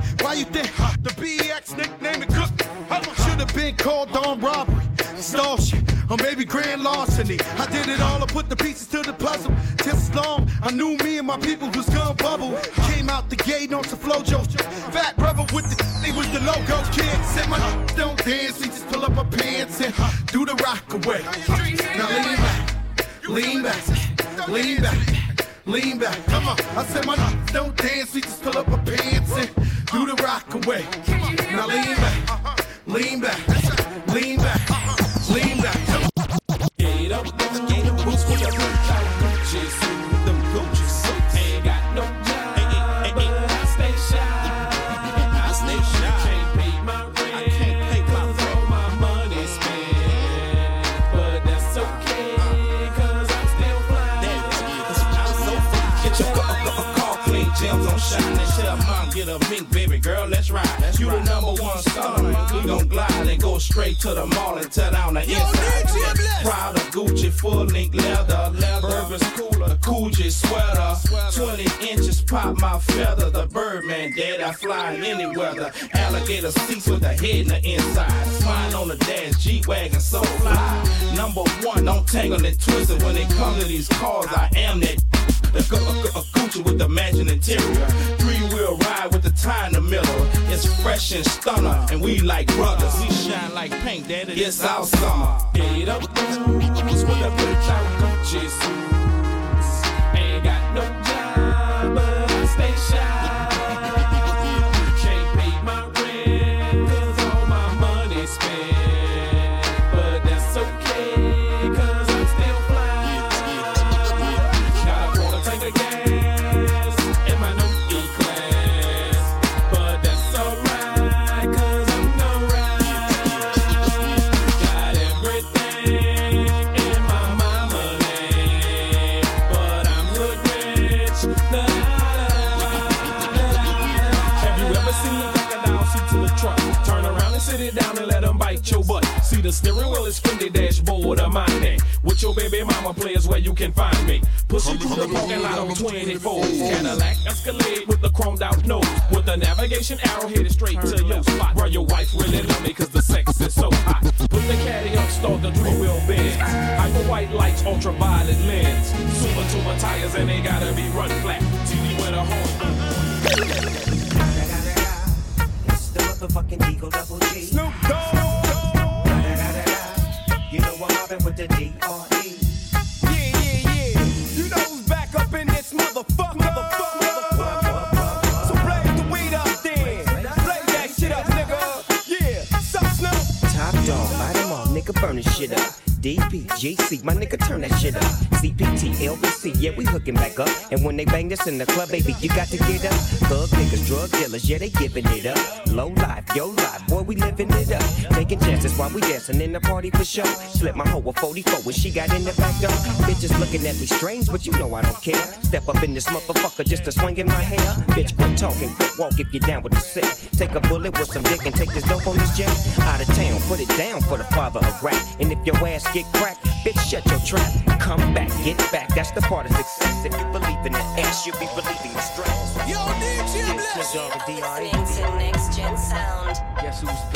Bitches 203.66 203.74
at 203.74 203.80
me 203.80 203.86
strange, 203.86 204.26
but 204.30 204.46
you 204.46 204.52
know 204.52 204.74
I 204.74 204.82
don't 204.82 205.02
care. 205.02 205.26
Step 205.42 205.68
up 205.68 205.82
in 205.82 205.94
this 205.94 206.06
motherfucker 206.06 206.64
just 206.64 206.84
to 206.84 206.92
swing 206.92 207.16
in 207.18 207.26
my 207.26 207.34
hair. 207.34 207.72
Bitch, 207.94 208.16
quit 208.16 208.38
talking, 208.38 208.68
quit 208.74 208.90
walk 208.98 209.18
if 209.18 209.32
you're 209.32 209.40
down 209.40 209.62
with 209.62 209.72
the 209.72 209.80
sick. 209.80 210.30
Take 210.32 210.54
a 210.54 210.60
bullet 210.60 210.98
with 210.98 211.08
some 211.08 211.22
dick 211.24 211.44
and 211.46 211.54
take 211.54 211.72
this 211.72 211.84
dope 211.84 212.06
on 212.06 212.16
this 212.16 212.36
jet. 212.36 212.50
Out 212.80 213.00
of 213.00 213.06
town, 213.14 213.40
put 213.48 213.60
it 213.60 213.68
down 213.76 214.00
for 214.02 214.18
the 214.18 214.24
father 214.24 214.60
of 214.60 214.82
rap. 214.82 215.02
And 215.20 215.32
if 215.32 215.44
your 215.44 215.56
ass 215.66 215.90
get 215.92 216.04
cracked, 216.14 216.44
bitch, 216.64 216.78
shut 216.88 217.04
your 217.06 217.20
trap. 217.20 217.80
Come 217.80 218.14
back, 218.14 218.28
get 218.44 218.58
back. 218.70 218.88
That's 218.94 219.10
the 219.10 219.22
part 219.22 219.46
of 219.46 219.56
success. 219.56 220.04
If 220.04 220.12
you 220.12 220.26
believe 220.26 220.64
in 220.66 220.72
the 220.72 220.84
ass, 221.02 221.26
you'll 221.26 221.38
be 221.38 221.48
believing 221.54 221.92
the 221.92 222.00
stress. 222.00 222.56
Yo, 222.68 222.78
DJ 223.02 223.52
Bless. 223.52 223.92
D.R.E. 224.26 224.70
Listening 224.72 225.10
to 225.10 225.16
next 225.18 225.56
gen 225.56 225.76
sound. 225.76 226.36
Guess 226.60 226.80
who's 226.82 227.15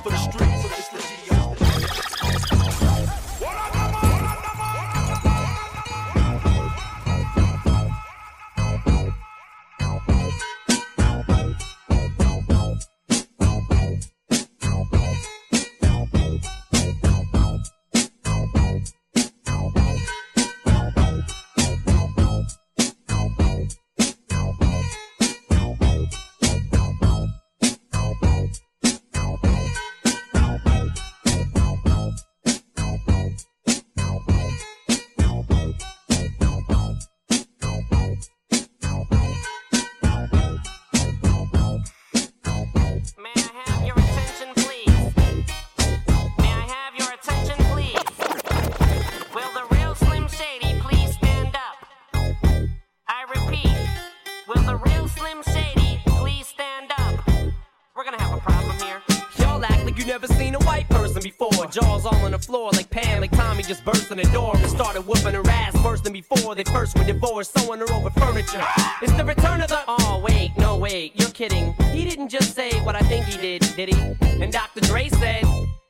than 66.11 66.21
before. 66.21 66.55
They 66.55 66.63
first 66.63 66.97
were 66.97 67.05
divorced, 67.05 67.57
sewing 67.57 67.79
her 67.79 67.91
over 67.93 68.09
furniture. 68.11 68.63
It's 69.01 69.13
the 69.13 69.25
return 69.25 69.61
of 69.61 69.69
the. 69.69 69.79
Oh, 69.87 70.21
wait, 70.23 70.51
no, 70.57 70.77
wait, 70.77 71.13
you're 71.19 71.29
kidding. 71.29 71.73
He 71.91 72.03
didn't 72.05 72.29
just 72.29 72.53
say 72.55 72.71
what 72.83 72.95
I 72.95 73.01
think 73.01 73.25
he 73.25 73.37
did, 73.39 73.61
did 73.75 73.89
he? 73.93 74.15
And 74.43 74.51
Dr. 74.51 74.81
Dre 74.81 75.09
said, 75.09 75.43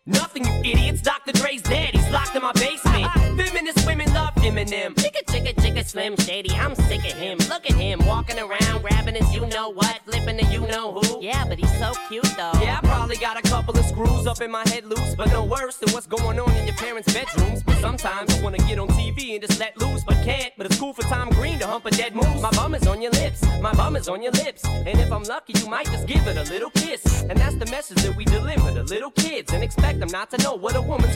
Nothing, 0.07 0.45
you 0.45 0.71
idiots. 0.71 1.01
Dr. 1.01 1.31
Dre's 1.31 1.61
dead. 1.61 1.91
He's 1.93 2.09
locked 2.09 2.35
in 2.35 2.41
my 2.41 2.51
basement. 2.53 3.05
Feminist 3.37 3.85
women 3.85 4.11
love 4.15 4.33
Eminem. 4.37 4.95
Chicka, 4.95 5.23
chicka, 5.27 5.53
chicka, 5.53 5.85
Slim 5.85 6.17
Shady. 6.17 6.49
I'm 6.55 6.73
sick 6.73 7.05
of 7.05 7.17
him. 7.17 7.37
Look 7.49 7.69
at 7.69 7.75
him 7.75 7.99
walking 8.07 8.39
around, 8.39 8.81
grabbing 8.81 9.13
his 9.13 9.31
you 9.31 9.45
know 9.45 9.69
what, 9.69 10.01
flipping 10.05 10.37
the 10.37 10.45
you 10.45 10.61
know 10.61 10.93
who. 10.93 11.21
Yeah, 11.21 11.45
but 11.45 11.59
he's 11.59 11.71
so 11.77 11.93
cute 12.09 12.23
though. 12.35 12.51
Yeah, 12.61 12.79
I 12.81 12.87
probably 12.87 13.17
got 13.17 13.37
a 13.37 13.47
couple 13.47 13.77
of 13.77 13.85
screws 13.85 14.25
up 14.25 14.41
in 14.41 14.49
my 14.49 14.67
head 14.69 14.85
loose, 14.85 15.13
but 15.13 15.27
no 15.27 15.43
worse 15.43 15.77
than 15.77 15.93
what's 15.93 16.07
going 16.07 16.39
on 16.39 16.51
in 16.55 16.65
your 16.65 16.77
parents' 16.77 17.13
bedrooms. 17.13 17.61
But 17.61 17.77
sometimes 17.77 18.35
I 18.35 18.41
wanna 18.41 18.57
get 18.57 18.79
on 18.79 18.87
And 19.33 19.47
just 19.47 19.59
let 19.61 19.77
loose, 19.77 20.03
but 20.03 20.15
can't. 20.25 20.51
But 20.57 20.65
it's 20.65 20.77
cool 20.77 20.93
for 20.93 21.03
Tom 21.03 21.29
Green 21.29 21.57
to 21.59 21.65
hump 21.65 21.85
a 21.85 21.91
dead 21.91 22.13
moose. 22.13 22.41
My 22.41 22.51
bum 22.51 22.75
is 22.75 22.85
on 22.85 23.01
your 23.01 23.11
lips, 23.11 23.41
my 23.61 23.73
bum 23.73 23.95
is 23.95 24.09
on 24.09 24.21
your 24.21 24.33
lips. 24.33 24.65
And 24.65 24.99
if 24.99 25.09
I'm 25.09 25.23
lucky, 25.23 25.53
you 25.57 25.69
might 25.69 25.85
just 25.85 26.05
give 26.05 26.27
it 26.27 26.35
a 26.35 26.43
little 26.51 26.69
kiss. 26.71 27.23
And 27.23 27.39
that's 27.39 27.55
the 27.55 27.65
message 27.67 28.01
that 28.03 28.15
we 28.17 28.25
deliver 28.25 28.73
to 28.73 28.83
little 28.83 29.11
kids 29.11 29.53
and 29.53 29.63
expect 29.63 30.01
them 30.01 30.09
not 30.09 30.31
to 30.31 30.37
know 30.43 30.55
what 30.55 30.75
a 30.75 30.81
woman's 30.81 31.15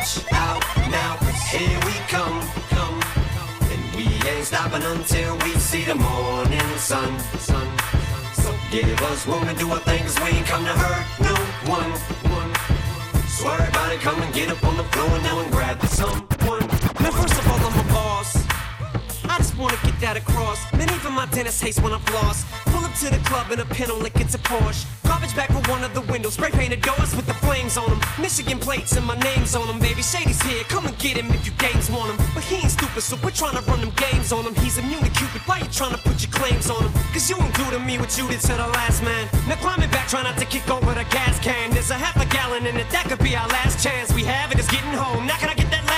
Watch 0.00 0.32
out 0.32 0.64
now, 0.90 1.16
cause 1.16 1.42
here 1.52 1.78
we 1.84 1.92
come, 2.08 2.40
come. 2.70 3.02
And 3.70 3.94
we 3.94 4.04
ain't 4.30 4.46
stopping 4.46 4.82
until 4.82 5.36
we 5.44 5.52
see 5.56 5.84
the 5.84 5.94
morning 5.94 6.70
sun, 6.78 7.18
sun. 7.38 7.68
So 8.32 8.50
give 8.70 8.98
us 9.02 9.26
room 9.26 9.46
to 9.46 9.52
do 9.52 9.70
our 9.70 9.78
things, 9.80 10.18
we 10.20 10.28
ain't 10.38 10.46
come 10.46 10.64
to 10.64 10.72
hurt 10.72 11.04
no 11.20 11.34
one, 11.70 11.90
one. 12.32 12.50
So 13.28 13.50
everybody 13.50 13.98
come 13.98 14.22
and 14.22 14.32
get 14.32 14.48
up 14.48 14.64
on 14.64 14.78
the 14.78 14.84
floor 14.84 15.20
now 15.20 15.40
and 15.40 15.52
grab 15.52 15.84
someone. 15.84 16.66
Now 17.02 17.10
first 17.10 17.38
of 17.38 17.48
all, 17.48 17.60
I'm 17.68 17.86
a 17.86 17.92
boss. 17.92 18.59
I 19.30 19.38
just 19.38 19.56
wanna 19.56 19.78
get 19.84 19.94
that 20.00 20.16
across. 20.16 20.58
Man, 20.72 20.90
even 20.90 21.12
my 21.12 21.24
dentist 21.26 21.62
hates 21.62 21.78
when 21.78 21.92
I 21.92 22.00
floss. 22.10 22.42
Pull 22.66 22.84
up 22.84 22.92
to 22.98 23.08
the 23.14 23.22
club 23.30 23.52
in 23.52 23.60
a 23.60 23.94
like 24.02 24.18
it's 24.18 24.34
a 24.34 24.38
Porsche. 24.38 24.84
Garbage 25.06 25.36
back 25.36 25.50
for 25.54 25.62
one 25.70 25.84
of 25.84 25.94
the 25.94 26.00
windows. 26.12 26.34
Spray 26.34 26.50
painted 26.50 26.82
doors 26.82 27.14
with 27.14 27.26
the 27.26 27.34
flames 27.34 27.76
on 27.76 27.88
them. 27.88 28.00
Michigan 28.18 28.58
plates 28.58 28.96
and 28.96 29.06
my 29.06 29.14
name's 29.20 29.54
on 29.54 29.68
them, 29.68 29.78
baby. 29.78 30.02
Shady's 30.02 30.42
here, 30.42 30.64
come 30.64 30.84
and 30.86 30.98
get 30.98 31.16
him 31.16 31.30
if 31.30 31.46
you 31.46 31.52
games 31.62 31.88
want 31.88 32.10
him. 32.10 32.18
But 32.34 32.42
he 32.42 32.56
ain't 32.56 32.72
stupid, 32.72 33.02
so 33.02 33.16
we're 33.22 33.30
trying 33.30 33.56
to 33.56 33.62
run 33.70 33.80
them 33.80 33.92
games 33.94 34.32
on 34.32 34.42
him. 34.44 34.54
He's 34.56 34.78
immune 34.78 35.04
to 35.04 35.10
Cupid. 35.10 35.42
Why 35.46 35.58
you 35.58 35.70
trying 35.70 35.94
to 35.94 36.02
put 36.02 36.18
your 36.22 36.32
claims 36.32 36.68
on 36.68 36.82
him? 36.82 36.92
Cause 37.14 37.30
you 37.30 37.36
ain't 37.38 37.54
do 37.54 37.70
to 37.70 37.78
me 37.78 37.98
what 37.98 38.10
you 38.18 38.26
did 38.26 38.40
to 38.50 38.54
the 38.58 38.66
last 38.78 39.02
man. 39.04 39.28
Now 39.46 39.56
climbing 39.62 39.90
back, 39.90 40.08
try 40.08 40.24
not 40.24 40.36
to 40.38 40.44
kick 40.44 40.68
over 40.68 40.92
the 40.92 41.06
gas 41.14 41.38
can. 41.38 41.70
There's 41.70 41.90
a 41.90 41.98
half 42.04 42.16
a 42.18 42.26
gallon 42.34 42.66
in 42.66 42.76
it, 42.76 42.90
that 42.90 43.06
could 43.08 43.22
be 43.22 43.36
our 43.36 43.48
last 43.48 43.78
chance. 43.78 44.12
We 44.12 44.24
have 44.24 44.50
it, 44.50 44.58
it's 44.58 44.70
getting 44.70 44.94
home. 44.98 45.26
Now 45.26 45.36
can 45.36 45.50
I 45.50 45.54
get 45.54 45.70
that? 45.70 45.89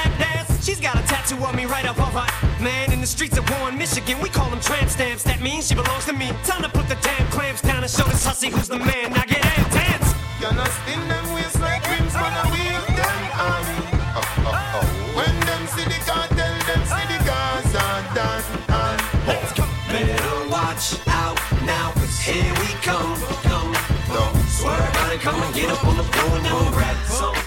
She's 0.63 0.79
got 0.79 0.95
a 0.95 1.03
tattoo 1.09 1.45
of 1.45 1.57
me 1.57 1.65
right 1.65 1.85
up 1.85 1.99
of 1.99 2.15
her. 2.15 2.63
Man, 2.63 2.93
in 2.93 3.01
the 3.01 3.07
streets 3.07 3.37
of 3.37 3.43
Warren, 3.51 3.77
Michigan, 3.77 4.21
we 4.23 4.29
call 4.29 4.49
them 4.49 4.61
tramp 4.61 4.89
stamps. 4.91 5.25
That 5.25 5.41
means 5.43 5.67
she 5.67 5.75
belongs 5.75 6.07
to 6.07 6.13
me. 6.13 6.31
Time 6.45 6.63
to 6.63 6.69
put 6.69 6.87
the 6.87 6.95
damn 7.03 7.27
clamps 7.35 7.63
down 7.63 7.83
and 7.83 7.91
show 7.91 8.05
this 8.05 8.25
hussy 8.25 8.49
who's 8.49 8.69
the 8.69 8.79
man. 8.79 9.11
Now 9.11 9.27
get 9.27 9.43
intense. 9.59 10.15
You're 10.39 10.55
not 10.55 10.71
spin 10.71 11.03
them 11.11 11.35
waist 11.35 11.59
like 11.59 11.83
rims, 11.91 12.15
man, 12.15 12.31
I 12.31 12.47
wave 12.55 12.79
them 12.95 13.23
on. 13.43 14.87
When 15.19 15.35
them 15.51 15.67
see 15.75 15.83
the 15.83 15.99
cartel, 16.07 16.55
them 16.71 16.83
see 16.87 17.07
the 17.11 17.19
Gaza 17.27 17.87
done. 18.15 18.47
let's 19.27 19.51
come 19.59 19.73
Better 19.91 20.47
watch 20.47 20.95
out 21.11 21.43
now, 21.67 21.91
cause 21.99 22.23
here 22.23 22.55
we 22.63 22.71
come. 22.87 23.19
Come, 23.51 23.75
come. 24.15 24.35
So 24.47 24.71
everybody 24.71 25.19
come 25.19 25.43
and 25.43 25.55
get 25.57 25.75
up 25.75 25.85
on 25.85 25.97
the 25.97 26.05
floor 26.07 26.39
now 26.39 26.63
and 26.63 26.71
grab 26.71 26.97
someone. 27.11 27.35
Just 27.35 27.42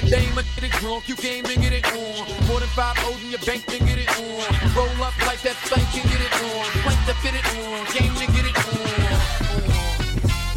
drunk 0.00 0.10
dame 0.10 0.34
get 0.34 0.64
it 0.64 0.72
drunk. 0.80 1.08
You 1.08 1.16
came 1.16 1.44
to 1.44 1.54
get 1.54 1.72
it 1.72 1.86
on. 1.92 2.46
More 2.46 2.60
than 2.60 2.68
five 2.70 2.96
O's 3.04 3.22
in 3.24 3.30
your 3.30 3.40
bank 3.40 3.64
to 3.66 3.78
get 3.78 3.98
it 3.98 4.08
on. 4.18 4.74
Roll 4.76 5.02
up 5.02 5.16
like 5.26 5.40
that 5.42 5.56
bank 5.70 5.88
and 5.94 6.06
get 6.10 6.20
it 6.20 6.34
on. 6.42 6.64
Plank 6.82 7.00
to 7.06 7.14
fit 7.22 7.34
it 7.34 7.46
on. 7.58 7.84
Game 7.94 8.14
to 8.14 8.26
get 8.32 8.46
it 8.46 8.56
on. 8.56 8.78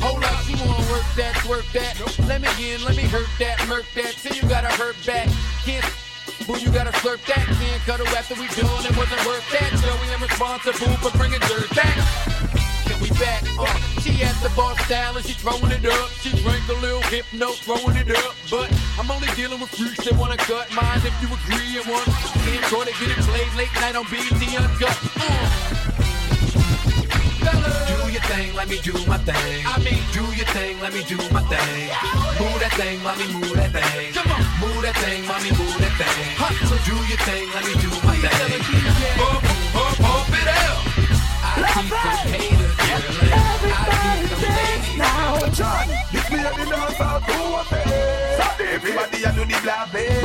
Hold 0.02 0.24
up, 0.24 0.50
you 0.50 0.58
wanna 0.66 0.86
work 0.92 1.06
that, 1.16 1.38
work 1.48 1.66
that. 1.74 1.94
Let 2.28 2.42
me 2.42 2.74
in, 2.74 2.84
let 2.84 2.96
me 2.96 3.04
hurt 3.04 3.30
that, 3.40 3.58
murk 3.68 3.86
that. 3.96 4.14
Till 4.18 4.36
you 4.36 4.44
gotta 4.50 4.70
hurt 4.74 4.96
back. 5.06 5.30
Can't 5.64 5.86
Boo, 6.48 6.58
you 6.58 6.72
gotta 6.72 6.92
slurp 6.92 7.24
that. 7.28 7.46
Can't 7.46 7.82
cuddle 7.86 8.08
after 8.18 8.34
we 8.36 8.48
done. 8.48 8.86
It 8.86 8.98
wasn't 8.98 9.26
worth 9.26 9.46
that. 9.54 9.78
So 9.78 9.94
we 10.02 10.10
am 10.12 10.22
responsible 10.22 10.98
for 10.98 11.16
bringing 11.18 11.40
dirt 11.42 11.70
back. 11.76 11.98
Can 12.86 13.00
we 13.00 13.10
back? 13.10 13.44
Uh, 13.60 13.91
she 14.02 14.24
at 14.24 14.36
the 14.42 14.50
bar 14.58 14.78
style 14.86 15.16
and 15.16 15.26
she 15.26 15.34
throwing 15.34 15.72
it 15.72 15.86
up. 15.86 16.10
She 16.22 16.30
drank 16.42 16.68
a 16.70 16.74
little 16.82 17.02
hypno, 17.14 17.54
throwing 17.62 17.98
it 17.98 18.10
up. 18.10 18.34
But 18.50 18.74
I'm 18.98 19.10
only 19.12 19.30
dealing 19.36 19.60
with 19.60 19.70
freaks 19.70 20.04
that 20.06 20.18
wanna 20.18 20.38
cut 20.38 20.74
mine 20.74 21.02
if 21.06 21.14
you 21.22 21.30
agree 21.30 21.78
and 21.78 21.86
want. 21.86 22.10
Can't 22.46 22.66
try 22.66 22.86
to 22.86 22.94
get 22.98 23.10
it 23.14 23.22
played 23.30 23.54
late 23.54 23.74
night 23.78 23.96
on 23.96 24.06
BT 24.10 24.58
Uncut. 24.58 24.98
Uh. 25.18 25.82
Do 27.42 28.12
your 28.12 28.22
thing, 28.30 28.54
let 28.56 28.68
me 28.70 28.78
do 28.82 28.94
my 29.06 29.18
thing. 29.18 29.66
I 29.66 29.78
mean, 29.80 30.02
do 30.14 30.26
your 30.34 30.50
thing, 30.54 30.80
let 30.80 30.94
me 30.94 31.04
do 31.04 31.18
my 31.30 31.42
thing. 31.46 31.90
Move 32.42 32.60
that 32.62 32.74
thing, 32.78 33.02
mommy, 33.04 33.28
move 33.34 33.54
that 33.54 33.72
thing. 33.72 34.14
Come 34.14 34.32
on, 34.32 34.42
move 34.62 34.82
that 34.82 34.96
thing, 34.98 35.26
mommy, 35.26 35.52
move 35.54 35.78
that 35.78 35.94
thing. 36.02 36.68
So 36.70 36.76
do 36.90 36.98
your 37.06 37.22
thing, 37.26 37.50
let 37.54 37.64
me 37.66 37.74
do 37.82 37.90
my 38.06 38.16
thing. 38.18 38.62
Pump, 39.18 39.42
pump, 39.74 39.98
pump 39.98 40.30
it 40.34 40.48
up. 40.48 40.82
Keep 40.86 40.91
I 41.64 41.92
Everybody 48.72 49.24
a 49.24 49.32
do 49.34 49.46
the 49.46 49.58
blase. 49.62 50.22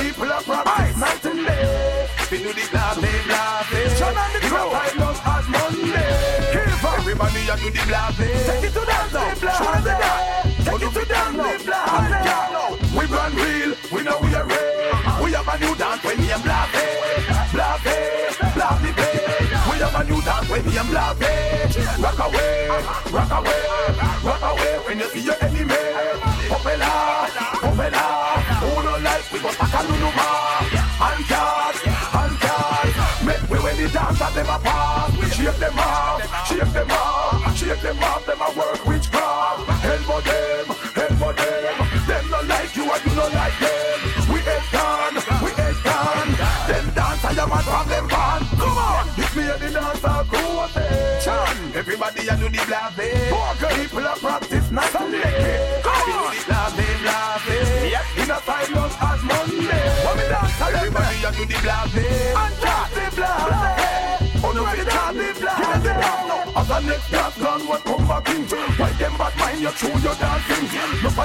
People 0.00 0.32
are 0.32 0.42
practice 0.42 0.96
night 0.96 1.24
and 1.26 1.46
day. 1.46 2.08
We 2.30 2.38
do 2.38 2.52
the 2.52 2.64
blase, 2.70 3.26
blase. 3.70 3.98
John 3.98 4.16
and 4.16 4.34
the 4.34 4.40
crew. 4.48 4.70
Time 4.70 5.02
us 5.02 5.20
as 5.26 5.46
Monday. 5.48 6.10
Everybody 6.58 7.48
a 7.48 7.56
do 7.56 7.70
the 7.70 7.82
blase. 7.86 8.46
Take 8.46 8.64
it 8.64 8.72
to 8.72 8.82
dance 8.86 9.12
now. 9.12 9.34
Blase. 9.38 9.58
Take 10.64 10.82
it 10.82 10.92
to 10.94 11.04
dance. 11.04 11.36
We 12.96 13.04
run 13.06 13.32
real. 13.36 13.74
We 13.92 14.02
know 14.02 14.18
we 14.22 14.34
are 14.34 14.46
real. 14.46 15.24
We 15.24 15.32
have 15.32 15.48
a 15.48 15.58
new 15.58 15.74
dance 15.76 16.02
when 16.02 16.18
we 16.18 16.32
are 16.32 16.40
blase. 16.40 16.69
Dance 20.30 20.48
when 20.48 20.64
we 20.66 20.76
are 20.78 21.14
blase. 21.14 21.76
Rock. 21.76 21.98
Rock 21.98 22.18
away. 22.28 22.68
Rock 23.12 23.30
away 23.30 23.99
do 52.50 52.60
the 52.66 52.80
blase. 52.96 53.30
People 53.74 54.06
a 54.06 54.14
practice 54.16 54.70
night 54.70 54.94
and 54.94 55.12
day. 55.12 55.80
Come 55.82 56.10
on. 56.12 56.32
Do 56.32 56.40
the 56.46 56.60
blase, 56.74 57.00
blase. 57.46 57.90
Yep. 57.90 58.04
In 58.20 58.30
a 58.30 58.38
silence 58.40 58.96
as 59.00 59.22
Monday. 59.22 59.86
What 60.04 60.16
me 60.16 60.24
dance? 60.28 60.60
Everybody 60.60 61.24
a 61.24 61.30
do 61.32 61.44
the 61.46 61.58
blase. 61.64 62.36
And 62.36 62.54
just 62.60 62.90
the 62.94 63.06
blase. 63.16 64.44
Oh 64.44 64.52
no, 64.54 64.62
we 64.64 64.84
can't 64.84 65.14
be 65.16 65.28
blase. 65.38 66.30
As 66.56 66.68
the 66.68 66.80
next 66.80 67.06
class 67.06 67.38
gone, 67.38 67.66
what 67.68 67.84
come 67.84 68.06
back 68.08 68.28
in? 68.28 68.42
Why 68.78 68.90
them 68.92 69.16
bad 69.16 69.36
mind 69.38 69.60
you 69.60 69.70
through 69.70 70.00
your 70.00 70.14
dancing? 70.14 70.66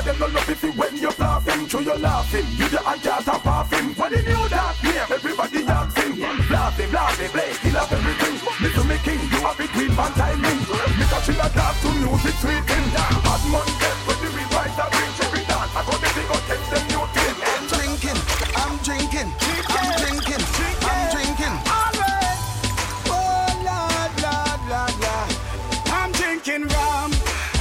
Them 0.05 0.19
no 0.19 0.27
love 0.27 0.49
if 0.49 0.61
you 0.61 0.71
when 0.73 0.97
you're 0.97 1.11
laughing, 1.17 1.65
through 1.65 1.81
your 1.81 1.97
laughing. 1.97 2.45
You 2.57 2.69
the 2.69 2.77
anti 2.87 3.09
and 3.09 3.45
laughing. 3.45 3.95
What 3.95 4.11
the 4.11 4.21
new 4.21 4.49
dance 4.49 4.74
music 12.05 12.35
sweet. 12.37 12.61
Bad 12.65 13.43
man 13.49 13.67
when 14.05 14.17
the 14.21 14.29
rewrite 14.37 14.73
that 14.77 14.89
bring 14.93 15.45
dance. 15.49 15.73
I 15.73 15.81
got 15.85 15.99
the 16.01 16.09
thing, 16.13 16.27
go 16.29 16.37
take 16.45 16.65
them 16.69 16.83
new 16.91 17.03
thing. 17.15 17.35
I'm 17.51 17.63
drinking, 17.73 18.19
I'm 18.61 18.75
drinking, 18.85 19.29
I'm 19.73 19.89
drinking, 20.01 20.43
I'm 20.85 21.01
drinking. 21.13 21.55
Oh. 21.65 21.95
I'm 25.87 26.11
drinking 26.11 26.67
rum 26.67 27.11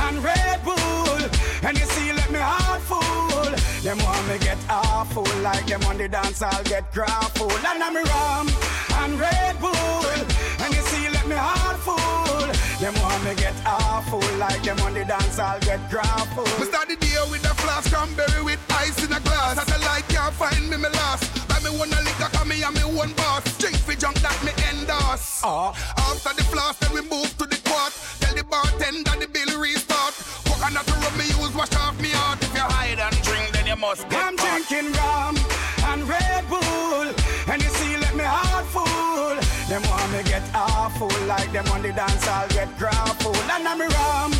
and 0.05 0.23
Red 0.23 0.63
Bull. 0.65 1.21
And 1.63 1.79
you 1.79 1.87
see, 1.87 2.13
let 2.13 2.31
me 2.31 2.39
heart 2.39 2.83
full. 2.83 3.51
Them 3.83 3.99
want 4.05 4.27
me 4.29 4.39
get 4.39 4.59
awful 4.69 5.27
like 5.43 5.67
them 5.67 5.83
on 5.85 5.97
the 5.97 6.09
dance, 6.09 6.43
I'll 6.43 6.65
get 6.65 6.93
grapple. 6.93 7.51
And 7.51 7.83
I'm 7.83 7.97
rum 7.97 8.64
awful 14.15 14.39
like 14.39 14.63
them 14.63 14.79
on 14.81 14.95
the 14.95 15.05
dance, 15.05 15.39
I'll 15.39 15.61
get 15.61 15.81
grapple. 15.91 16.45
We 16.59 16.67
start 16.67 16.89
the 16.89 16.97
day 16.97 17.17
with 17.31 17.45
a 17.45 17.55
flask 17.55 17.93
cranberry 17.93 18.43
with 18.43 18.61
ice 18.71 18.99
in 19.05 19.13
a 19.13 19.21
glass. 19.21 19.57
Satellite 19.57 20.09
can't 20.09 20.35
find 20.35 20.71
me, 20.71 20.77
me 20.77 20.89
lost. 20.89 21.49
Buy 21.49 21.59
me 21.61 21.77
one 21.77 21.93
a 21.93 22.01
liquor, 22.03 22.31
cause 22.33 22.47
me 22.47 22.63
and 22.63 22.75
me 22.75 22.83
one 22.83 23.13
boss. 23.15 23.43
Drink 23.59 23.77
for 23.77 23.95
junk 23.95 24.17
that 24.21 24.39
me 24.45 24.53
endorse. 24.71 25.43
Uh. 25.43 25.73
After 26.11 26.35
the 26.35 26.45
flask, 26.45 26.81
then 26.81 26.93
we 26.95 27.03
move 27.03 27.31
to 27.39 27.47
the 27.47 27.59
quart. 27.67 27.93
Tell 28.21 28.35
the 28.35 28.45
bartender 28.45 29.15
the 29.19 29.29
bill 29.29 29.61
restart. 29.61 30.15
Coconut 30.47 30.87
rum 30.87 31.15
me 31.19 31.27
use, 31.27 31.55
wash 31.55 31.75
off 31.77 31.99
me 32.01 32.11
heart. 32.11 32.43
If 32.43 32.55
you 32.55 32.61
hide 32.63 33.01
and 33.01 33.17
drink, 33.23 33.51
then 33.53 33.67
you 33.67 33.77
must 33.77 34.09
get 34.09 34.23
I'm 34.23 34.37
drinking 34.37 34.93
rum 34.93 35.37
and 35.91 36.09
Red 36.09 36.49
Bull. 36.49 37.09
And 37.51 37.63
you 37.63 37.71
see, 37.71 37.97
let 37.99 38.15
me 38.15 38.25
heart 38.25 38.67
full. 38.67 39.15
Them 39.69 39.83
want 39.89 40.13
me 40.13 40.23
get 40.25 40.43
awful 40.55 41.09
like 41.27 41.51
them 41.53 41.67
on 41.69 41.81
the 41.83 41.93
dance, 41.93 42.29
I'll 42.29 42.49
get 42.49 42.69
grapple. 42.79 43.24
And 43.55 43.69
I'm 43.69 43.79
rum 43.79 44.33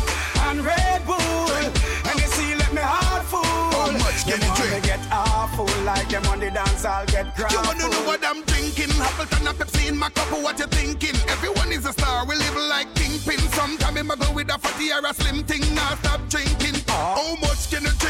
and 0.47 0.59
Red 0.65 1.05
Bull. 1.05 1.15
And 1.15 2.19
you 2.19 2.27
see, 2.35 2.53
let 2.55 2.73
me 2.73 2.81
heart 2.81 3.23
full. 3.23 3.41
How 3.41 3.91
much 3.91 4.27
can 4.27 4.41
you 4.43 4.51
drink? 4.59 4.83
get 4.83 4.99
awful 5.09 5.69
like 5.85 6.09
them 6.09 6.25
on 6.25 6.41
the 6.41 6.51
dance, 6.51 6.83
I'll 6.83 7.05
get 7.05 7.33
crap. 7.33 7.51
You 7.51 7.61
wanna 7.63 7.87
know 7.87 8.03
what 8.03 8.19
I'm 8.25 8.43
drinking? 8.43 8.91
Appleton 8.99 9.47
and 9.47 9.57
Pepsi 9.57 9.87
in 9.87 9.97
my 9.97 10.09
cup, 10.09 10.31
what 10.43 10.59
you 10.59 10.67
thinking? 10.67 11.15
Everyone 11.29 11.71
is 11.71 11.85
a 11.85 11.93
star, 11.93 12.25
we 12.27 12.35
live 12.35 12.57
like 12.67 12.93
kingpin. 12.95 13.39
Sometime 13.55 14.11
I 14.11 14.15
go 14.15 14.33
with 14.33 14.53
a 14.53 14.59
fatty 14.59 14.91
or 14.91 14.99
a 15.07 15.13
slim 15.13 15.45
thing, 15.45 15.63
now 15.73 15.95
stop 15.95 16.19
drinking. 16.27 16.75
Oh. 16.89 16.91
How 16.91 17.47
much 17.47 17.71
can 17.71 17.83
you 17.83 17.91
drink? 17.99 18.04